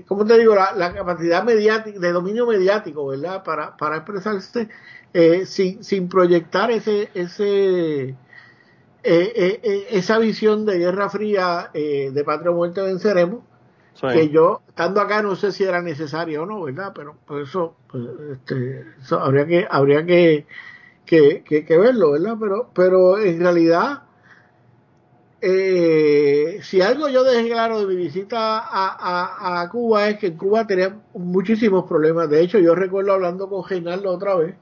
¿cómo 0.08 0.26
te 0.26 0.38
digo? 0.38 0.54
La, 0.54 0.74
la, 0.76 0.93
capacidad 0.93 1.43
mediática, 1.45 1.98
de 1.98 2.12
dominio 2.12 2.45
mediático, 2.45 3.08
¿verdad? 3.08 3.41
Para, 3.43 3.78
para 3.78 3.95
expresarse 3.98 4.67
eh, 5.13 5.45
sin, 5.45 5.84
sin 5.84 6.10
proyectar 6.10 6.72
ese, 6.72 7.10
ese, 7.13 8.15
eh, 9.02 9.32
eh, 9.34 9.60
eh, 9.64 9.88
esa 9.92 10.20
visión 10.20 10.66
de 10.66 10.78
Guerra 10.78 11.10
Fría, 11.10 11.70
de 11.74 12.24
Patria 12.26 12.52
Muerte 12.52 12.82
Venceremos, 12.82 13.44
que 14.02 14.30
yo, 14.30 14.62
estando 14.68 15.02
acá, 15.02 15.22
no 15.22 15.36
sé 15.36 15.52
si 15.52 15.64
era 15.64 15.82
necesario 15.82 16.44
o 16.44 16.46
no, 16.46 16.64
¿verdad? 16.64 16.92
Pero 16.94 17.16
por 17.26 17.42
eso, 17.42 17.76
pues, 17.90 18.04
este, 18.34 18.86
eso 19.02 19.20
habría 19.20 19.46
que, 19.46 19.68
habría 19.70 20.06
que, 20.06 20.46
que, 21.06 21.44
que, 21.44 21.78
verlo, 21.78 22.12
¿verdad? 22.12 22.38
Pero, 22.40 22.70
pero 22.74 23.20
en 23.20 23.40
realidad, 23.40 24.04
si 25.42 26.82
algo 26.82 27.08
yo 27.10 27.24
dejé 27.24 27.50
claro 27.50 27.80
de 27.80 27.88
mi 27.88 27.96
visita 27.96 28.60
a, 28.60 29.62
a, 29.62 29.70
Cuba 29.70 30.10
es 30.10 30.18
que 30.18 30.28
en 30.28 30.38
Cuba 30.38 30.68
tenía 30.68 30.98
muchísimos 31.14 31.86
problemas. 31.88 32.30
De 32.30 32.42
hecho, 32.42 32.60
yo 32.60 32.76
recuerdo 32.76 33.14
hablando 33.14 33.50
con 33.50 33.68
Reinaldo 33.68 34.12
otra 34.12 34.36
vez, 34.36 34.56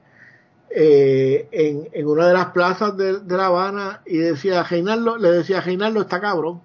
eh, 0.69 1.47
en, 1.51 1.89
en, 1.91 2.07
una 2.07 2.27
de 2.27 2.33
las 2.33 2.47
plazas 2.47 2.95
de, 2.97 3.19
La 3.27 3.47
Habana 3.47 4.01
y 4.05 4.17
decía 4.17 4.63
Reinaldo, 4.63 5.17
le 5.17 5.31
decía 5.31 5.61
Reinaldo 5.61 6.01
está 6.01 6.19
cabrón. 6.19 6.61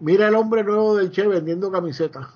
Mira 0.00 0.28
el 0.28 0.34
hombre 0.34 0.64
nuevo 0.64 0.96
del 0.96 1.10
Che 1.10 1.26
vendiendo 1.26 1.70
camisetas 1.70 2.26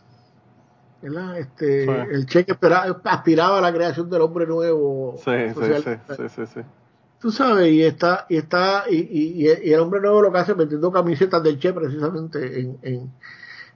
este 1.39 1.85
el 1.85 2.27
Che 2.27 2.45
que 2.45 2.57
aspiraba 3.05 3.59
a 3.59 3.61
la 3.61 3.73
creación 3.73 4.09
del 4.11 4.23
hombre 4.23 4.47
nuevo 4.47 5.17
sí, 5.19 5.31
sí, 5.55 6.27
sí, 6.29 6.47
sí, 6.47 6.61
tú 7.21 7.31
sabes 7.31 7.73
y 7.73 7.83
está 7.83 8.27
y 8.29 8.37
está 8.37 8.85
y, 8.89 8.97
y, 8.97 9.47
el 9.73 9.81
hombre 9.81 10.01
nuevo 10.01 10.23
lo 10.23 10.33
que 10.33 10.39
hace 10.39 10.53
es 10.53 10.59
vendiendo 10.59 10.91
camisetas 10.91 11.43
del 11.43 11.59
Che 11.59 11.73
precisamente 11.73 12.61
en, 12.83 13.11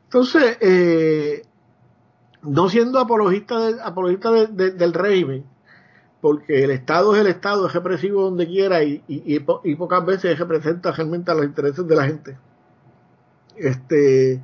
entonces 0.04 0.56
eh, 0.60 1.42
no 2.42 2.68
siendo 2.68 2.98
apologista, 2.98 3.60
de, 3.60 3.80
apologista 3.82 4.30
del 4.32 4.92
régimen 4.92 5.44
porque 6.20 6.64
el 6.64 6.70
Estado 6.70 7.14
es 7.14 7.20
el 7.20 7.26
Estado, 7.28 7.66
es 7.66 7.72
represivo 7.72 8.22
donde 8.22 8.46
quiera 8.46 8.82
y, 8.82 9.02
y, 9.08 9.40
pocas 9.40 10.04
veces 10.04 10.38
representa 10.38 10.92
realmente 10.92 11.30
a 11.30 11.34
los 11.34 11.44
intereses 11.44 11.86
de 11.86 11.96
la 11.96 12.04
gente. 12.04 12.38
Este, 13.56 14.42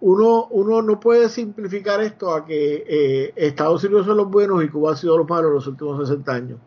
uno, 0.00 0.46
uno 0.50 0.82
no 0.82 0.98
puede 0.98 1.28
simplificar 1.28 2.00
esto 2.00 2.32
a 2.32 2.46
que 2.46 2.84
eh, 2.88 3.32
Estados 3.36 3.84
Unidos 3.84 4.06
son 4.06 4.16
los 4.16 4.30
buenos 4.30 4.64
y 4.64 4.68
Cuba 4.68 4.92
ha 4.92 4.96
sido 4.96 5.18
los 5.18 5.28
malos 5.28 5.52
los 5.52 5.66
últimos 5.66 6.08
60 6.08 6.32
años. 6.32 6.58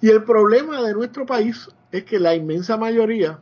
Y 0.00 0.10
el 0.10 0.24
problema 0.24 0.82
de 0.82 0.92
nuestro 0.92 1.24
país 1.24 1.68
es 1.92 2.04
que 2.04 2.18
la 2.18 2.34
inmensa 2.34 2.76
mayoría 2.76 3.40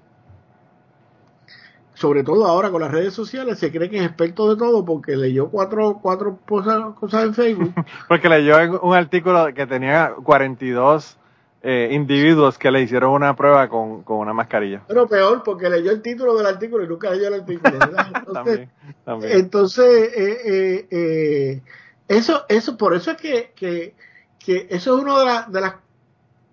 sobre 2.04 2.22
todo 2.22 2.44
ahora 2.44 2.70
con 2.70 2.82
las 2.82 2.90
redes 2.90 3.14
sociales, 3.14 3.58
se 3.58 3.72
cree 3.72 3.88
que 3.88 3.96
es 3.96 4.04
experto 4.04 4.50
de 4.50 4.58
todo 4.58 4.84
porque 4.84 5.16
leyó 5.16 5.48
cuatro, 5.48 6.00
cuatro 6.02 6.38
cosas, 6.46 6.92
cosas 7.00 7.24
en 7.24 7.32
Facebook. 7.32 7.72
porque 8.08 8.28
leyó 8.28 8.58
un 8.82 8.94
artículo 8.94 9.46
que 9.54 9.66
tenía 9.66 10.12
42 10.22 11.16
eh, 11.62 11.88
individuos 11.92 12.58
que 12.58 12.70
le 12.70 12.82
hicieron 12.82 13.12
una 13.12 13.34
prueba 13.34 13.70
con, 13.70 14.02
con, 14.02 14.18
una 14.18 14.34
mascarilla. 14.34 14.82
Pero 14.86 15.06
peor, 15.08 15.42
porque 15.42 15.70
leyó 15.70 15.92
el 15.92 16.02
título 16.02 16.36
del 16.36 16.44
artículo 16.44 16.84
y 16.84 16.88
nunca 16.88 17.08
leyó 17.08 17.28
el 17.28 17.40
artículo. 17.40 17.74
Entonces, 18.26 18.68
entonces 19.06 20.12
eh, 20.14 20.38
eh, 20.44 20.86
eh, 20.90 21.62
eso, 22.06 22.44
eso, 22.50 22.76
por 22.76 22.94
eso 22.94 23.12
es 23.12 23.16
que, 23.16 23.52
que, 23.56 23.94
que 24.38 24.66
eso 24.68 24.94
es 24.94 25.02
uno 25.02 25.18
de, 25.20 25.24
la, 25.24 25.46
de, 25.48 25.60
las, 25.62 25.74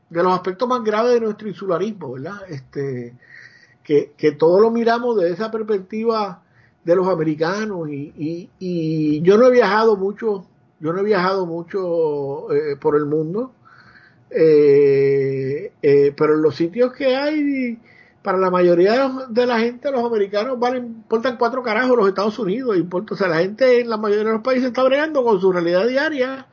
de 0.09 0.23
los 0.23 0.31
aspectos 0.31 0.65
más 0.65 0.81
graves 0.81 1.11
de 1.11 1.19
nuestro 1.19 1.49
insularismo, 1.49 2.13
¿verdad? 2.13 2.37
Este, 2.47 3.13
que, 3.91 4.13
que 4.15 4.31
todo 4.31 4.61
lo 4.61 4.71
miramos 4.71 5.17
desde 5.17 5.33
esa 5.33 5.51
perspectiva 5.51 6.41
de 6.85 6.95
los 6.95 7.09
americanos 7.09 7.89
y, 7.89 8.49
y, 8.57 9.21
yo 9.21 9.37
no 9.37 9.47
he 9.47 9.51
viajado 9.51 9.97
mucho, 9.97 10.45
yo 10.79 10.93
no 10.93 11.01
he 11.01 11.03
viajado 11.03 11.45
mucho 11.45 12.49
eh, 12.53 12.77
por 12.79 12.95
el 12.95 13.05
mundo, 13.05 13.51
eh, 14.29 15.73
eh, 15.81 16.13
pero 16.15 16.35
en 16.35 16.41
los 16.41 16.55
sitios 16.55 16.93
que 16.93 17.17
hay, 17.17 17.79
para 18.23 18.37
la 18.37 18.49
mayoría 18.49 19.11
de 19.27 19.45
la 19.45 19.59
gente, 19.59 19.91
los 19.91 20.05
americanos 20.05 20.57
valen, 20.57 20.85
importan 20.85 21.35
cuatro 21.35 21.61
carajos 21.61 21.97
los 21.97 22.07
Estados 22.07 22.39
Unidos, 22.39 22.77
importa, 22.77 23.13
o 23.13 23.27
la 23.27 23.39
gente 23.39 23.81
en 23.81 23.89
la 23.89 23.97
mayoría 23.97 24.23
de 24.23 24.31
los 24.31 24.41
países 24.41 24.67
está 24.67 24.83
bregando 24.83 25.21
con 25.25 25.41
su 25.41 25.51
realidad 25.51 25.85
diaria 25.85 26.47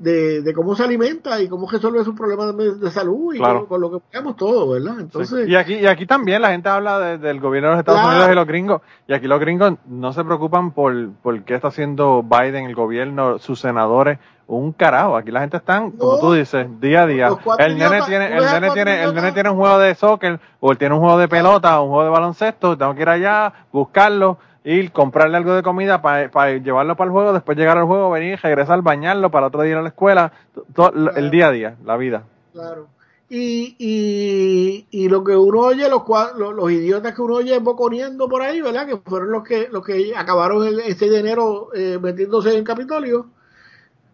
de, 0.00 0.42
de, 0.42 0.52
cómo 0.54 0.74
se 0.74 0.82
alimenta 0.82 1.40
y 1.40 1.48
cómo 1.48 1.70
resuelve 1.70 2.02
sus 2.04 2.14
problemas 2.14 2.56
de, 2.56 2.90
salud 2.90 3.34
y 3.34 3.38
con, 3.38 3.80
lo 3.80 3.90
que 3.90 3.98
veamos 4.12 4.36
todo, 4.36 4.70
¿verdad? 4.70 4.98
Entonces, 4.98 5.48
y, 5.48 5.54
aquí, 5.54 5.74
y 5.74 5.86
aquí 5.86 6.06
también 6.06 6.42
la 6.42 6.50
gente 6.50 6.68
habla 6.68 7.18
del 7.18 7.40
gobierno 7.40 7.68
de 7.68 7.74
los 7.74 7.80
Estados 7.80 8.04
Unidos 8.04 8.28
y 8.32 8.34
los 8.34 8.46
gringos, 8.46 8.82
y 9.06 9.12
aquí 9.12 9.26
los 9.26 9.38
gringos 9.38 9.74
no 9.86 10.12
se 10.12 10.24
preocupan 10.24 10.72
por, 10.72 11.12
por 11.22 11.42
qué 11.44 11.54
está 11.54 11.68
haciendo 11.68 12.22
Biden, 12.22 12.64
el 12.64 12.74
gobierno, 12.74 13.38
sus 13.38 13.60
senadores, 13.60 14.18
un 14.46 14.72
carajo. 14.72 15.16
Aquí 15.16 15.30
la 15.30 15.40
gente 15.40 15.56
está, 15.56 15.80
como 15.96 16.18
tú 16.18 16.32
dices, 16.32 16.66
día 16.80 17.02
a 17.02 17.06
día. 17.06 17.30
El 17.58 17.78
nene 17.78 18.02
tiene, 18.06 18.36
el 18.36 18.44
nene 18.44 18.70
tiene, 18.72 19.02
el 19.02 19.14
nene 19.14 19.32
tiene 19.32 19.50
un 19.50 19.56
juego 19.56 19.78
de 19.78 19.94
soccer, 19.94 20.40
o 20.58 20.72
él 20.72 20.78
tiene 20.78 20.94
un 20.94 21.00
juego 21.00 21.18
de 21.18 21.28
pelota, 21.28 21.80
o 21.80 21.84
un 21.84 21.90
juego 21.90 22.04
de 22.04 22.10
baloncesto, 22.10 22.76
tengo 22.76 22.94
que 22.94 23.02
ir 23.02 23.08
allá, 23.08 23.52
buscarlo 23.72 24.38
ir, 24.64 24.92
comprarle 24.92 25.36
algo 25.36 25.54
de 25.54 25.62
comida 25.62 26.02
para 26.02 26.56
llevarlo 26.58 26.96
para 26.96 27.08
el 27.08 27.12
juego, 27.12 27.32
después 27.32 27.56
llegar 27.56 27.78
al 27.78 27.86
juego, 27.86 28.10
venir, 28.10 28.38
regresar, 28.42 28.82
bañarlo 28.82 29.30
para 29.30 29.46
otro 29.46 29.62
día 29.62 29.72
ir 29.72 29.78
a 29.78 29.82
la 29.82 29.88
escuela, 29.88 30.32
todo, 30.74 30.92
el 31.16 31.30
día 31.30 31.48
a 31.48 31.52
día, 31.52 31.76
la 31.84 31.96
vida. 31.96 32.24
Claro. 32.52 32.88
Y, 33.32 33.76
y, 33.78 34.86
y 34.90 35.08
lo 35.08 35.22
que 35.22 35.36
uno 35.36 35.60
oye, 35.60 35.88
los, 35.88 36.02
los, 36.36 36.52
los, 36.52 36.72
idiotas 36.72 37.14
que 37.14 37.22
uno 37.22 37.36
oye 37.36 37.56
boconeando 37.60 38.28
por 38.28 38.42
ahí, 38.42 38.60
¿verdad? 38.60 38.88
Que 38.88 38.96
fueron 38.96 39.30
los 39.30 39.44
que, 39.44 39.68
los 39.70 39.86
que 39.86 40.12
acabaron 40.16 40.66
el, 40.66 40.82
6 40.82 40.98
de 40.98 41.18
enero 41.18 41.68
eh, 41.72 41.98
metiéndose 42.02 42.58
en 42.58 42.64
Capitolio, 42.64 43.30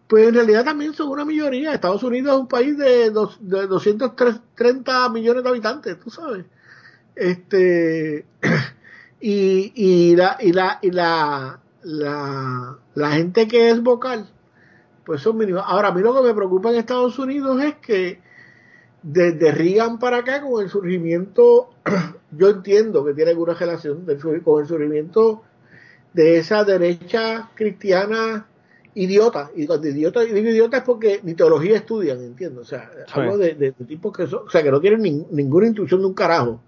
pues 0.07 0.27
en 0.27 0.35
realidad 0.35 0.63
también 0.63 0.93
son 0.93 1.09
una 1.09 1.25
mayoría. 1.25 1.73
Estados 1.73 2.03
Unidos 2.03 2.35
es 2.35 2.41
un 2.41 2.47
país 2.47 2.77
de, 2.77 3.09
dos, 3.09 3.39
de 3.41 3.65
230 3.65 5.09
millones 5.09 5.43
de 5.43 5.49
habitantes, 5.49 5.99
tú 5.99 6.11
sabes. 6.11 6.45
Este 7.15 8.27
y, 9.19 9.71
y, 9.75 10.15
la, 10.15 10.37
y, 10.39 10.51
la, 10.51 10.79
y 10.81 10.91
la, 10.91 11.59
la, 11.83 12.77
la 12.95 13.11
gente 13.11 13.47
que 13.47 13.69
es 13.69 13.81
vocal, 13.81 14.29
pues 15.05 15.21
son 15.21 15.37
mínimos. 15.37 15.63
Ahora, 15.65 15.89
a 15.89 15.91
mí 15.93 16.01
lo 16.01 16.13
que 16.15 16.27
me 16.27 16.33
preocupa 16.33 16.69
en 16.69 16.77
Estados 16.77 17.17
Unidos 17.17 17.61
es 17.63 17.75
que 17.75 18.19
desde 19.01 19.51
Reagan 19.51 19.99
para 19.99 20.17
acá, 20.17 20.41
con 20.41 20.61
el 20.61 20.69
surgimiento, 20.69 21.69
yo 22.31 22.49
entiendo 22.49 23.05
que 23.05 23.13
tiene 23.13 23.31
alguna 23.31 23.53
relación 23.53 24.05
con 24.43 24.61
el 24.61 24.67
surgimiento 24.67 25.43
de 26.13 26.37
esa 26.37 26.63
derecha 26.63 27.49
cristiana 27.55 28.47
idiota. 28.95 29.51
Y 29.55 29.67
cuando 29.67 29.87
idiota, 29.87 30.21
digo 30.21 30.49
idiota 30.49 30.77
es 30.77 30.83
porque 30.83 31.19
ni 31.23 31.35
teología 31.35 31.77
estudian, 31.77 32.19
entiendo. 32.19 32.61
O 32.61 32.65
sea, 32.65 32.91
hablo 33.13 33.37
de, 33.37 33.53
de, 33.53 33.71
tipos 33.71 34.15
que 34.15 34.27
son, 34.27 34.47
o 34.47 34.49
sea, 34.49 34.63
que 34.63 34.71
no 34.71 34.81
tienen 34.81 35.27
ninguna 35.31 35.67
instrucción 35.67 36.01
de 36.01 36.07
un 36.07 36.13
carajo. 36.13 36.61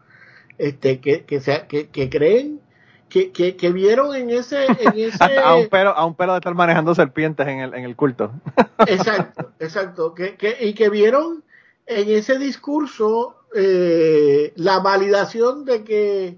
Este, 0.59 0.99
que, 0.99 1.23
que, 1.23 1.39
sea, 1.39 1.67
que, 1.67 1.87
que 1.87 2.09
creen 2.09 2.59
que, 3.07 3.31
que, 3.31 3.55
que, 3.55 3.71
vieron 3.71 4.13
en 4.13 4.29
ese, 4.29 4.65
en 4.65 4.93
ese... 4.95 5.39
a 5.39 5.55
un 5.55 5.67
pelo 5.69 5.89
a 5.91 6.05
un 6.05 6.15
pelo 6.15 6.33
de 6.33 6.39
estar 6.39 6.53
manejando 6.53 6.93
serpientes 6.93 7.47
en 7.47 7.59
el, 7.59 7.73
en 7.73 7.85
el 7.85 7.95
culto. 7.95 8.31
Exacto 8.87 9.53
exacto 9.59 10.13
que, 10.13 10.35
que, 10.35 10.57
y 10.59 10.73
que 10.73 10.89
vieron 10.89 11.43
en 11.85 12.09
ese 12.09 12.37
discurso 12.37 13.37
eh, 13.55 14.53
la 14.55 14.79
validación 14.79 15.65
de 15.65 15.83
que 15.83 16.37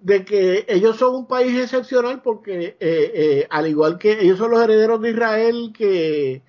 de 0.00 0.24
que 0.24 0.64
ellos 0.68 0.96
son 0.96 1.14
un 1.14 1.26
país 1.26 1.58
excepcional 1.58 2.22
porque 2.22 2.66
eh, 2.68 2.76
eh, 2.80 3.46
al 3.50 3.66
igual 3.66 3.98
que 3.98 4.20
ellos 4.20 4.38
son 4.38 4.52
los 4.52 4.62
herederos 4.62 5.00
de 5.00 5.10
Israel 5.10 5.72
que, 5.76 6.42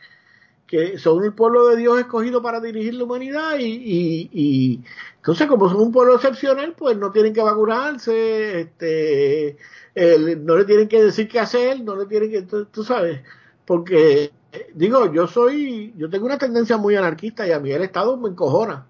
que 0.70 0.99
son 0.99 1.24
el 1.24 1.34
pueblo 1.34 1.67
de 1.67 1.78
Dios 1.78 1.99
escogido 1.99 2.43
para 2.43 2.59
dirigir 2.59 2.93
la 2.93 3.05
humanidad 3.05 3.57
y, 3.57 4.30
y, 4.32 4.82
entonces 5.15 5.47
como 5.47 5.67
son 5.67 5.82
un 5.82 5.91
pueblo 5.91 6.13
excepcional 6.13 6.76
pues 6.78 6.95
no 6.95 7.11
tienen 7.11 7.34
que 7.34 7.41
vacunarse 7.41 8.61
este 8.61 9.57
no 9.95 10.57
le 10.57 10.65
tienen 10.65 10.88
que 10.88 11.01
decir 11.01 11.28
qué 11.28 11.39
hacer 11.39 11.82
no 11.84 11.95
le 11.95 12.05
tienen 12.05 12.30
que 12.30 12.43
tú, 12.43 12.84
sabes 12.84 13.22
porque 13.65 14.32
digo 14.76 15.11
yo 15.11 15.26
soy 15.26 15.91
yo 15.97 16.07
tengo 16.07 16.28
una 16.28 16.38
tendencia 16.38 16.78
muy 16.78 16.95
anarquista 16.95 17.47
y 17.47 17.51
a 17.51 17.59
mí 17.59 17.72
el 17.72 17.82
Estado 17.82 18.15
me 18.15 18.30
encojona 18.30 18.86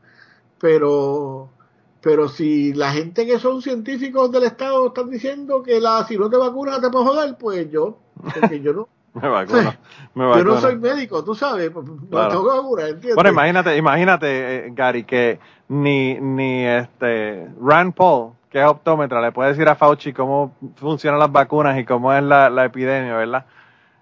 pero 0.59 1.49
pero 2.01 2.27
si 2.27 2.73
la 2.73 2.91
gente 2.91 3.25
que 3.25 3.39
son 3.39 3.61
científicos 3.61 4.32
del 4.32 4.43
Estado 4.43 4.88
están 4.88 5.09
diciendo 5.09 5.63
que 5.63 5.80
la 5.80 6.05
si 6.05 6.17
no 6.17 6.30
te 6.30 6.36
vacunas 6.36 6.82
te 6.82 6.89
puedes 6.89 7.07
joder, 7.07 7.38
pues 7.38 7.71
yo, 7.71 7.97
porque 8.21 8.59
yo 8.61 8.73
no. 8.73 8.99
Me 9.22 9.30
vacuno, 9.30 9.74
me 10.15 10.26
vacuno. 10.26 10.38
Yo 10.38 10.43
no 10.43 10.61
soy 10.61 10.78
médico, 10.78 11.24
tú 11.24 11.36
sabes, 11.36 11.72
no 11.74 11.84
tengo 12.28 12.76
que 12.76 12.84
¿entiendes? 12.84 13.15
Bueno, 13.15 13.30
imagínate, 13.30 13.78
imagínate, 13.78 14.67
eh, 14.67 14.72
Gary, 14.74 15.03
que 15.03 15.39
ni, 15.67 16.20
ni 16.20 16.65
este 16.65 17.47
Rand 17.61 17.93
Paul, 17.93 18.34
que 18.49 18.59
es 18.59 18.65
optómetra, 18.65 19.22
le 19.22 19.32
puede 19.32 19.49
decir 19.49 19.67
a 19.67 19.76
Fauci 19.76 20.13
cómo 20.13 20.55
funcionan 20.76 21.20
las 21.20 21.32
vacunas 21.32 21.78
y 21.78 21.86
cómo 21.86 22.13
es 22.13 22.24
la, 22.24 22.49
la 22.49 22.65
epidemia, 22.65 23.15
¿verdad? 23.15 23.45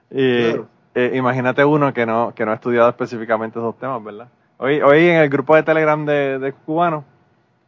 Y 0.09 0.55
eh, 0.95 1.11
imagínate 1.13 1.63
uno 1.65 1.93
que 1.93 2.05
no, 2.05 2.34
que 2.34 2.45
no 2.45 2.51
ha 2.51 2.55
estudiado 2.55 2.89
específicamente 2.89 3.59
esos 3.59 3.78
temas, 3.78 4.03
¿verdad? 4.03 4.30
Hoy, 4.57 4.82
hoy 4.82 5.09
en 5.09 5.18
el 5.18 5.30
grupo 5.30 5.55
de 5.55 5.63
Telegram 5.63 6.03
de, 6.05 6.39
de 6.39 6.53
cubanos 6.53 7.03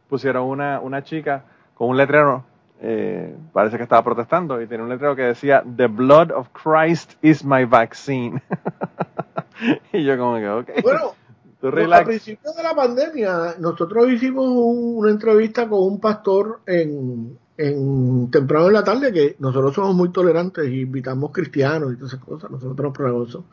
pusieron 0.08 0.44
una, 0.44 0.80
una 0.80 1.04
chica 1.04 1.44
con 1.74 1.88
un 1.90 1.96
letrero, 1.96 2.44
eh, 2.82 3.36
parece 3.52 3.76
que 3.76 3.82
estaba 3.82 4.02
protestando, 4.02 4.60
y 4.60 4.66
tenía 4.66 4.84
un 4.84 4.90
letrero 4.90 5.14
que 5.14 5.22
decía, 5.22 5.62
The 5.76 5.86
blood 5.86 6.30
of 6.30 6.48
Christ 6.52 7.12
is 7.22 7.44
my 7.44 7.64
vaccine. 7.64 8.42
y 9.92 10.04
yo 10.04 10.16
como 10.18 10.36
que, 10.36 10.48
ok. 10.48 10.70
Bueno, 10.82 11.14
al 11.62 12.04
principio 12.04 12.52
de 12.52 12.62
la 12.62 12.74
pandemia, 12.74 13.56
nosotros 13.58 14.10
hicimos 14.10 14.46
una 14.48 15.10
entrevista 15.10 15.68
con 15.68 15.80
un 15.80 16.00
pastor 16.00 16.60
en, 16.66 17.38
en 17.58 18.30
temprano 18.30 18.68
en 18.68 18.72
la 18.72 18.84
tarde 18.84 19.12
que 19.12 19.36
nosotros 19.38 19.74
somos 19.74 19.94
muy 19.94 20.10
tolerantes 20.10 20.66
y 20.66 20.80
invitamos 20.80 21.30
cristianos 21.32 21.92
y 21.92 21.96
todas 21.96 22.14
esas 22.14 22.24
cosas, 22.24 22.50
nosotros 22.50 23.44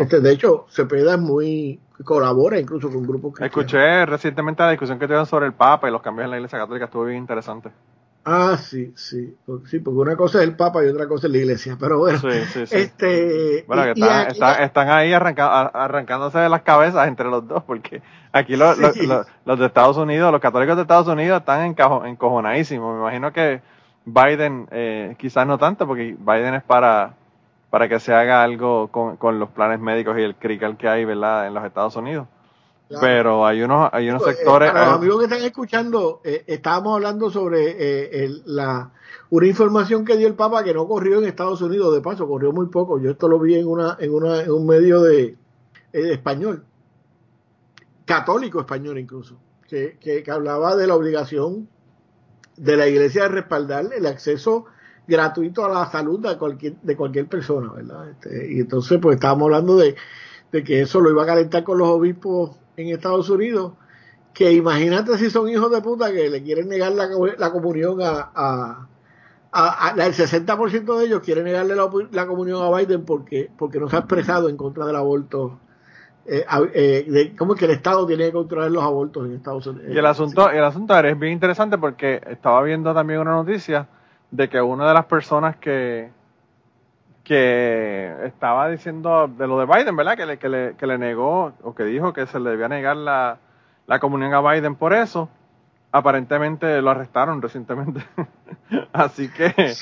Este, 0.00 0.20
de 0.20 0.32
hecho, 0.32 0.66
Cepeda 0.68 1.14
es 1.14 1.20
muy 1.20 1.80
colabora 2.04 2.60
incluso 2.60 2.90
con 2.90 3.04
grupos 3.04 3.32
cristianos. 3.32 3.56
Escuché 3.56 4.04
recientemente 4.04 4.62
la 4.62 4.70
discusión 4.70 4.98
que 4.98 5.06
tuvieron 5.06 5.24
sobre 5.24 5.46
el 5.46 5.54
Papa 5.54 5.88
y 5.88 5.92
los 5.92 6.02
cambios 6.02 6.26
en 6.26 6.32
la 6.32 6.36
Iglesia 6.36 6.58
Católica, 6.58 6.84
estuvo 6.84 7.06
bien 7.06 7.16
interesante. 7.16 7.70
Ah, 8.26 8.56
sí, 8.56 8.92
sí, 8.96 9.36
sí, 9.66 9.78
porque 9.80 9.98
una 9.98 10.16
cosa 10.16 10.38
es 10.38 10.44
el 10.44 10.56
Papa 10.56 10.82
y 10.82 10.88
otra 10.88 11.06
cosa 11.06 11.26
es 11.26 11.32
la 11.32 11.38
Iglesia, 11.38 11.76
pero 11.80 11.98
bueno, 11.98 12.18
este, 12.70 13.64
bueno, 13.66 13.82
que 13.82 14.00
están, 14.62 14.88
ahí 14.88 15.12
arrancándose 15.12 16.38
de 16.38 16.48
las 16.48 16.62
cabezas 16.62 17.06
entre 17.06 17.28
los 17.28 17.46
dos, 17.46 17.62
porque 17.64 18.00
aquí 18.32 18.56
los, 18.56 18.78
los, 18.78 19.58
de 19.58 19.66
Estados 19.66 19.98
Unidos, 19.98 20.32
los 20.32 20.40
católicos 20.40 20.74
de 20.76 20.82
Estados 20.82 21.08
Unidos 21.08 21.40
están 21.40 21.76
encojonadísimos. 22.06 22.94
Me 22.94 23.00
imagino 23.00 23.30
que 23.30 23.60
Biden, 24.06 24.68
eh, 24.70 25.14
quizás 25.18 25.46
no 25.46 25.58
tanto, 25.58 25.86
porque 25.86 26.16
Biden 26.18 26.54
es 26.54 26.62
para, 26.62 27.14
para 27.68 27.88
que 27.90 28.00
se 28.00 28.14
haga 28.14 28.42
algo 28.42 28.88
con, 28.88 29.18
con 29.18 29.38
los 29.38 29.50
planes 29.50 29.80
médicos 29.80 30.18
y 30.18 30.22
el 30.22 30.34
crical 30.34 30.78
que 30.78 30.88
hay, 30.88 31.04
¿verdad?, 31.04 31.46
en 31.46 31.52
los 31.52 31.64
Estados 31.64 31.94
Unidos. 31.96 32.26
Pero 33.00 33.46
hay 33.46 33.62
unos, 33.62 33.88
hay 33.92 34.08
unos 34.10 34.22
eh, 34.22 34.34
sectores. 34.34 34.70
para 34.70 34.86
los 34.86 34.94
amigos 34.96 35.18
que 35.18 35.24
están 35.24 35.42
escuchando, 35.42 36.20
eh, 36.24 36.44
estábamos 36.46 36.96
hablando 36.96 37.30
sobre 37.30 37.76
eh, 37.78 38.30
la 38.44 38.90
una 39.30 39.46
información 39.46 40.04
que 40.04 40.16
dio 40.16 40.28
el 40.28 40.34
Papa 40.34 40.62
que 40.62 40.74
no 40.74 40.86
corrió 40.86 41.18
en 41.18 41.24
Estados 41.24 41.60
Unidos, 41.62 41.94
de 41.94 42.00
paso, 42.00 42.28
corrió 42.28 42.52
muy 42.52 42.66
poco. 42.66 43.00
Yo 43.00 43.10
esto 43.10 43.26
lo 43.26 43.38
vi 43.38 43.54
en 43.56 43.66
una, 43.66 43.96
en 43.98 44.12
una, 44.12 44.42
en 44.42 44.50
un 44.50 44.66
medio 44.66 45.02
de 45.02 45.36
español, 45.92 46.64
católico 48.04 48.60
español 48.60 48.98
incluso, 48.98 49.38
que, 49.66 49.98
que, 49.98 50.24
hablaba 50.30 50.76
de 50.76 50.86
la 50.86 50.94
obligación 50.94 51.68
de 52.56 52.76
la 52.76 52.86
Iglesia 52.86 53.22
de 53.22 53.28
respaldar 53.28 53.86
el 53.96 54.06
acceso 54.06 54.66
gratuito 55.06 55.64
a 55.64 55.68
la 55.68 55.90
salud 55.90 56.20
de 56.20 56.36
cualquier, 56.36 56.76
de 56.80 56.96
cualquier 56.96 57.26
persona, 57.26 57.72
¿verdad? 57.72 58.10
Este, 58.10 58.52
y 58.52 58.60
entonces, 58.60 58.98
pues 59.00 59.16
estábamos 59.16 59.46
hablando 59.46 59.76
de, 59.76 59.96
de 60.52 60.64
que 60.64 60.82
eso 60.82 61.00
lo 61.00 61.10
iba 61.10 61.22
a 61.22 61.26
calentar 61.26 61.64
con 61.64 61.78
los 61.78 61.88
obispos 61.88 62.56
en 62.76 62.88
Estados 62.88 63.28
Unidos, 63.30 63.72
que 64.32 64.52
imagínate 64.52 65.16
si 65.18 65.30
son 65.30 65.48
hijos 65.48 65.70
de 65.70 65.80
puta 65.80 66.12
que 66.12 66.28
le 66.28 66.42
quieren 66.42 66.68
negar 66.68 66.92
la, 66.92 67.08
la 67.38 67.52
comunión 67.52 68.00
a, 68.02 68.30
a, 68.34 68.88
a, 69.52 69.90
el 69.90 70.12
60% 70.12 70.98
de 70.98 71.04
ellos 71.06 71.20
quieren 71.20 71.44
negarle 71.44 71.76
la, 72.10 72.26
comunión 72.26 72.62
a 72.62 72.76
Biden 72.76 73.04
porque, 73.04 73.48
porque 73.56 73.78
no 73.78 73.88
se 73.88 73.96
ha 73.96 74.00
expresado 74.00 74.48
en 74.48 74.56
contra 74.56 74.84
del 74.84 74.96
aborto. 74.96 75.60
Eh, 76.26 76.44
eh, 76.72 77.06
de 77.06 77.36
cómo 77.36 77.52
es 77.52 77.58
que 77.58 77.66
el 77.66 77.72
Estado 77.72 78.06
tiene 78.06 78.24
que 78.24 78.32
controlar 78.32 78.70
los 78.70 78.82
abortos 78.82 79.26
en 79.26 79.34
Estados 79.34 79.66
Unidos. 79.66 79.94
Y 79.94 79.98
el 79.98 80.06
asunto, 80.06 80.50
el 80.50 80.64
asunto 80.64 80.98
es 80.98 81.18
bien 81.18 81.34
interesante 81.34 81.76
porque 81.78 82.20
estaba 82.26 82.62
viendo 82.62 82.94
también 82.94 83.20
una 83.20 83.32
noticia 83.32 83.86
de 84.30 84.48
que 84.48 84.60
una 84.60 84.88
de 84.88 84.94
las 84.94 85.04
personas 85.04 85.56
que, 85.56 86.10
que 87.24 88.14
estaba 88.24 88.68
diciendo 88.68 89.26
de 89.26 89.46
lo 89.48 89.58
de 89.58 89.66
Biden, 89.66 89.96
¿verdad? 89.96 90.16
Que 90.16 90.26
le, 90.26 90.38
que 90.38 90.48
le, 90.48 90.76
que 90.76 90.86
le 90.86 90.98
negó 90.98 91.54
o 91.62 91.74
que 91.74 91.84
dijo 91.84 92.12
que 92.12 92.26
se 92.26 92.38
le 92.38 92.50
debía 92.50 92.68
negar 92.68 92.96
la, 92.96 93.38
la 93.86 93.98
comunión 93.98 94.34
a 94.34 94.40
Biden 94.40 94.76
por 94.76 94.92
eso. 94.92 95.28
Aparentemente 95.90 96.82
lo 96.82 96.90
arrestaron 96.90 97.40
recientemente. 97.40 98.04
Así 98.92 99.30
que 99.30 99.74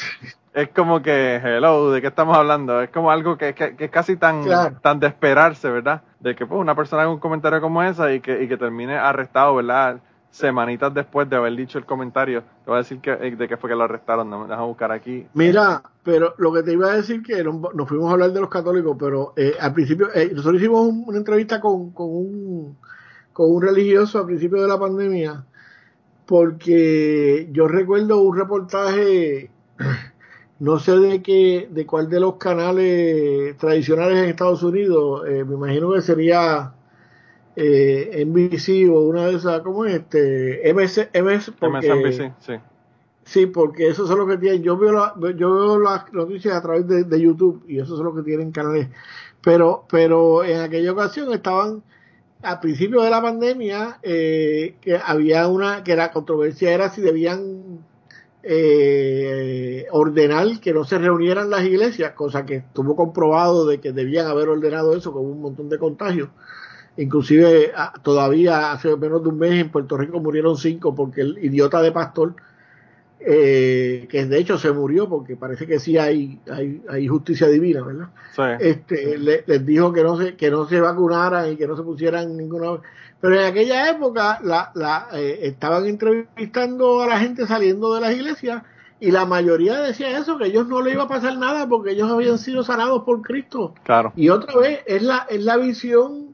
es 0.54 0.68
como 0.74 1.02
que, 1.02 1.36
hello, 1.36 1.90
¿de 1.90 2.00
qué 2.00 2.08
estamos 2.08 2.36
hablando? 2.36 2.80
Es 2.80 2.90
como 2.90 3.10
algo 3.10 3.36
que, 3.36 3.54
que, 3.54 3.74
que 3.74 3.86
es 3.86 3.90
casi 3.90 4.16
tan, 4.16 4.44
tan 4.80 5.00
de 5.00 5.08
esperarse, 5.08 5.68
¿verdad? 5.68 6.02
De 6.20 6.36
que 6.36 6.46
pues, 6.46 6.60
una 6.60 6.74
persona 6.74 7.02
haga 7.02 7.10
un 7.10 7.18
comentario 7.18 7.60
como 7.60 7.82
esa 7.82 8.12
y 8.12 8.20
que, 8.20 8.42
y 8.42 8.48
que 8.48 8.56
termine 8.56 8.96
arrestado, 8.96 9.56
¿verdad? 9.56 10.00
Semanitas 10.32 10.92
después 10.94 11.28
de 11.28 11.36
haber 11.36 11.54
dicho 11.54 11.78
el 11.78 11.84
comentario, 11.84 12.40
te 12.40 12.70
voy 12.70 12.76
a 12.76 12.78
decir 12.78 13.00
que, 13.00 13.12
eh, 13.12 13.36
de 13.36 13.46
qué 13.46 13.58
fue 13.58 13.68
que 13.68 13.76
lo 13.76 13.84
arrestaron, 13.84 14.30
no, 14.30 14.46
me 14.48 14.56
buscar 14.62 14.90
aquí. 14.90 15.26
Mira, 15.34 15.82
pero 16.02 16.34
lo 16.38 16.52
que 16.52 16.62
te 16.62 16.72
iba 16.72 16.90
a 16.90 16.96
decir 16.96 17.22
que 17.22 17.44
nos 17.44 17.88
fuimos 17.88 18.08
a 18.08 18.12
hablar 18.14 18.32
de 18.32 18.40
los 18.40 18.48
católicos, 18.48 18.96
pero 18.98 19.34
eh, 19.36 19.52
al 19.60 19.74
principio, 19.74 20.08
eh, 20.14 20.30
nosotros 20.34 20.60
hicimos 20.60 20.90
una 21.06 21.18
entrevista 21.18 21.60
con, 21.60 21.90
con, 21.90 22.08
un, 22.08 22.78
con 23.34 23.54
un 23.54 23.62
religioso 23.62 24.20
al 24.20 24.26
principio 24.26 24.62
de 24.62 24.68
la 24.68 24.80
pandemia, 24.80 25.44
porque 26.24 27.48
yo 27.52 27.68
recuerdo 27.68 28.22
un 28.22 28.34
reportaje, 28.34 29.50
no 30.60 30.78
sé 30.78 30.96
de 30.96 31.22
qué, 31.22 31.68
de 31.70 31.84
cuál 31.84 32.08
de 32.08 32.20
los 32.20 32.36
canales 32.36 33.54
tradicionales 33.58 34.16
en 34.16 34.30
Estados 34.30 34.62
Unidos, 34.62 35.24
me 35.24 35.54
imagino 35.54 35.92
que 35.92 36.00
sería 36.00 36.72
eh, 37.56 38.24
NBC 38.26 38.90
o 38.90 39.00
una 39.00 39.26
de 39.26 39.36
esas, 39.36 39.60
¿cómo 39.60 39.84
es? 39.84 39.94
Este, 39.94 40.72
MS, 40.72 41.08
MS 41.14 41.52
porque, 41.58 42.32
sí. 42.40 42.54
Sí, 43.24 43.46
porque 43.46 43.88
eso 43.88 44.04
es 44.04 44.10
lo 44.10 44.26
que 44.26 44.38
tienen. 44.38 44.62
Yo 44.62 44.76
veo, 44.76 44.92
la, 44.92 45.14
yo 45.36 45.52
veo 45.52 45.78
las 45.78 46.12
noticias 46.12 46.54
a 46.54 46.62
través 46.62 46.86
de, 46.88 47.20
YouTube 47.20 47.64
y 47.68 47.78
eso 47.78 47.94
es 47.94 48.00
lo 48.00 48.14
que 48.14 48.22
tienen 48.22 48.50
canales. 48.50 48.88
Pero, 49.42 49.84
pero 49.88 50.44
en 50.44 50.60
aquella 50.60 50.92
ocasión 50.92 51.32
estaban, 51.32 51.82
al 52.42 52.60
principio 52.60 53.02
de 53.02 53.10
la 53.10 53.22
pandemia, 53.22 53.98
eh, 54.02 54.76
que 54.80 54.96
había 54.96 55.48
una, 55.48 55.84
que 55.84 55.96
la 55.96 56.10
controversia 56.10 56.72
era 56.72 56.90
si 56.90 57.00
debían 57.00 57.80
eh, 58.42 59.86
ordenar 59.92 60.58
que 60.60 60.72
no 60.72 60.84
se 60.84 60.98
reunieran 60.98 61.48
las 61.48 61.64
iglesias, 61.64 62.12
cosa 62.12 62.44
que 62.44 62.56
estuvo 62.56 62.96
comprobado 62.96 63.66
de 63.66 63.80
que 63.80 63.92
debían 63.92 64.26
haber 64.26 64.48
ordenado 64.48 64.96
eso 64.96 65.12
con 65.12 65.24
un 65.24 65.40
montón 65.40 65.68
de 65.68 65.78
contagios. 65.78 66.28
Inclusive 66.96 67.72
ah, 67.74 67.92
todavía 68.02 68.72
hace 68.72 68.94
menos 68.96 69.22
de 69.22 69.28
un 69.30 69.38
mes 69.38 69.52
en 69.52 69.70
Puerto 69.70 69.96
Rico 69.96 70.20
murieron 70.20 70.56
cinco 70.56 70.94
porque 70.94 71.22
el 71.22 71.38
idiota 71.42 71.80
de 71.80 71.90
pastor, 71.90 72.34
eh, 73.18 74.06
que 74.10 74.26
de 74.26 74.38
hecho 74.38 74.58
se 74.58 74.72
murió 74.72 75.08
porque 75.08 75.36
parece 75.36 75.66
que 75.66 75.78
sí 75.78 75.96
hay, 75.96 76.38
hay, 76.88 77.08
justicia 77.08 77.46
divina, 77.48 77.82
¿verdad? 77.82 78.08
Este, 78.60 79.16
les 79.18 79.66
dijo 79.66 79.92
que 79.92 80.02
no 80.02 80.18
se 80.18 80.34
que 80.34 80.50
no 80.50 80.66
se 80.68 80.80
vacunaran 80.80 81.52
y 81.52 81.56
que 81.56 81.66
no 81.66 81.76
se 81.76 81.82
pusieran 81.82 82.36
ninguna. 82.36 82.80
Pero 83.22 83.40
en 83.40 83.46
aquella 83.46 83.88
época 83.88 84.40
la, 84.42 84.72
la, 84.74 85.08
eh, 85.14 85.40
estaban 85.42 85.86
entrevistando 85.86 87.02
a 87.02 87.06
la 87.06 87.20
gente 87.20 87.46
saliendo 87.46 87.94
de 87.94 88.00
las 88.00 88.12
iglesias 88.12 88.64
Y 88.98 89.12
la 89.12 89.26
mayoría 89.26 89.80
decía 89.80 90.18
eso, 90.18 90.36
que 90.36 90.46
ellos 90.46 90.66
no 90.66 90.82
le 90.82 90.92
iba 90.92 91.04
a 91.04 91.08
pasar 91.08 91.38
nada 91.38 91.68
porque 91.68 91.92
ellos 91.92 92.10
habían 92.10 92.38
sido 92.38 92.64
sanados 92.64 93.04
por 93.04 93.22
Cristo. 93.22 93.74
Claro. 93.84 94.12
Y 94.16 94.28
otra 94.28 94.56
vez, 94.58 94.80
es 94.86 95.02
la, 95.02 95.26
es 95.30 95.42
la 95.44 95.56
visión, 95.56 96.31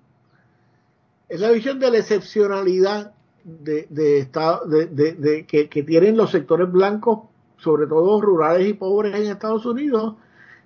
es 1.29 1.41
la 1.41 1.51
visión 1.51 1.79
de 1.79 1.91
la 1.91 1.99
excepcionalidad 1.99 3.13
de, 3.45 3.87
de, 3.91 4.19
estado, 4.19 4.67
de, 4.67 5.47
que, 5.49 5.69
que, 5.69 5.83
tienen 5.83 6.17
los 6.17 6.31
sectores 6.31 6.71
blancos, 6.71 7.21
sobre 7.59 7.87
todo 7.87 8.21
rurales 8.21 8.69
y 8.69 8.75
pobres 8.75 9.15
en 9.15 9.27
Estados 9.31 9.65
Unidos, 9.67 10.17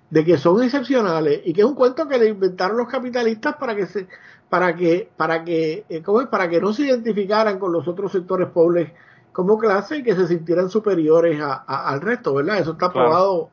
de 0.09 0.23
que 0.25 0.37
son 0.37 0.61
excepcionales 0.63 1.41
y 1.45 1.53
que 1.53 1.61
es 1.61 1.67
un 1.67 1.75
cuento 1.75 2.07
que 2.07 2.17
le 2.19 2.27
inventaron 2.29 2.77
los 2.77 2.87
capitalistas 2.87 3.55
para 3.55 3.75
que 3.75 3.85
se, 3.87 4.07
para 4.49 4.75
que, 4.75 5.09
para 5.17 5.43
que, 5.43 5.85
eh, 5.89 6.01
¿cómo 6.03 6.21
es? 6.21 6.27
para 6.27 6.49
que 6.49 6.61
no 6.61 6.73
se 6.73 6.83
identificaran 6.83 7.57
con 7.59 7.71
los 7.71 7.87
otros 7.87 8.11
sectores 8.11 8.49
pobres 8.49 8.91
como 9.31 9.57
clase 9.57 9.97
y 9.97 10.03
que 10.03 10.15
se 10.15 10.27
sintieran 10.27 10.69
superiores 10.69 11.41
a, 11.41 11.63
a, 11.65 11.89
al 11.89 12.01
resto, 12.01 12.33
¿verdad? 12.35 12.59
Eso 12.59 12.73
está 12.73 12.91
Claro. 12.91 13.09
probado 13.09 13.49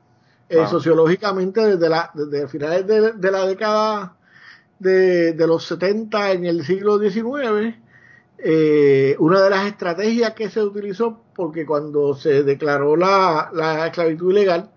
eh, 0.48 0.66
Claro. 0.66 0.68
sociológicamente 0.68 1.60
desde, 1.64 1.88
la, 1.88 2.10
desde 2.14 2.48
finales 2.48 2.86
de, 2.86 3.12
de 3.12 3.30
la 3.30 3.46
década 3.46 4.16
de, 4.80 5.34
los 5.46 5.64
70 5.66 6.32
en 6.32 6.46
el 6.46 6.64
siglo 6.64 6.98
XIX. 6.98 7.76
Eh, 8.38 9.16
una 9.18 9.42
de 9.42 9.50
las 9.50 9.66
estrategias 9.66 10.32
que 10.34 10.50
se 10.50 10.62
utilizó, 10.62 11.20
porque 11.36 11.66
cuando 11.66 12.14
se 12.14 12.42
declaró 12.42 12.96
la, 12.96 13.50
la 13.52 13.86
esclavitud 13.86 14.30
ilegal, 14.32 14.70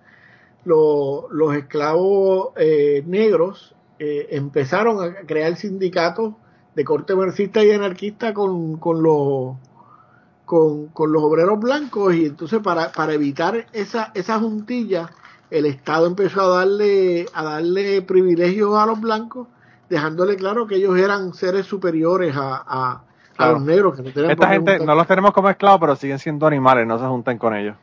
lo- 0.65 1.27
los 1.31 1.55
esclavos 1.55 2.49
eh, 2.57 3.03
negros 3.05 3.75
eh, 3.99 4.27
empezaron 4.31 5.03
a 5.03 5.15
crear 5.25 5.55
sindicatos 5.55 6.35
de 6.75 6.83
corte 6.85 7.15
marxista 7.15 7.63
y 7.63 7.71
anarquista 7.71 8.33
con, 8.33 8.77
con 8.77 9.03
los 9.03 9.55
con, 10.45 10.87
con 10.87 11.11
los 11.11 11.23
obreros 11.23 11.59
blancos 11.59 12.15
y 12.15 12.25
entonces 12.25 12.59
para, 12.61 12.91
para 12.91 13.13
evitar 13.13 13.67
esa, 13.73 14.11
esa 14.13 14.39
juntilla 14.39 15.09
el 15.49 15.65
Estado 15.65 16.07
empezó 16.07 16.41
a 16.41 16.57
darle 16.59 17.27
a 17.33 17.43
darle 17.43 18.01
privilegios 18.01 18.75
a 18.75 18.85
los 18.85 18.99
blancos 18.99 19.47
dejándole 19.93 20.35
claro 20.35 20.67
que 20.67 20.75
ellos 20.75 20.97
eran 20.97 21.33
seres 21.33 21.65
superiores 21.65 22.35
a, 22.35 23.01
a, 23.37 23.51
los 23.51 23.61
negros 23.61 23.95
que 23.95 24.03
no 24.03 24.11
tenían 24.11 24.31
Esta 24.31 24.47
gente 24.49 24.79
no 24.85 24.95
los 24.95 25.07
tenemos 25.07 25.31
como 25.31 25.49
esclavos, 25.49 25.79
pero 25.79 25.95
siguen 25.95 26.19
siendo 26.19 26.45
animales, 26.47 26.85
no 26.87 26.99
se 26.99 27.05
junten 27.05 27.37
con 27.37 27.55
ellos. 27.55 27.75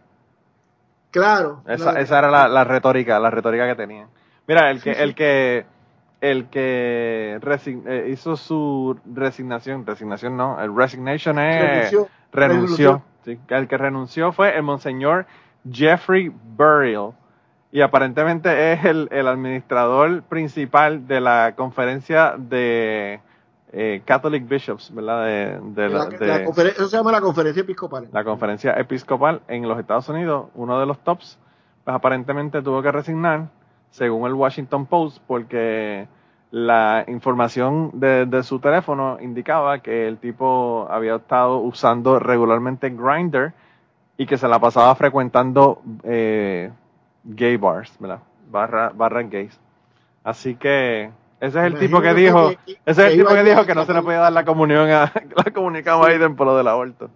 claro, 1.10 1.62
Esa, 1.66 1.84
claro. 1.84 1.98
esa 2.00 2.18
era 2.18 2.30
la, 2.30 2.48
la 2.48 2.64
retórica, 2.64 3.18
la 3.18 3.30
retórica 3.30 3.66
que 3.66 3.74
tenían. 3.74 4.08
Mira, 4.46 4.70
el 4.70 4.82
que, 4.82 4.90
Sí, 4.92 4.96
sí. 4.96 5.02
el 5.02 5.14
que, 5.14 5.66
el 6.20 6.44
que 6.50 7.38
resign- 7.40 7.82
eh, 7.86 8.08
hizo 8.12 8.36
su 8.36 8.98
resignación, 9.12 9.86
resignación 9.86 10.36
no, 10.36 10.60
el 10.60 10.74
resignation 10.74 11.38
es 11.38 11.90
Renunció. 11.92 12.08
renunció. 12.32 13.02
sí. 13.24 13.38
El 13.48 13.68
que 13.68 13.76
renunció 13.78 14.32
fue 14.32 14.56
el 14.56 14.62
monseñor 14.62 15.26
Jeffrey 15.70 16.28
Burial 16.56 17.12
y 17.72 17.80
aparentemente 17.82 18.72
es 18.72 18.84
el, 18.84 19.08
el 19.12 19.28
administrador 19.28 20.22
principal 20.22 21.06
de 21.06 21.20
la 21.20 21.54
conferencia 21.56 22.34
de 22.36 23.20
eh, 23.72 24.02
Catholic 24.04 24.48
Bishops, 24.48 24.92
¿verdad? 24.94 25.24
De, 25.24 25.60
de 25.82 25.88
la- 25.88 26.04
de- 26.26 26.44
eso 26.76 26.88
se 26.88 26.96
llama 26.96 27.12
la 27.12 27.20
conferencia 27.20 27.60
episcopal 27.62 28.08
la 28.12 28.24
conferencia 28.24 28.72
episcopal 28.72 29.42
en 29.48 29.68
los 29.68 29.78
Estados 29.78 30.08
Unidos, 30.08 30.46
uno 30.54 30.80
de 30.80 30.86
los 30.86 30.98
tops, 30.98 31.38
pues 31.84 31.94
aparentemente 31.94 32.62
tuvo 32.62 32.82
que 32.82 32.90
resignar, 32.90 33.46
según 33.90 34.26
el 34.26 34.34
Washington 34.34 34.86
Post, 34.86 35.18
porque 35.26 36.08
la 36.50 37.04
información 37.06 37.90
de, 37.94 38.26
de 38.26 38.42
su 38.42 38.58
teléfono 38.58 39.18
indicaba 39.20 39.78
que 39.78 40.08
el 40.08 40.18
tipo 40.18 40.88
había 40.90 41.14
estado 41.14 41.58
usando 41.58 42.18
regularmente 42.18 42.90
Grindr 42.90 43.52
y 44.16 44.26
que 44.26 44.36
se 44.36 44.48
la 44.48 44.58
pasaba 44.58 44.92
frecuentando 44.96 45.80
eh, 46.02 46.72
gay 47.24 47.56
bars, 47.56 47.92
¿verdad? 47.98 48.20
Barra, 48.50 48.90
barras 48.94 49.30
gays. 49.30 49.58
Así 50.24 50.54
que 50.56 51.10
ese 51.40 51.58
es 51.58 51.64
el 51.64 51.78
tipo 51.78 52.00
que 52.00 52.14
dijo, 52.14 52.50
que- 52.66 52.78
ese 52.84 53.06
es 53.06 53.12
el 53.12 53.18
tipo 53.20 53.30
que 53.34 53.42
dijo 53.44 53.64
que 53.64 53.74
no 53.74 53.84
se 53.86 53.94
le 53.94 54.02
podía 54.02 54.18
dar 54.18 54.32
la 54.32 54.44
comunión 54.44 54.90
a 54.90 55.12
la 55.44 55.52
comunión 55.52 55.88
a 55.88 56.06
Biden 56.08 56.36
por 56.36 56.46
lo 56.46 56.56
del 56.56 56.68
aborto. 56.68 57.10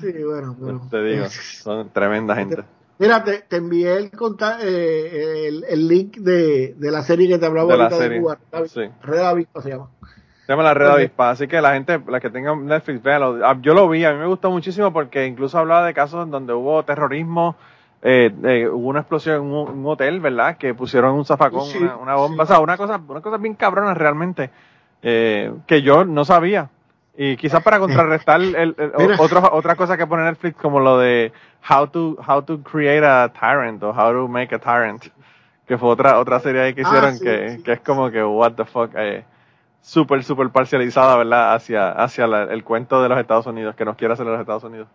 sí 0.00 0.12
bueno 0.24 0.56
pero- 0.60 0.80
Te 0.90 1.02
digo, 1.02 1.26
son 1.26 1.88
tremenda 1.90 2.34
gente. 2.34 2.64
Mira, 3.00 3.22
te, 3.22 3.42
te 3.42 3.56
envié 3.58 3.96
el, 3.96 4.10
conta- 4.10 4.58
eh, 4.60 5.46
el, 5.46 5.64
el 5.68 5.86
link 5.86 6.16
de, 6.16 6.74
de 6.76 6.90
la 6.90 7.02
serie 7.02 7.28
que 7.28 7.38
te 7.38 7.46
hablaba 7.46 7.70
De 7.70 7.78
la 7.78 7.90
serie, 7.90 8.16
de 8.16 8.20
Cuba. 8.22 8.38
La- 8.50 8.66
sí. 8.66 8.80
Red 9.02 9.20
Avispa 9.20 9.62
se 9.62 9.68
llama. 9.70 9.88
Se 10.44 10.52
llama 10.52 10.64
La 10.64 10.74
Red. 10.74 10.88
Avispa, 10.88 11.30
así 11.30 11.46
que 11.46 11.60
la 11.60 11.74
gente, 11.74 12.02
la 12.08 12.18
que 12.18 12.28
tenga 12.30 12.56
Netflix, 12.56 13.00
véanlo. 13.00 13.46
Ah, 13.46 13.56
Yo 13.62 13.72
lo 13.74 13.88
vi, 13.88 14.04
a 14.04 14.12
mí 14.12 14.18
me 14.18 14.26
gustó 14.26 14.50
muchísimo 14.50 14.92
porque 14.92 15.26
incluso 15.26 15.56
hablaba 15.58 15.86
de 15.86 15.94
casos 15.94 16.24
en 16.24 16.32
donde 16.32 16.52
hubo 16.54 16.82
terrorismo, 16.84 17.54
eh, 18.02 18.32
eh, 18.44 18.68
hubo 18.68 18.88
una 18.88 19.00
explosión 19.00 19.36
en 19.36 19.42
un, 19.42 19.68
un 19.78 19.86
hotel, 19.86 20.20
¿verdad? 20.20 20.56
Que 20.56 20.74
pusieron 20.74 21.14
un 21.14 21.24
zafacón, 21.24 21.66
Sí, 21.66 21.78
una, 21.78 21.96
una 21.96 22.14
bomba, 22.14 22.44
sí. 22.46 22.52
o 22.52 22.54
sea, 22.54 22.60
una 22.62 22.76
cosa, 22.76 23.00
una 23.08 23.20
cosa 23.20 23.36
bien 23.38 23.54
cabrona 23.54 23.94
realmente, 23.94 24.50
eh, 25.02 25.52
que 25.66 25.82
yo 25.82 26.04
no 26.04 26.24
sabía. 26.24 26.70
Y 27.16 27.36
quizás 27.36 27.62
para 27.64 27.80
contrarrestar 27.80 28.40
el, 28.40 28.54
el- 28.54 28.74
el- 28.78 28.92
Mira. 28.96 29.16
otro- 29.18 29.50
otra 29.52 29.74
cosa 29.74 29.96
que 29.96 30.06
pone 30.06 30.22
Netflix 30.22 30.56
como 30.56 30.78
lo 30.78 30.98
de 30.98 31.32
how 31.68 31.88
to, 31.88 32.16
how 32.26 32.42
to 32.42 32.60
create 32.62 33.04
a 33.04 33.28
tyrant 33.32 33.82
o 33.82 33.90
how 33.90 34.12
to 34.12 34.28
make 34.28 34.54
a 34.54 34.58
tyrant, 34.60 35.04
que 35.66 35.76
fue 35.76 35.88
otra, 35.88 36.20
otra 36.20 36.38
serie 36.38 36.62
ahí 36.62 36.74
que 36.74 36.82
Ah, 36.82 36.88
hicieron 36.88 37.16
sí, 37.18 37.24
que, 37.24 37.48
sí. 37.56 37.62
que 37.64 37.72
es 37.72 37.80
como 37.80 38.10
que 38.12 38.22
what 38.22 38.52
the 38.52 38.64
fuck, 38.64 38.92
eh, 38.94 39.24
súper, 39.80 40.22
súper 40.22 40.50
parcializada, 40.50 41.16
¿verdad? 41.16 41.54
Hacia, 41.54 41.90
hacia 41.90 42.28
la- 42.28 42.44
el 42.44 42.62
cuento 42.62 43.02
de 43.02 43.08
los 43.08 43.18
Estados 43.18 43.46
Unidos, 43.46 43.74
que 43.74 43.84
nos 43.84 43.96
quiere 43.96 44.14
hacer 44.14 44.24
los 44.24 44.38
Estados 44.38 44.62
Unidos. 44.62 44.86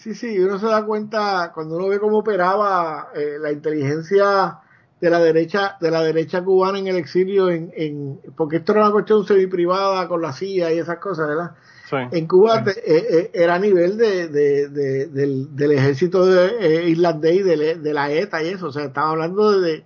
Sí, 0.00 0.14
sí, 0.14 0.38
uno 0.38 0.58
se 0.58 0.64
da 0.66 0.82
cuenta 0.86 1.52
cuando 1.54 1.76
uno 1.76 1.88
ve 1.88 1.98
cómo 2.00 2.18
operaba 2.18 3.08
eh, 3.14 3.36
la 3.38 3.52
inteligencia 3.52 4.56
de 4.98 5.10
la 5.10 5.20
derecha 5.20 5.76
de 5.78 5.90
la 5.90 6.02
derecha 6.02 6.42
cubana 6.42 6.78
en 6.78 6.86
el 6.86 6.96
exilio, 6.96 7.50
en, 7.50 7.70
en 7.76 8.18
porque 8.34 8.56
esto 8.56 8.72
era 8.72 8.80
una 8.84 8.92
cuestión 8.92 9.26
semi-privada 9.26 10.08
con 10.08 10.22
la 10.22 10.32
CIA 10.32 10.72
y 10.72 10.78
esas 10.78 10.96
cosas, 10.98 11.28
¿verdad? 11.28 11.50
Sí. 11.90 11.96
En 12.12 12.26
Cuba 12.26 12.64
eh, 12.66 12.72
eh, 12.86 13.30
era 13.34 13.56
a 13.56 13.58
nivel 13.58 13.98
de, 13.98 14.28
de- 14.28 14.68
de- 14.68 15.06
del, 15.08 15.54
del 15.54 15.72
ejército 15.72 16.24
de, 16.24 16.48
eh, 16.60 16.88
irlandés 16.88 17.36
y 17.36 17.42
de, 17.42 17.92
la- 17.92 18.10
ETA 18.10 18.42
y 18.42 18.48
eso, 18.48 18.68
o 18.68 18.72
sea, 18.72 18.84
estaba 18.84 19.10
hablando 19.10 19.60
de, 19.60 19.84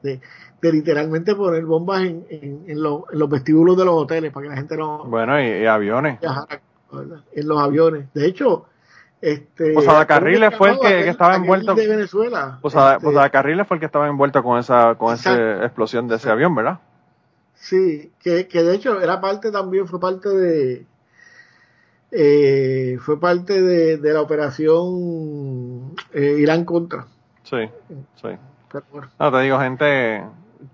literalmente 0.62 1.34
poner 1.34 1.64
bombas 1.64 2.02
en, 2.02 2.24
en- 2.30 2.64
en 2.68 2.82
los, 2.82 3.02
en 3.12 3.18
los 3.18 3.28
vestíbulos 3.28 3.76
de 3.76 3.84
los 3.84 3.94
hoteles 3.94 4.32
para 4.32 4.44
que 4.44 4.50
la 4.50 4.56
gente 4.56 4.76
no 4.76 5.04
Bueno, 5.06 5.40
y, 5.40 5.46
y 5.62 5.66
aviones. 5.66 6.20
viajara 6.20 6.60
en 7.32 7.48
los 7.48 7.58
aviones. 7.60 8.06
De 8.14 8.26
hecho, 8.26 8.66
este 9.32 9.72
Posada 9.72 10.06
Carriles 10.06 10.50
¿cómo 10.50 10.58
fue 10.58 10.70
el 10.70 10.74
que- 10.78 10.80
que 10.88 10.94
aquel- 10.94 11.08
estaba 11.08 11.30
aquel 11.32 11.42
envuelto- 11.44 11.74
de 11.74 11.88
Venezuela. 11.88 12.58
Posada, 12.60 12.94
Este, 12.94 13.04
Posada 13.06 13.30
Carriles 13.30 13.66
fue 13.66 13.76
el 13.76 13.80
que 13.80 13.86
estaba 13.86 14.08
envuelto 14.08 14.42
con 14.42 14.58
esa, 14.58 14.94
con 14.96 15.14
esa 15.14 15.64
explosión 15.64 16.06
de 16.08 16.16
ese 16.16 16.30
avión, 16.30 16.54
¿verdad? 16.54 16.78
Sí, 17.54 18.12
que, 18.20 18.46
que 18.48 18.62
de 18.62 18.74
hecho 18.74 19.00
era 19.00 19.20
parte 19.20 19.50
también, 19.50 19.86
fue 19.88 19.98
parte 20.00 20.28
de 20.28 20.86
eh, 22.16 22.96
fue 23.00 23.18
parte 23.18 23.60
de, 23.60 23.96
de 23.98 24.12
la 24.12 24.20
operación 24.20 25.94
eh, 26.12 26.36
Irán 26.38 26.64
contra. 26.64 27.06
Sí, 27.42 27.68
sí. 28.22 28.28
Pero 28.70 28.84
bueno. 28.92 29.08
No, 29.18 29.32
te 29.32 29.40
digo, 29.40 29.58
gente, 29.58 30.24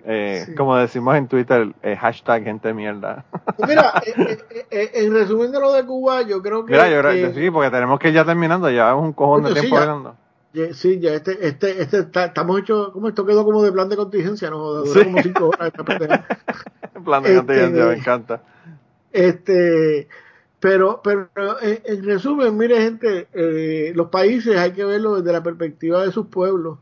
eh, 0.05 0.45
Sí. 0.47 0.55
como 0.55 0.76
decimos 0.76 1.16
en 1.16 1.28
Twitter, 1.28 1.72
eh, 1.82 1.97
hashtag 1.97 2.45
gente 2.45 2.72
mierda. 2.74 3.24
Pues 3.57 3.68
Mira, 3.68 3.93
eh, 4.07 4.38
eh, 4.51 4.66
eh, 4.70 4.91
en 4.95 5.12
resumen 5.14 5.51
de 5.53 5.61
lo 5.61 5.72
de 5.72 5.84
Cuba, 5.84 6.22
yo 6.22 6.41
creo 6.43 6.64
que, 6.64 6.72
Mira, 6.72 6.88
yo 6.91 7.01
creo 7.01 7.12
que- 7.12 7.34
sí, 7.41 7.51
porque 7.51 7.70
tenemos 7.70 7.99
que 7.99 8.09
ir 8.09 8.14
ya 8.14 8.24
terminando, 8.24 8.68
llevamos 8.70 9.05
un 9.05 9.12
cojón 9.12 9.43
de 9.43 9.49
sí, 9.51 9.55
tiempo 9.61 9.76
ya. 9.76 9.82
hablando. 9.82 10.16
ye- 10.53 10.74
sí, 10.74 10.99
ya 10.99 11.14
este, 11.14 11.47
este, 11.47 11.80
este 11.80 11.99
está- 12.01 12.24
estamos 12.24 12.59
hechos, 12.61 12.91
como 12.93 13.09
esto 13.09 13.24
quedó 13.24 13.45
como 13.45 13.62
de 13.62 13.70
plan 13.70 13.88
de 13.88 13.97
contingencia, 13.97 14.51
no, 14.51 14.59
duró 14.59 14.86
Sí. 14.86 15.05
como 15.05 15.22
cinco 15.22 15.49
horas 15.49 15.70
plan 17.05 17.22
de 17.22 17.28
Este, 17.30 17.36
contingencia, 17.36 17.84
me 17.86 17.95
encanta. 17.95 18.43
Este, 19.12 20.09
pero, 20.61 21.01
pero 21.03 21.28
en, 21.62 21.80
en 21.84 22.05
resumen, 22.05 22.57
mire 22.57 22.80
gente, 22.82 23.28
eh, 23.32 23.93
los 23.95 24.09
países 24.09 24.57
hay 24.57 24.72
que 24.72 24.84
verlo 24.84 25.16
desde 25.16 25.32
la 25.32 25.43
perspectiva 25.43 26.05
de 26.05 26.12
sus 26.12 26.26
pueblos 26.26 26.78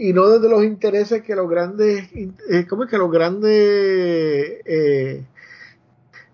y 0.00 0.12
no 0.14 0.28
desde 0.30 0.48
los 0.48 0.64
intereses 0.64 1.22
que 1.22 1.34
los 1.36 1.48
grandes, 1.48 2.08
eh, 2.14 2.66
¿cómo 2.68 2.84
es 2.84 2.90
que 2.90 2.98
los 2.98 3.10
grandes 3.10 3.52
eh, 4.64 5.24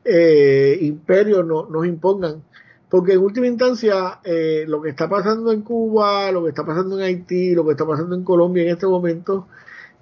eh, 0.05 0.79
imperios 0.83 1.45
no- 1.47 1.67
nos 1.69 1.87
impongan? 1.87 2.43
Porque 2.89 3.15
en 3.15 3.19
última 3.19 3.47
instancia, 3.49 4.21
eh, 4.25 4.65
lo 4.69 4.81
que 4.81 4.91
está 4.91 5.09
pasando 5.09 5.51
en 5.53 5.63
Cuba, 5.63 6.31
lo 6.31 6.45
que 6.45 6.51
está 6.51 6.65
pasando 6.65 6.97
en 6.99 7.05
Haití, 7.05 7.55
lo 7.55 7.65
que 7.65 7.73
está 7.73 7.85
pasando 7.85 8.15
en 8.15 8.23
Colombia 8.23 8.63
en 8.63 8.69
este 8.71 8.87
momento, 8.87 9.49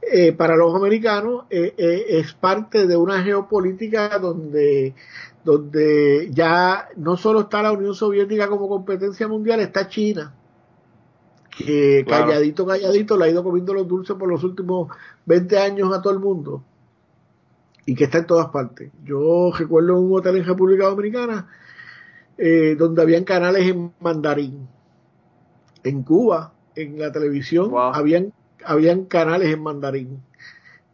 eh, 0.02 0.32
para 0.32 0.54
los 0.56 0.74
americanos 0.74 1.44
es 1.48 2.34
parte 2.34 2.86
de 2.86 2.96
una 2.96 3.22
geopolítica 3.22 4.18
donde, 4.18 4.94
donde 5.42 6.28
ya 6.32 6.88
no 6.96 7.16
solo 7.16 7.40
está 7.40 7.62
la 7.62 7.72
Unión 7.72 7.94
Soviética 7.94 8.48
como 8.48 8.68
competencia 8.68 9.26
mundial, 9.28 9.60
está 9.60 9.88
China, 9.88 10.34
que 11.59 12.05
Claro. 12.07 12.26
calladito, 12.26 12.66
calladito 12.66 13.16
le 13.16 13.24
ha 13.24 13.28
ido 13.28 13.42
comiendo 13.44 13.74
los 13.74 13.86
dulces 13.86 14.16
por 14.16 14.28
los 14.28 14.42
últimos 14.44 14.88
20 15.26 15.59
años 15.59 15.92
a 15.92 16.02
todo 16.02 16.12
el 16.12 16.18
mundo 16.20 16.62
y 17.86 17.94
que 17.94 18.05
está 18.05 18.18
en 18.18 18.26
todas 18.26 18.48
partes. 18.48 18.90
Yo 19.05 19.52
recuerdo 19.57 19.98
un 20.00 20.16
hotel 20.18 20.36
en 20.36 20.44
República 20.44 20.86
Dominicana 20.86 21.46
eh, 22.38 22.74
donde 22.78 23.02
habían 23.02 23.24
canales 23.24 23.68
en 23.68 23.92
mandarín. 24.00 24.66
En 25.84 26.02
Cuba 26.02 26.52
en 26.76 26.98
la 26.98 27.12
televisión, 27.12 27.70
Wow. 27.70 27.92
habían, 27.94 28.32
habían 28.64 29.05
canales 29.05 29.52
en 29.52 29.62
mandarín. 29.62 30.22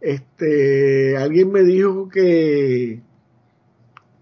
Este, 0.00 1.16
alguien 1.16 1.50
me 1.52 1.62
dijo 1.62 2.08
que 2.08 3.00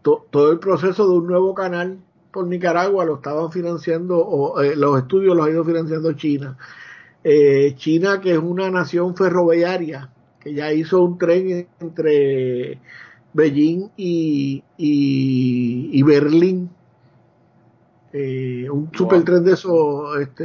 to- 0.03 0.27
todo 0.31 0.53
el 0.53 0.59
proceso 0.59 1.09
de 1.09 1.17
un 1.19 1.27
nuevo 1.27 1.55
canal 1.55 1.99
por 2.33 2.47
Nicaragua 2.47 3.05
lo 3.05 3.17
estaban 3.17 3.51
financiando, 3.51 4.19
o 4.19 4.61
eh, 4.61 4.77
los 4.77 4.99
estudios 4.99 5.37
los 5.37 5.47
ha 5.47 5.51
ido 5.51 5.65
financiando 5.65 6.13
China. 6.13 6.57
Eh, 7.25 7.75
China, 7.77 8.21
que 8.21 8.33
es 8.33 8.39
una 8.39 8.71
nación 8.71 9.17
ferroviaria, 9.17 10.11
que 10.41 10.55
ya 10.55 10.73
hizo 10.73 11.03
un 11.03 11.19
tren 11.19 11.69
entre 11.81 12.79
Beijing 13.33 13.91
y, 13.97 14.63
y, 14.77 15.91
y 15.93 16.03
Berlín. 16.03 16.71
Eh, 18.13 18.67
un 18.71 18.91
super 18.95 19.23
tren 19.23 19.45
de 19.45 19.53
esos, 19.53 20.19
este, 20.19 20.45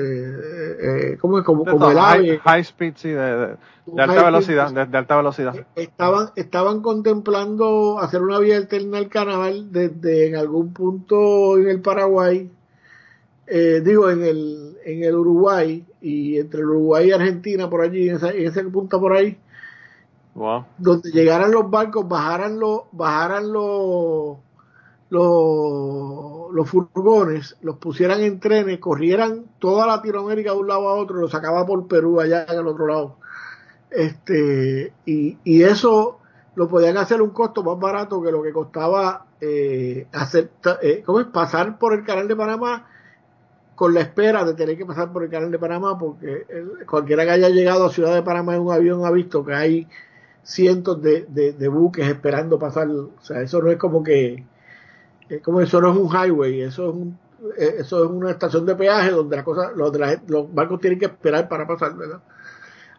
eh, 1.13 1.17
¿cómo 1.17 1.39
es? 1.39 1.45
Como, 1.45 1.63
el 1.89 1.97
AVE. 1.97 2.39
high 2.39 2.59
speed, 2.61 2.93
sí, 2.97 3.07
de, 3.09 3.15
de- 3.15 4.01
alta 4.01 4.25
velocidad, 4.25 4.71
de, 4.73 4.85
de 4.85 4.97
alta 4.97 5.15
velocidad. 5.15 5.55
Estaban, 5.75 6.31
estaban 6.35 6.81
contemplando 6.81 7.99
hacer 7.99 8.21
una 8.21 8.39
vía 8.39 8.57
alterna 8.57 8.97
al 8.97 9.07
canal 9.07 9.71
desde 9.71 10.27
en 10.27 10.35
algún 10.35 10.73
punto 10.73 11.57
en 11.57 11.69
el 11.69 11.79
Paraguay, 11.79 12.51
eh, 13.47 13.81
digo 13.83 14.09
en 14.09 14.23
el, 14.23 14.77
en 14.83 15.03
el 15.05 15.15
Uruguay 15.15 15.85
y 16.01 16.39
entre 16.39 16.59
el 16.59 16.65
Uruguay 16.67 17.07
y 17.07 17.11
Argentina 17.13 17.69
por 17.69 17.81
allí, 17.81 18.09
en, 18.09 18.15
esa- 18.17 18.31
en 18.31 18.45
ese 18.45 18.61
punto 18.65 18.99
por 18.99 19.13
ahí, 19.13 19.37
Wow. 20.35 20.65
donde 20.79 21.11
llegaran 21.11 21.51
los 21.51 21.69
barcos, 21.69 22.07
bajaran 22.09 22.59
los, 22.59 22.81
bajaran 22.91 23.53
los, 23.53 24.37
los, 25.09 26.32
los 26.53 26.69
furgones, 26.69 27.57
los 27.61 27.77
pusieran 27.77 28.21
en 28.21 28.39
trenes, 28.39 28.79
corrieran 28.79 29.45
toda 29.59 29.87
Latinoamérica 29.87 30.51
de 30.51 30.57
un 30.57 30.67
lado 30.67 30.87
a 30.89 30.95
otro, 30.95 31.17
los 31.17 31.31
sacaba 31.31 31.65
por 31.65 31.87
Perú 31.87 32.21
allá 32.21 32.45
en 32.49 32.59
el 32.59 32.67
otro 32.67 32.87
lado. 32.87 33.17
Este, 33.91 34.93
y, 35.05 35.37
y 35.43 35.63
eso 35.63 36.19
lo 36.55 36.67
podían 36.67 36.97
hacer 36.97 37.21
un 37.21 37.29
costo 37.31 37.63
más 37.63 37.79
barato 37.79 38.21
que 38.21 38.31
lo 38.31 38.41
que 38.43 38.51
costaba 38.53 39.25
eh, 39.41 40.07
hacer, 40.13 40.51
eh, 40.81 41.03
¿cómo 41.05 41.19
es? 41.19 41.27
pasar 41.27 41.77
por 41.79 41.93
el 41.93 42.03
canal 42.03 42.27
de 42.27 42.35
Panamá 42.35 42.87
con 43.75 43.93
la 43.93 44.01
espera 44.01 44.43
de 44.45 44.53
tener 44.53 44.77
que 44.77 44.85
pasar 44.85 45.11
por 45.11 45.23
el 45.23 45.29
canal 45.29 45.51
de 45.51 45.59
Panamá, 45.59 45.97
porque 45.97 46.45
cualquiera 46.89 47.23
que 47.25 47.31
haya 47.31 47.49
llegado 47.49 47.85
a 47.85 47.91
Ciudad 47.91 48.13
de 48.13 48.21
Panamá 48.23 48.55
en 48.55 48.61
un 48.61 48.71
avión 48.71 49.05
ha 49.05 49.11
visto 49.11 49.43
que 49.45 49.53
hay 49.53 49.87
cientos 50.43 51.01
de, 51.01 51.25
de- 51.29 51.53
de 51.53 51.67
buques 51.69 52.07
esperando 52.07 52.59
pasar. 52.59 52.87
O 52.89 53.11
sea, 53.21 53.41
eso 53.41 53.61
no 53.61 53.71
es 53.71 53.77
como 53.77 54.03
que, 54.03 54.45
eh, 55.29 55.39
como 55.39 55.61
eso 55.61 55.79
no 55.81 55.91
es 55.91 55.97
un 55.97 56.09
highway, 56.09 56.61
eso 56.61 56.89
es 56.89 56.95
un, 56.95 57.17
eh, 57.57 57.75
eso 57.79 58.03
es 58.05 58.09
una 58.11 58.31
estación 58.31 58.65
de 58.65 58.75
peaje 58.75 59.11
donde 59.11 59.35
las 59.35 59.45
cosas, 59.45 59.75
donde 59.75 59.99
la 59.99 60.21
los 60.27 60.53
barcos 60.53 60.79
tienen 60.81 60.99
que 60.99 61.05
esperar 61.05 61.47
para 61.47 61.67
pasar, 61.67 61.95
¿verdad? 61.95 62.21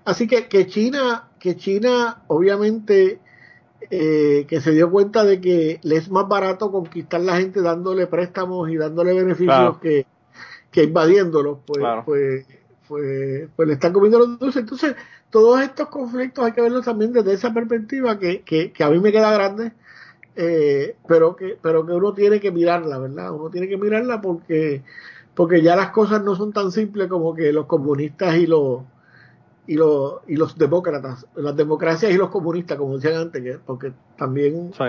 Así 0.04 0.26
que, 0.26 0.48
que 0.48 0.66
China, 0.66 1.28
que 1.38 1.56
China, 1.56 2.22
obviamente, 2.26 3.20
eh, 3.90 4.44
que 4.48 4.60
se 4.60 4.72
dio 4.72 4.90
cuenta 4.90 5.24
de 5.24 5.40
que 5.40 5.80
le 5.82 5.96
es 5.96 6.10
más 6.10 6.28
barato 6.28 6.70
conquistar 6.70 7.20
la 7.20 7.36
gente 7.38 7.60
dándole 7.62 8.06
préstamos 8.06 8.68
y 8.70 8.76
dándole 8.76 9.12
beneficios 9.14 9.54
Claro. 9.56 9.80
que, 9.80 10.06
que 10.70 10.84
invadiéndolos, 10.84 11.58
pues, 11.66 11.78
Claro. 11.80 12.02
pues, 12.04 12.46
pues, 12.88 13.48
pues 13.56 13.68
le 13.68 13.74
están 13.74 13.92
comiendo 13.92 14.18
los 14.18 14.38
dulces. 14.38 14.62
Entonces, 14.62 14.94
todos 15.30 15.60
estos 15.62 15.88
conflictos 15.88 16.44
hay 16.44 16.52
que 16.52 16.60
verlos 16.60 16.84
también 16.84 17.12
desde 17.12 17.32
esa 17.32 17.52
perspectiva 17.54 18.18
que, 18.18 18.42
que, 18.42 18.72
que 18.72 18.84
a 18.84 18.90
mí 18.90 18.98
me 19.00 19.10
queda 19.12 19.32
grande, 19.32 19.72
eh, 20.36 20.96
pero 21.06 21.36
que, 21.36 21.58
pero 21.60 21.86
que 21.86 21.92
uno 21.92 22.12
tiene 22.12 22.40
que 22.40 22.50
mirarla, 22.50 22.98
¿verdad? 22.98 23.32
Uno 23.32 23.50
tiene 23.50 23.68
que 23.68 23.76
mirarla 23.76 24.20
porque, 24.20 24.82
porque 25.34 25.62
ya 25.62 25.76
las 25.76 25.90
cosas 25.90 26.22
no 26.22 26.34
son 26.34 26.52
tan 26.52 26.72
simples 26.72 27.08
como 27.08 27.34
que 27.34 27.52
los 27.52 27.66
comunistas 27.66 28.34
y 28.36 28.46
los 28.46 28.82
y 29.66 29.74
los 29.76 30.20
y 30.26 30.36
los 30.36 30.58
demócratas, 30.58 31.26
las 31.36 31.56
democracias 31.56 32.12
y 32.12 32.16
los 32.16 32.30
comunistas, 32.30 32.76
como 32.76 32.96
decían 32.96 33.14
antes, 33.20 33.42
que, 33.42 33.58
porque 33.64 33.92
también 34.16 34.72
Sí. 34.74 34.84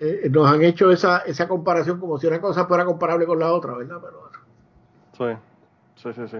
eh, 0.00 0.28
nos 0.30 0.48
han 0.48 0.62
hecho 0.62 0.90
esa, 0.90 1.18
esa 1.18 1.48
comparación 1.48 1.98
como 1.98 2.18
si 2.18 2.26
una 2.26 2.40
cosa 2.40 2.66
fuera 2.66 2.84
comparable 2.84 3.26
con 3.26 3.38
la 3.38 3.52
otra, 3.52 3.74
¿verdad? 3.76 3.98
Pero, 4.00 4.22
Sí, 5.16 5.36
sí, 5.96 6.12
sí, 6.14 6.28
sí. 6.28 6.36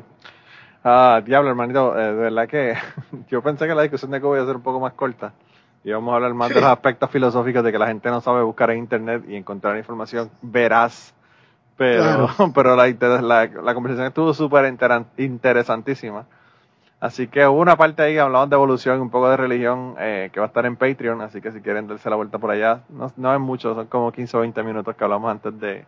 Ah, 0.85 1.21
diablo, 1.25 1.51
hermanito, 1.51 1.97
eh, 1.99 2.07
de 2.07 2.13
verdad 2.15 2.49
que 2.49 2.75
yo 3.29 3.43
pensé 3.43 3.67
que 3.67 3.75
la 3.75 3.83
discusión 3.83 4.11
de 4.11 4.21
COVID 4.21 4.37
iba 4.37 4.45
a 4.45 4.47
ser 4.47 4.57
un 4.57 4.63
poco 4.63 4.81
más 4.81 4.95
corta. 4.95 5.33
Y 5.85 5.91
vamos 5.91 6.13
a 6.13 6.17
hablar 6.17 6.35
más 6.35 6.51
de 6.51 6.61
los 6.61 6.71
aspectos 6.71 7.11
filosóficos 7.11 7.65
de 7.65 7.73
que 7.73 7.79
la 7.79 7.89
gente 7.89 8.09
no 8.09 8.21
sabe 8.21 8.43
buscar 8.43 8.71
en 8.71 8.79
internet 8.79 9.25
y 9.29 9.35
encontrar 9.35 9.77
información 9.77 10.31
veraz. 10.41 11.15
Pero, 11.77 12.03
Claro. 12.03 12.53
pero 12.55 12.77
la, 12.77 12.87
la, 13.21 13.47
la 13.47 13.75
conversación 13.75 14.07
estuvo 14.07 14.33
súper 14.33 14.73
interesantísima. 15.17 16.27
Así 17.01 17.27
que 17.27 17.45
hubo 17.49 17.61
una 17.61 17.75
parte 17.75 18.03
ahí 18.03 18.13
que 18.15 18.21
hablamos 18.21 18.49
de 18.49 18.55
evolución 18.55 18.99
y 18.99 19.01
un 19.01 19.11
poco 19.11 19.29
de 19.29 19.37
religión 19.37 19.97
eh, 19.99 20.31
que 20.33 20.39
va 20.39 20.47
a 20.47 20.49
estar 20.49 20.65
en 20.67 20.77
Patreon. 20.77 21.21
Así 21.21 21.41
que 21.41 21.51
si 21.51 21.61
quieren 21.61 21.89
darse 21.89 22.09
la 22.09 22.15
vuelta 22.15 22.39
por 22.39 22.53
allá, 22.53 22.83
no, 22.89 23.11
no 23.17 23.35
es 23.35 23.41
mucho, 23.41 23.75
son 23.75 23.89
como 23.89 24.13
15 24.13 24.37
o 24.37 24.41
20 24.41 24.63
minutos 24.63 24.95
que 24.95 25.03
hablamos 25.03 25.29
antes 25.29 25.59
de, 25.59 25.85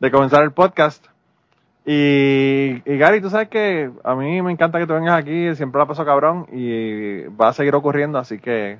de 0.00 0.10
comenzar 0.10 0.42
el 0.42 0.52
podcast. 0.52 1.06
Y, 1.86 2.82
y 2.84 2.98
Gary, 2.98 3.22
tú 3.22 3.30
sabes 3.30 3.48
que 3.48 3.90
a 4.04 4.14
mí 4.14 4.42
me 4.42 4.52
encanta 4.52 4.78
que 4.78 4.86
tú 4.86 4.92
vengas 4.92 5.18
aquí, 5.18 5.54
siempre 5.54 5.78
la 5.78 5.86
paso 5.86 6.04
cabrón 6.04 6.46
y 6.52 7.22
va 7.28 7.48
a 7.48 7.52
seguir 7.54 7.74
ocurriendo, 7.74 8.18
así 8.18 8.38
que 8.38 8.78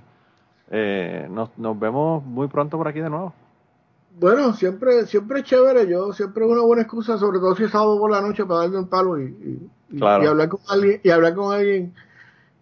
eh, 0.71 1.27
nos, 1.31 1.51
nos 1.59 1.79
vemos 1.79 2.25
muy 2.25 2.49
pronto 2.49 2.77
por 2.79 2.89
aquí 2.89 3.01
de 3.01 3.11
nuevo. 3.11 3.33
bueno, 4.19 4.53
siempre, 4.55 5.07
siempre 5.07 5.41
es 5.41 5.45
chévere, 5.47 5.87
yo 5.89 6.13
siempre 6.13 6.45
es 6.45 6.51
una 6.51 6.63
buena 6.63 6.83
excusa, 6.83 7.19
sobre 7.19 7.39
todo 7.41 7.55
si 7.57 7.65
es 7.65 7.71
sábado 7.71 7.99
por 7.99 8.11
la 8.11 8.21
noche 8.21 8.45
para 8.45 8.61
darle 8.61 8.79
un 8.79 8.89
palo 8.89 9.19
y, 9.21 9.25
y- 9.25 9.71
y- 9.91 9.99
Claro. 9.99 10.25
y 10.25 10.27
hablar 10.27 10.49
con 10.49 10.61
alguien, 10.69 11.01
y 11.03 11.11
hablar 11.11 11.35
con 11.35 11.53
alguien, 11.55 11.93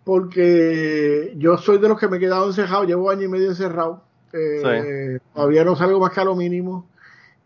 porque 0.05 1.33
yo 1.37 1.57
soy 1.59 1.79
de 1.79 1.89
los 1.89 1.99
que 1.99 2.09
me 2.09 2.17
he 2.17 2.21
quedado 2.21 2.47
encerrado, 2.47 2.85
llevo 2.85 3.11
año 3.11 3.23
y 3.23 3.29
medio 3.29 3.49
encerrado, 3.51 4.03
eh, 4.33 5.19
todavía 5.35 5.65
no 5.65 5.77
salgo 5.77 6.01
más 6.01 6.11
que 6.13 6.21
a 6.21 6.25
lo 6.25 6.35
mínimo. 6.35 6.87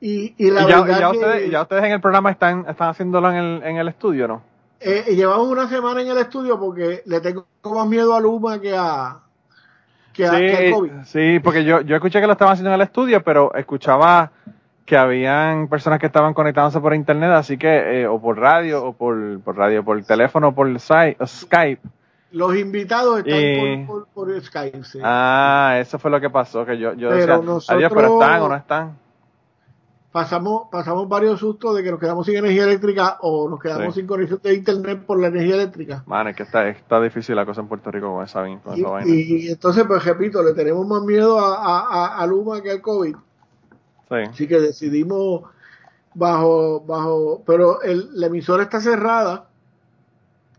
Y, 0.00 0.34
y 0.36 0.50
la 0.50 0.68
ya, 0.68 0.82
verdad 0.82 1.00
ya 1.00 1.10
que- 1.10 1.16
ustedes, 1.18 1.50
ya 1.50 1.62
ustedes 1.62 1.84
en 1.84 1.92
el 1.92 2.00
programa 2.00 2.30
están, 2.30 2.66
están 2.68 2.90
haciéndolo 2.90 3.30
en 3.30 3.36
el, 3.36 3.62
en 3.62 3.76
el 3.76 3.88
estudio, 3.88 4.28
¿no? 4.28 4.42
Eh, 4.80 5.04
llevamos 5.16 5.48
una 5.48 5.68
semana 5.68 6.02
en 6.02 6.08
el 6.08 6.18
estudio 6.18 6.60
porque 6.60 7.02
le 7.06 7.20
tengo 7.20 7.46
más 7.64 7.86
miedo 7.88 8.14
a 8.14 8.20
Luma 8.20 8.60
que 8.60 8.74
a, 8.76 9.20
que 10.16 10.26
a, 10.26 10.30
que 10.30 10.66
al 10.68 10.72
COVID. 10.72 10.90
sí, 11.04 11.38
porque 11.40 11.64
yo, 11.64 11.80
yo 11.82 11.96
escuché 11.96 12.20
que 12.20 12.26
lo 12.26 12.32
estaban 12.32 12.52
haciendo 12.54 12.70
en 12.70 12.74
el 12.76 12.80
estudio, 12.82 13.22
pero 13.22 13.54
escuchaba 13.54 14.30
que 14.84 14.96
habían 14.96 15.68
personas 15.68 15.98
que 15.98 16.06
estaban 16.06 16.32
conectándose 16.32 16.80
por 16.80 16.94
internet, 16.94 17.30
así 17.30 17.58
que, 17.58 18.02
eh, 18.02 18.06
o 18.06 18.20
por 18.20 18.38
radio, 18.38 18.84
o 18.84 18.92
por, 18.92 19.40
por 19.40 19.56
radio, 19.56 19.84
por 19.84 20.02
teléfono, 20.04 20.54
por 20.54 20.78
Skype. 20.78 21.26
Skype. 21.26 21.82
Los 22.32 22.56
invitados 22.56 23.18
están 23.18 23.38
Y- 23.40 23.84
por, 23.86 24.06
por, 24.14 24.28
por 24.28 24.40
Skype. 24.42 24.84
sí. 24.84 24.98
Ah, 25.02 25.76
eso 25.80 25.98
fue 25.98 26.10
lo 26.10 26.20
que 26.20 26.30
pasó, 26.30 26.64
que 26.64 26.78
yo, 26.78 26.92
yo 26.94 27.08
Pero 27.08 27.20
decía, 27.20 27.36
nosotros- 27.36 27.70
adiós, 27.70 27.92
pero 27.94 28.12
están 28.20 28.42
o 28.42 28.48
no 28.48 28.56
están. 28.56 28.96
Pasamos, 30.16 30.68
pasamos 30.70 31.06
varios 31.10 31.38
sustos 31.40 31.76
de 31.76 31.82
que 31.82 31.90
nos 31.90 32.00
quedamos 32.00 32.24
sin 32.24 32.36
energía 32.36 32.64
eléctrica 32.64 33.18
o 33.20 33.50
nos 33.50 33.60
quedamos 33.60 33.92
Sí. 33.92 34.00
sin 34.00 34.06
conexión 34.06 34.40
de 34.42 34.54
internet 34.54 35.04
por 35.04 35.20
la 35.20 35.26
energía 35.26 35.56
eléctrica. 35.56 36.04
Man, 36.06 36.28
es 36.28 36.36
que 36.36 36.42
está, 36.44 36.66
está 36.70 36.98
difícil 37.02 37.36
la 37.36 37.44
cosa 37.44 37.60
en 37.60 37.68
Puerto 37.68 37.90
Rico 37.90 38.14
con 38.14 38.24
esa, 38.24 38.40
con 38.64 38.78
Y, 38.78 38.80
esa 38.80 38.88
vaina. 38.88 39.14
y 39.14 39.48
entonces, 39.50 39.84
pues 39.86 40.02
repito, 40.06 40.42
le 40.42 40.54
tenemos 40.54 40.86
más 40.86 41.02
miedo 41.02 41.38
a, 41.38 41.56
a, 41.56 41.80
a- 41.80 42.16
a 42.22 42.26
Luma 42.26 42.62
que 42.62 42.70
al 42.70 42.80
COVID. 42.80 43.14
Sí, 43.14 44.14
Así 44.30 44.48
que 44.48 44.58
decidimos 44.58 45.42
bajo, 46.14 46.80
bajo, 46.86 47.42
pero 47.46 47.82
el, 47.82 48.08
la 48.18 48.28
emisora 48.28 48.62
está 48.62 48.80
cerrada. 48.80 49.50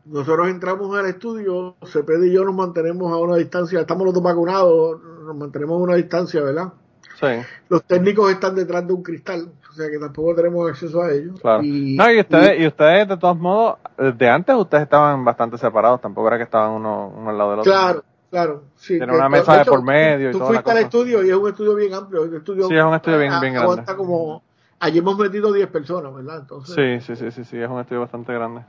Nosotros 0.06 0.50
entramos 0.50 0.96
al 0.96 1.08
estudio, 1.08 1.74
Cepeda 1.84 2.28
y 2.28 2.32
yo 2.32 2.46
nos 2.46 2.54
mantenemos 2.54 3.12
a 3.12 3.18
una 3.18 3.38
distancia, 3.38 3.80
estamos 3.82 4.06
los 4.06 4.14
dos 4.14 4.22
vacunados, 4.22 5.02
nos 5.26 5.36
mantenemos 5.36 5.80
a 5.80 5.84
una 5.84 5.96
distancia, 5.96 6.44
¿verdad? 6.44 6.74
Sí, 7.20 7.28
Los 7.70 7.84
técnicos 7.84 8.32
están 8.32 8.56
detrás 8.56 8.86
de 8.88 8.94
un 8.94 9.04
cristal, 9.04 9.52
o 9.70 9.74
sea 9.74 9.90
que 9.90 9.98
tampoco 10.00 10.36
tenemos 10.36 10.70
acceso 10.70 11.02
a 11.02 11.12
ellos. 11.12 11.40
claro. 11.42 11.64
Y, 11.64 11.96
no, 11.96 12.12
y 12.12 12.20
ustedes, 12.20 12.60
y 12.62 12.68
ustedes, 12.68 13.08
de 13.08 13.18
todos 13.18 13.38
modos, 13.38 13.78
de 13.98 14.30
antes 14.30 14.56
ustedes 14.56 14.84
estaban 14.84 15.24
bastante 15.26 15.58
separados, 15.58 16.02
tampoco 16.02 16.28
era 16.28 16.38
que 16.38 16.44
estaban 16.44 16.72
uno, 16.72 17.14
uno 17.16 17.30
al 17.30 17.38
lado 17.38 17.52
del 17.52 17.60
otro. 17.62 17.72
Claro, 17.72 18.04
claro. 18.30 18.64
Sí, 18.76 18.98
Tiene 18.98 19.14
una 19.16 19.30
mesa 19.30 19.56
de 19.56 19.62
hecho, 19.62 19.72
por 19.72 19.84
medio 19.84 20.30
y 20.30 20.32
Tú 20.32 20.40
toda 20.40 20.52
la 20.52 20.62
fuiste 20.62 20.72
al 20.80 20.84
estudio 20.86 21.24
y 21.26 21.30
es 21.30 21.36
un 21.36 21.48
estudio 21.50 21.76
bien 21.76 21.94
amplio. 21.94 22.26
estudio, 22.26 22.68
Sí, 22.68 22.76
es 22.76 22.84
un 22.84 22.94
estudio 22.94 23.18
bien- 23.20 23.32
a- 23.34 23.40
bien 23.40 23.54
grande. 23.54 23.84
como, 23.96 24.44
allí 24.80 25.00
hemos 25.00 25.18
metido 25.18 25.52
10 25.52 25.68
personas, 25.68 26.14
¿verdad? 26.14 26.40
Entonces, 26.42 26.76
Sí, 26.76 27.16
sí, 27.16 27.16
sí, 27.24 27.32
sí, 27.32 27.44
sí, 27.44 27.58
es 27.58 27.70
un 27.70 27.80
estudio 27.80 28.02
bastante 28.02 28.34
grande. 28.34 28.62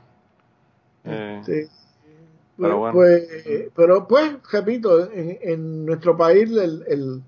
Eh, 1.04 1.40
Sí. 1.44 1.62
Pero 2.60 2.80
Pues, 2.80 2.92
bueno. 2.92 2.92
pues, 2.92 3.70
pero 3.76 4.08
pues, 4.08 4.32
repito, 4.50 5.08
en, 5.12 5.38
en 5.42 5.86
nuestro 5.86 6.16
país 6.16 6.50
el, 6.50 6.82
el, 6.88 7.22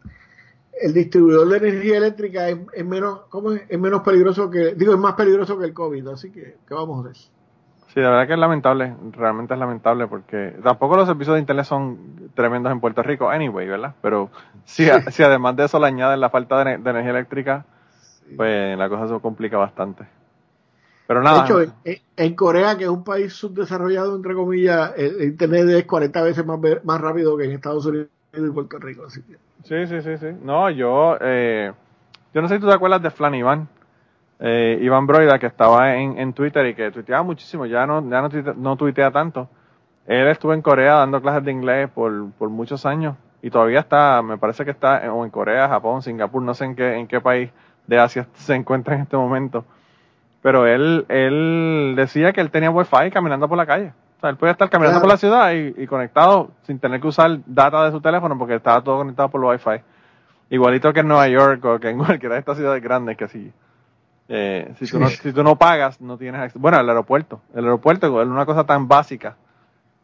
el 0.80 0.92
distribuidor 0.94 1.48
de 1.48 1.56
energía 1.68 1.98
eléctrica 1.98 2.48
es, 2.48 2.58
es 2.72 2.84
menos, 2.84 3.20
¿cómo 3.28 3.52
es? 3.52 3.62
es 3.68 3.78
menos 3.78 4.02
peligroso 4.02 4.50
que, 4.50 4.74
digo, 4.74 4.92
es 4.92 4.98
más 4.98 5.14
peligroso 5.14 5.58
que 5.58 5.66
el 5.66 5.74
COVID, 5.74 6.08
así 6.08 6.30
que, 6.30 6.56
¿qué 6.66 6.74
vamos 6.74 7.04
a 7.04 7.10
hacer? 7.10 7.22
Sí, 7.92 7.98
la 8.00 8.10
verdad 8.10 8.26
que 8.28 8.34
es 8.34 8.38
lamentable, 8.38 8.94
realmente 9.12 9.52
es 9.54 9.58
lamentable 9.60 10.06
porque 10.06 10.54
tampoco 10.62 10.96
los 10.96 11.08
servicios 11.08 11.34
de 11.34 11.40
internet 11.40 11.64
son 11.64 12.30
tremendos 12.34 12.70
en 12.70 12.80
Puerto 12.80 13.02
Rico, 13.02 13.28
anyway, 13.28 13.66
¿verdad? 13.66 13.94
Pero 14.00 14.30
si, 14.64 14.88
además 14.88 15.56
de 15.56 15.64
eso 15.64 15.78
le 15.80 15.86
añaden 15.88 16.20
la 16.20 16.30
falta 16.30 16.58
de, 16.60 16.64
ne- 16.64 16.78
de 16.78 16.90
energía 16.90 17.10
eléctrica, 17.10 17.64
pues 18.36 18.78
la 18.78 18.88
cosa 18.88 19.08
se 19.12 19.20
complica 19.20 19.56
bastante. 19.58 20.04
Pero 21.08 21.20
nada. 21.20 21.42
De 21.42 21.44
hecho, 21.64 21.74
en, 21.84 21.98
en 22.16 22.34
Corea, 22.36 22.78
que 22.78 22.84
es 22.84 22.90
un 22.90 23.02
país 23.02 23.32
subdesarrollado, 23.32 24.14
entre 24.14 24.34
comillas, 24.34 24.92
el 24.96 25.22
Internet 25.24 25.68
es 25.70 25.84
40 25.84 26.22
veces 26.22 26.46
más, 26.46 26.60
ve- 26.60 26.80
más 26.84 27.00
rápido 27.00 27.36
que 27.36 27.44
en 27.46 27.50
Estados 27.50 27.84
Unidos 27.86 28.08
y 28.32 28.50
Puerto 28.50 28.78
Rico. 28.78 29.06
Así 29.06 29.20
que, 29.22 29.36
Sí, 29.64 29.86
sí, 29.86 30.00
sí, 30.02 30.16
sí. 30.18 30.26
No, 30.42 30.70
yo, 30.70 31.16
eh, 31.20 31.72
yo 32.34 32.42
no 32.42 32.48
sé 32.48 32.54
si 32.56 32.60
tú 32.60 32.68
te 32.68 32.74
acuerdas 32.74 33.02
de 33.02 33.10
Flan 33.10 33.34
Iván, 33.34 33.68
eh, 34.40 34.78
Iván 34.80 35.06
Broida, 35.06 35.38
que 35.38 35.46
estaba 35.46 35.96
en, 35.96 36.18
en 36.18 36.32
Twitter 36.32 36.66
y 36.66 36.74
que 36.74 36.90
tuiteaba 36.90 37.22
muchísimo, 37.22 37.66
ya 37.66 37.86
no, 37.86 38.00
ya 38.08 38.22
no, 38.22 38.28
tuitea, 38.30 38.54
no 38.56 38.76
tuitea 38.76 39.10
tanto. 39.10 39.48
Él 40.06 40.26
estuvo 40.28 40.54
en 40.54 40.62
Corea 40.62 40.94
dando 40.94 41.20
clases 41.20 41.44
de 41.44 41.52
inglés 41.52 41.90
por, 41.90 42.32
por 42.32 42.48
muchos 42.48 42.86
años 42.86 43.16
y 43.42 43.50
todavía 43.50 43.80
está, 43.80 44.22
me 44.22 44.38
parece 44.38 44.64
que 44.64 44.70
está 44.70 45.04
en, 45.04 45.10
o 45.10 45.24
en 45.24 45.30
Corea, 45.30 45.68
Japón, 45.68 46.02
Singapur, 46.02 46.42
no 46.42 46.54
sé 46.54 46.64
en 46.64 46.76
qué, 46.76 46.96
en 46.96 47.06
qué 47.06 47.20
país 47.20 47.50
de 47.86 47.98
Asia 47.98 48.26
se 48.34 48.54
encuentra 48.54 48.94
en 48.94 49.02
este 49.02 49.16
momento. 49.16 49.64
Pero 50.42 50.66
él, 50.66 51.04
él 51.08 51.94
decía 51.96 52.32
que 52.32 52.40
él 52.40 52.50
tenía 52.50 52.70
wifi 52.70 53.10
caminando 53.12 53.48
por 53.48 53.58
la 53.58 53.66
calle. 53.66 53.92
O 54.20 54.22
sea, 54.22 54.30
él 54.30 54.36
podía 54.36 54.52
estar 54.52 54.68
caminando 54.68 55.00
Claro. 55.00 55.08
por 55.08 55.14
la 55.14 55.16
ciudad 55.16 55.52
y, 55.52 55.82
y 55.82 55.86
conectado 55.86 56.50
sin 56.66 56.78
tener 56.78 57.00
que 57.00 57.06
usar 57.08 57.38
data 57.46 57.84
de 57.86 57.90
su 57.90 58.02
teléfono 58.02 58.36
porque 58.38 58.54
estaba 58.56 58.82
todo 58.84 58.98
conectado 58.98 59.30
por 59.30 59.42
wifi. 59.42 59.82
Igualito 60.50 60.92
que 60.92 61.00
en 61.00 61.08
Nueva 61.08 61.26
York 61.28 61.64
o 61.64 61.78
que 61.78 61.88
en 61.88 61.98
cualquiera 62.04 62.34
de 62.34 62.40
estas 62.40 62.58
ciudades 62.58 62.82
grandes 62.82 63.16
que 63.16 63.28
si, 63.28 63.50
eh, 64.28 64.74
si, 64.78 64.86
tú 64.86 64.98
no, 65.00 65.08
si 65.08 65.32
tú 65.32 65.42
no 65.42 65.56
pagas, 65.56 66.00
no 66.02 66.18
tienes 66.18 66.40
acceso. 66.40 66.58
Bueno, 66.60 66.78
el 66.80 66.88
aeropuerto. 66.88 67.40
El 67.54 67.64
aeropuerto 67.64 68.20
es 68.20 68.28
una 68.28 68.44
cosa 68.46 68.64
tan 68.64 68.86
básica. 68.88 69.36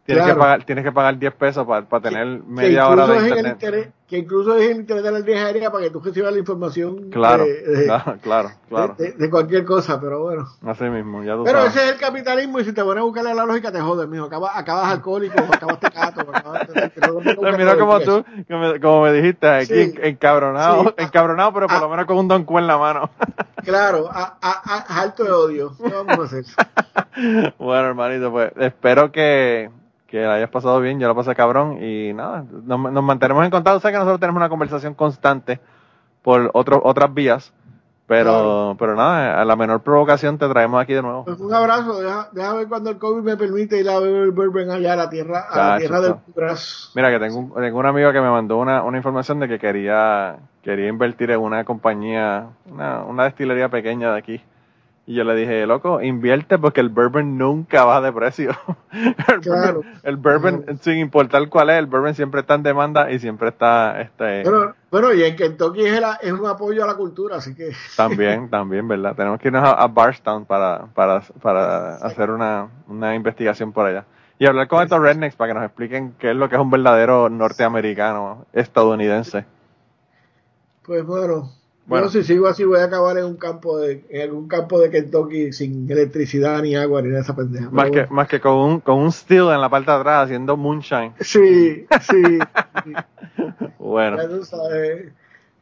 Tienes, 0.04 0.24
Claro. 0.24 0.38
que, 0.38 0.40
pagar, 0.40 0.64
tienes 0.64 0.84
que 0.84 0.92
pagar 0.92 1.18
10 1.18 1.34
pesos 1.34 1.66
para 1.66 2.00
tener 2.00 2.38
que 2.38 2.42
media 2.46 2.88
hora 2.88 3.06
de 3.08 3.16
es 3.16 3.22
en 3.24 3.38
el 3.38 3.46
internet. 3.48 3.92
Que 4.08 4.18
incluso 4.18 4.54
es 4.56 4.70
el 4.70 4.76
internet 4.78 5.04
de 5.04 5.10
la 5.12 5.18
línea 5.18 5.46
aérea 5.46 5.70
para 5.72 5.82
que 5.84 5.90
tú 5.90 5.98
recibas 6.00 6.32
la 6.32 6.38
información 6.38 7.10
Claro, 7.10 7.44
de, 7.44 7.62
de- 7.62 7.84
claro, 7.86 8.16
claro, 8.22 8.50
claro. 8.68 8.94
de- 8.98 9.12
de 9.12 9.30
cualquier 9.30 9.64
cosa, 9.64 10.00
pero 10.00 10.22
bueno. 10.22 10.46
Así 10.64 10.84
mismo, 10.84 11.24
ya 11.24 11.34
tú 11.34 11.42
Pero 11.44 11.58
sabes. 11.58 11.74
ese 11.76 11.84
es 11.86 11.92
el 11.94 11.98
capitalismo 11.98 12.60
y 12.60 12.64
si 12.64 12.72
te 12.72 12.84
pones 12.84 13.00
a 13.02 13.04
buscarle 13.04 13.34
la 13.34 13.44
lógica 13.44 13.72
te 13.72 13.80
jodes, 13.80 14.08
mijo. 14.08 14.26
Acabas, 14.26 14.52
acabas 14.54 14.92
alcohólico, 14.92 15.34
acabas 15.52 15.80
tecato, 15.80 16.20
acabas... 16.32 16.68
Terminó 16.68 17.78
como 17.78 18.00
tú, 18.00 18.24
como 18.80 19.02
me 19.02 19.12
dijiste, 19.12 19.48
aquí 19.48 19.66
Sí. 19.66 19.80
en- 19.96 20.04
encabronado, 20.04 20.84
Sí. 20.84 20.94
encabronado, 20.98 21.52
pero 21.52 21.66
por 21.66 21.76
Ah. 21.76 21.80
lo 21.80 21.88
menos 21.88 22.06
con 22.06 22.18
un 22.18 22.28
don 22.28 22.46
en 22.48 22.66
la 22.66 22.78
mano. 22.78 23.10
Claro, 23.64 24.08
a, 24.08 24.38
a- 24.40 24.62
a- 24.86 25.00
alto 25.00 25.24
de 25.24 25.32
odio. 25.32 25.72
¿Qué 25.82 25.90
vamos 25.92 26.18
a 26.20 26.22
hacer? 26.22 26.44
bueno, 27.58 27.88
hermanito, 27.88 28.30
pues 28.30 28.52
espero 28.60 29.10
que, 29.10 29.70
que 30.06 30.20
la 30.22 30.34
hayas 30.34 30.50
pasado 30.50 30.80
bien, 30.80 31.00
yo 31.00 31.08
la 31.08 31.14
pasé 31.14 31.34
cabrón 31.34 31.82
y 31.82 32.12
nada, 32.14 32.44
nos, 32.64 32.92
nos 32.92 33.04
mantenemos 33.04 33.44
en 33.44 33.50
contacto, 33.50 33.80
sé 33.80 33.88
que 33.88 33.94
nosotros 33.98 34.20
tenemos 34.20 34.38
una 34.38 34.48
conversación 34.48 34.94
constante 34.94 35.60
por 36.22 36.50
otro, 36.54 36.80
otras 36.84 37.12
vías, 37.12 37.52
pero, 38.06 38.30
Claro. 38.30 38.76
pero 38.78 38.94
nada, 38.94 39.40
a 39.40 39.44
la 39.44 39.56
menor 39.56 39.80
provocación 39.82 40.38
te 40.38 40.48
traemos 40.48 40.80
aquí 40.80 40.94
de 40.94 41.02
nuevo. 41.02 41.24
Pues 41.24 41.40
un 41.40 41.52
abrazo, 41.52 42.00
deja, 42.00 42.28
deja 42.32 42.54
ver 42.54 42.68
cuando 42.68 42.90
el 42.90 42.98
COVID 42.98 43.22
me 43.22 43.36
permite 43.36 43.80
ir 43.80 43.88
a 43.90 43.98
beber 43.98 44.30
bourbon 44.30 44.70
allá 44.70 44.92
a 44.92 44.96
la 44.96 45.10
tierra, 45.10 45.40
a 45.50 45.72
la 45.72 45.78
tierra 45.78 46.00
del 46.00 46.14
brazo. 46.34 46.90
Mira 46.94 47.10
que 47.10 47.18
tengo 47.18 47.38
un, 47.38 47.54
tengo 47.54 47.78
un 47.78 47.86
amigo 47.86 48.12
que 48.12 48.20
me 48.20 48.30
mandó 48.30 48.58
una, 48.58 48.84
una 48.84 48.96
información 48.96 49.40
de 49.40 49.48
que 49.48 49.58
quería, 49.58 50.36
quería 50.62 50.86
invertir 50.88 51.32
en 51.32 51.40
una 51.40 51.64
compañía, 51.64 52.46
una, 52.70 53.02
una 53.02 53.24
destilería 53.24 53.68
pequeña 53.68 54.12
de 54.12 54.18
aquí. 54.18 54.40
Y 55.08 55.14
yo 55.14 55.22
le 55.22 55.36
dije, 55.36 55.64
loco, 55.66 56.02
invierte 56.02 56.58
porque 56.58 56.80
el 56.80 56.88
bourbon 56.88 57.38
nunca 57.38 57.84
baja 57.84 58.00
de 58.00 58.12
precio. 58.12 58.50
el, 58.92 59.40
Claro. 59.40 59.82
bourbon, 59.82 60.00
el 60.02 60.16
bourbon, 60.16 60.78
sin 60.80 60.98
importar 60.98 61.48
cuál 61.48 61.70
es, 61.70 61.78
el 61.78 61.86
bourbon 61.86 62.12
siempre 62.16 62.40
está 62.40 62.54
en 62.54 62.64
demanda 62.64 63.08
y 63.12 63.20
siempre 63.20 63.50
está, 63.50 64.00
este, 64.00 64.42
Bueno, 64.42 64.74
bueno, 64.90 65.14
y 65.14 65.22
en 65.22 65.36
Kentucky 65.36 65.82
es, 65.86 65.96
el- 65.98 66.04
es 66.22 66.32
un 66.32 66.44
apoyo 66.46 66.82
a 66.82 66.88
la 66.88 66.94
cultura, 66.96 67.36
así 67.36 67.54
que 67.54 67.70
también, 67.96 68.50
también, 68.50 68.88
¿verdad? 68.88 69.14
Tenemos 69.14 69.38
que 69.38 69.46
irnos 69.46 69.62
a, 69.62 69.74
a 69.74 69.86
Barstown 69.86 70.44
para, 70.44 70.86
para, 70.92 71.20
para 71.40 71.96
hacer 71.98 72.30
una, 72.30 72.66
una 72.88 73.14
investigación 73.14 73.72
por 73.72 73.86
allá. 73.86 74.04
Y 74.40 74.46
hablar 74.46 74.66
con 74.66 74.82
estos 74.82 75.00
rednecks 75.00 75.36
para 75.36 75.50
que 75.52 75.54
nos 75.54 75.64
expliquen 75.66 76.14
qué 76.18 76.30
es 76.32 76.36
lo 76.36 76.48
que 76.48 76.56
es 76.56 76.60
un 76.60 76.70
verdadero 76.70 77.28
norteamericano, 77.30 78.44
estadounidense. 78.52 79.44
Pues 80.82 81.04
bueno, 81.06 81.52
Bueno. 81.86 82.08
si 82.08 82.24
sigo 82.24 82.48
así 82.48 82.64
voy 82.64 82.80
a 82.80 82.84
acabar 82.84 83.16
en 83.16 83.24
un 83.24 83.36
campo 83.36 83.78
de, 83.78 84.04
en 84.08 84.22
algún 84.22 84.48
campo 84.48 84.80
de 84.80 84.90
Kentucky 84.90 85.52
sin 85.52 85.88
electricidad 85.90 86.60
ni 86.60 86.74
agua 86.74 87.00
ni 87.00 87.08
nada 87.08 87.20
de 87.20 87.24
esa 87.24 87.36
pendeja. 87.36 87.70
Más 87.70 87.90
que, 87.90 88.06
más 88.10 88.28
que 88.28 88.40
con 88.40 88.54
un, 88.54 88.80
con 88.80 88.98
un 88.98 89.12
steel 89.12 89.50
en 89.52 89.60
la 89.60 89.68
parte 89.68 89.90
de 89.90 89.96
atrás 89.98 90.24
haciendo 90.24 90.56
moonshine. 90.56 91.12
Sí, 91.20 91.86
sí. 92.00 92.22
sí, 92.84 92.92
Bueno. 93.78 94.16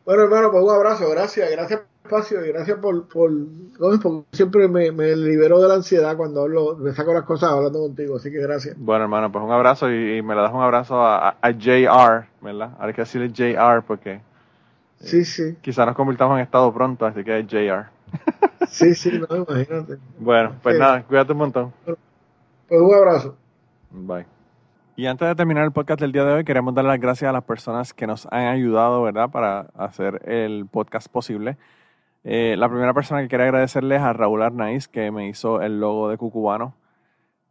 Bueno, 0.07 0.23
hermano, 0.23 0.51
pues 0.51 0.63
un 0.63 0.71
abrazo, 0.71 1.09
gracias, 1.11 1.51
gracias 1.51 1.81
por 1.81 1.89
el 1.89 2.05
espacio 2.05 2.45
y 2.45 2.49
gracias 2.49 2.79
por, 2.79 3.09
por, 3.09 3.31
siempre 4.33 4.69
me, 4.69 4.93
me 4.93 5.17
liberó 5.17 5.61
de 5.61 5.69
la 5.69 5.75
ansiedad 5.75 6.17
cuando 6.17 6.43
hablo, 6.43 6.77
me 6.77 6.93
saco 6.93 7.15
las 7.15 7.25
cosas 7.25 7.51
hablando 7.51 7.81
contigo, 7.81 8.17
así 8.17 8.31
que 8.31 8.39
gracias. 8.39 8.77
bueno 8.79 9.05
hermano, 9.05 9.33
pues 9.33 9.43
un 9.43 9.51
abrazo 9.51 9.91
y, 9.91 10.19
y 10.19 10.23
me 10.23 10.35
le 10.35 10.43
das 10.43 10.53
un 10.53 10.61
abrazo 10.61 11.01
a, 11.01 11.31
a, 11.31 11.37
a 11.41 11.51
JR, 11.53 12.27
¿verdad? 12.43 12.73
Hay 12.79 12.93
que 12.93 13.03
decirle 13.03 13.31
JR 13.31 13.83
porque 13.83 14.21
Sí, 15.05 15.25
sí, 15.25 15.57
quizá 15.61 15.85
nos 15.87 15.95
convirtamos 15.95 16.37
en 16.37 16.43
estado 16.43 16.73
pronto, 16.73 17.07
así 17.07 17.23
que 17.25 17.39
es 17.41 17.47
JR. 17.47 17.87
sí, 18.69 18.95
sí, 18.95 19.21
no, 19.29 19.37
imagínate. 19.37 19.99
Bueno, 20.19 20.53
pues 20.63 20.77
Sí. 20.77 20.81
nada, 20.81 21.03
cuídate 21.03 21.33
un 21.33 21.39
montón. 21.39 21.73
Pues 21.85 22.81
un 22.81 22.95
abrazo. 22.95 23.37
Bye. 23.91 24.27
Y 24.97 25.07
antes 25.07 25.27
de 25.27 25.35
terminar 25.35 25.65
el 25.65 25.73
podcast 25.73 26.01
del 26.01 26.13
día 26.13 26.25
de 26.25 26.33
hoy, 26.33 26.45
queremos 26.45 26.75
dar 26.75 26.85
las 26.85 27.01
gracias 27.01 27.29
a 27.29 27.33
las 27.33 27.43
personas 27.45 27.93
que 27.93 28.07
nos 28.07 28.27
han 28.31 28.47
ayudado, 28.47 29.03
¿verdad?, 29.03 29.29
para 29.31 29.67
hacer 29.77 30.23
el 30.31 30.67
podcast 30.71 31.09
posible. 31.09 31.57
Eh, 32.23 32.55
la 32.57 32.69
primera 32.69 32.95
persona 32.95 33.21
que 33.21 33.29
quiero 33.29 33.45
agradecerles 33.45 34.01
a 34.01 34.13
Raúl 34.13 34.43
Arnaiz, 34.43 34.89
que 34.89 35.11
me 35.11 35.29
hizo 35.29 35.61
el 35.61 35.81
logo 35.81 36.09
de 36.09 36.17
Cucubano. 36.17 36.75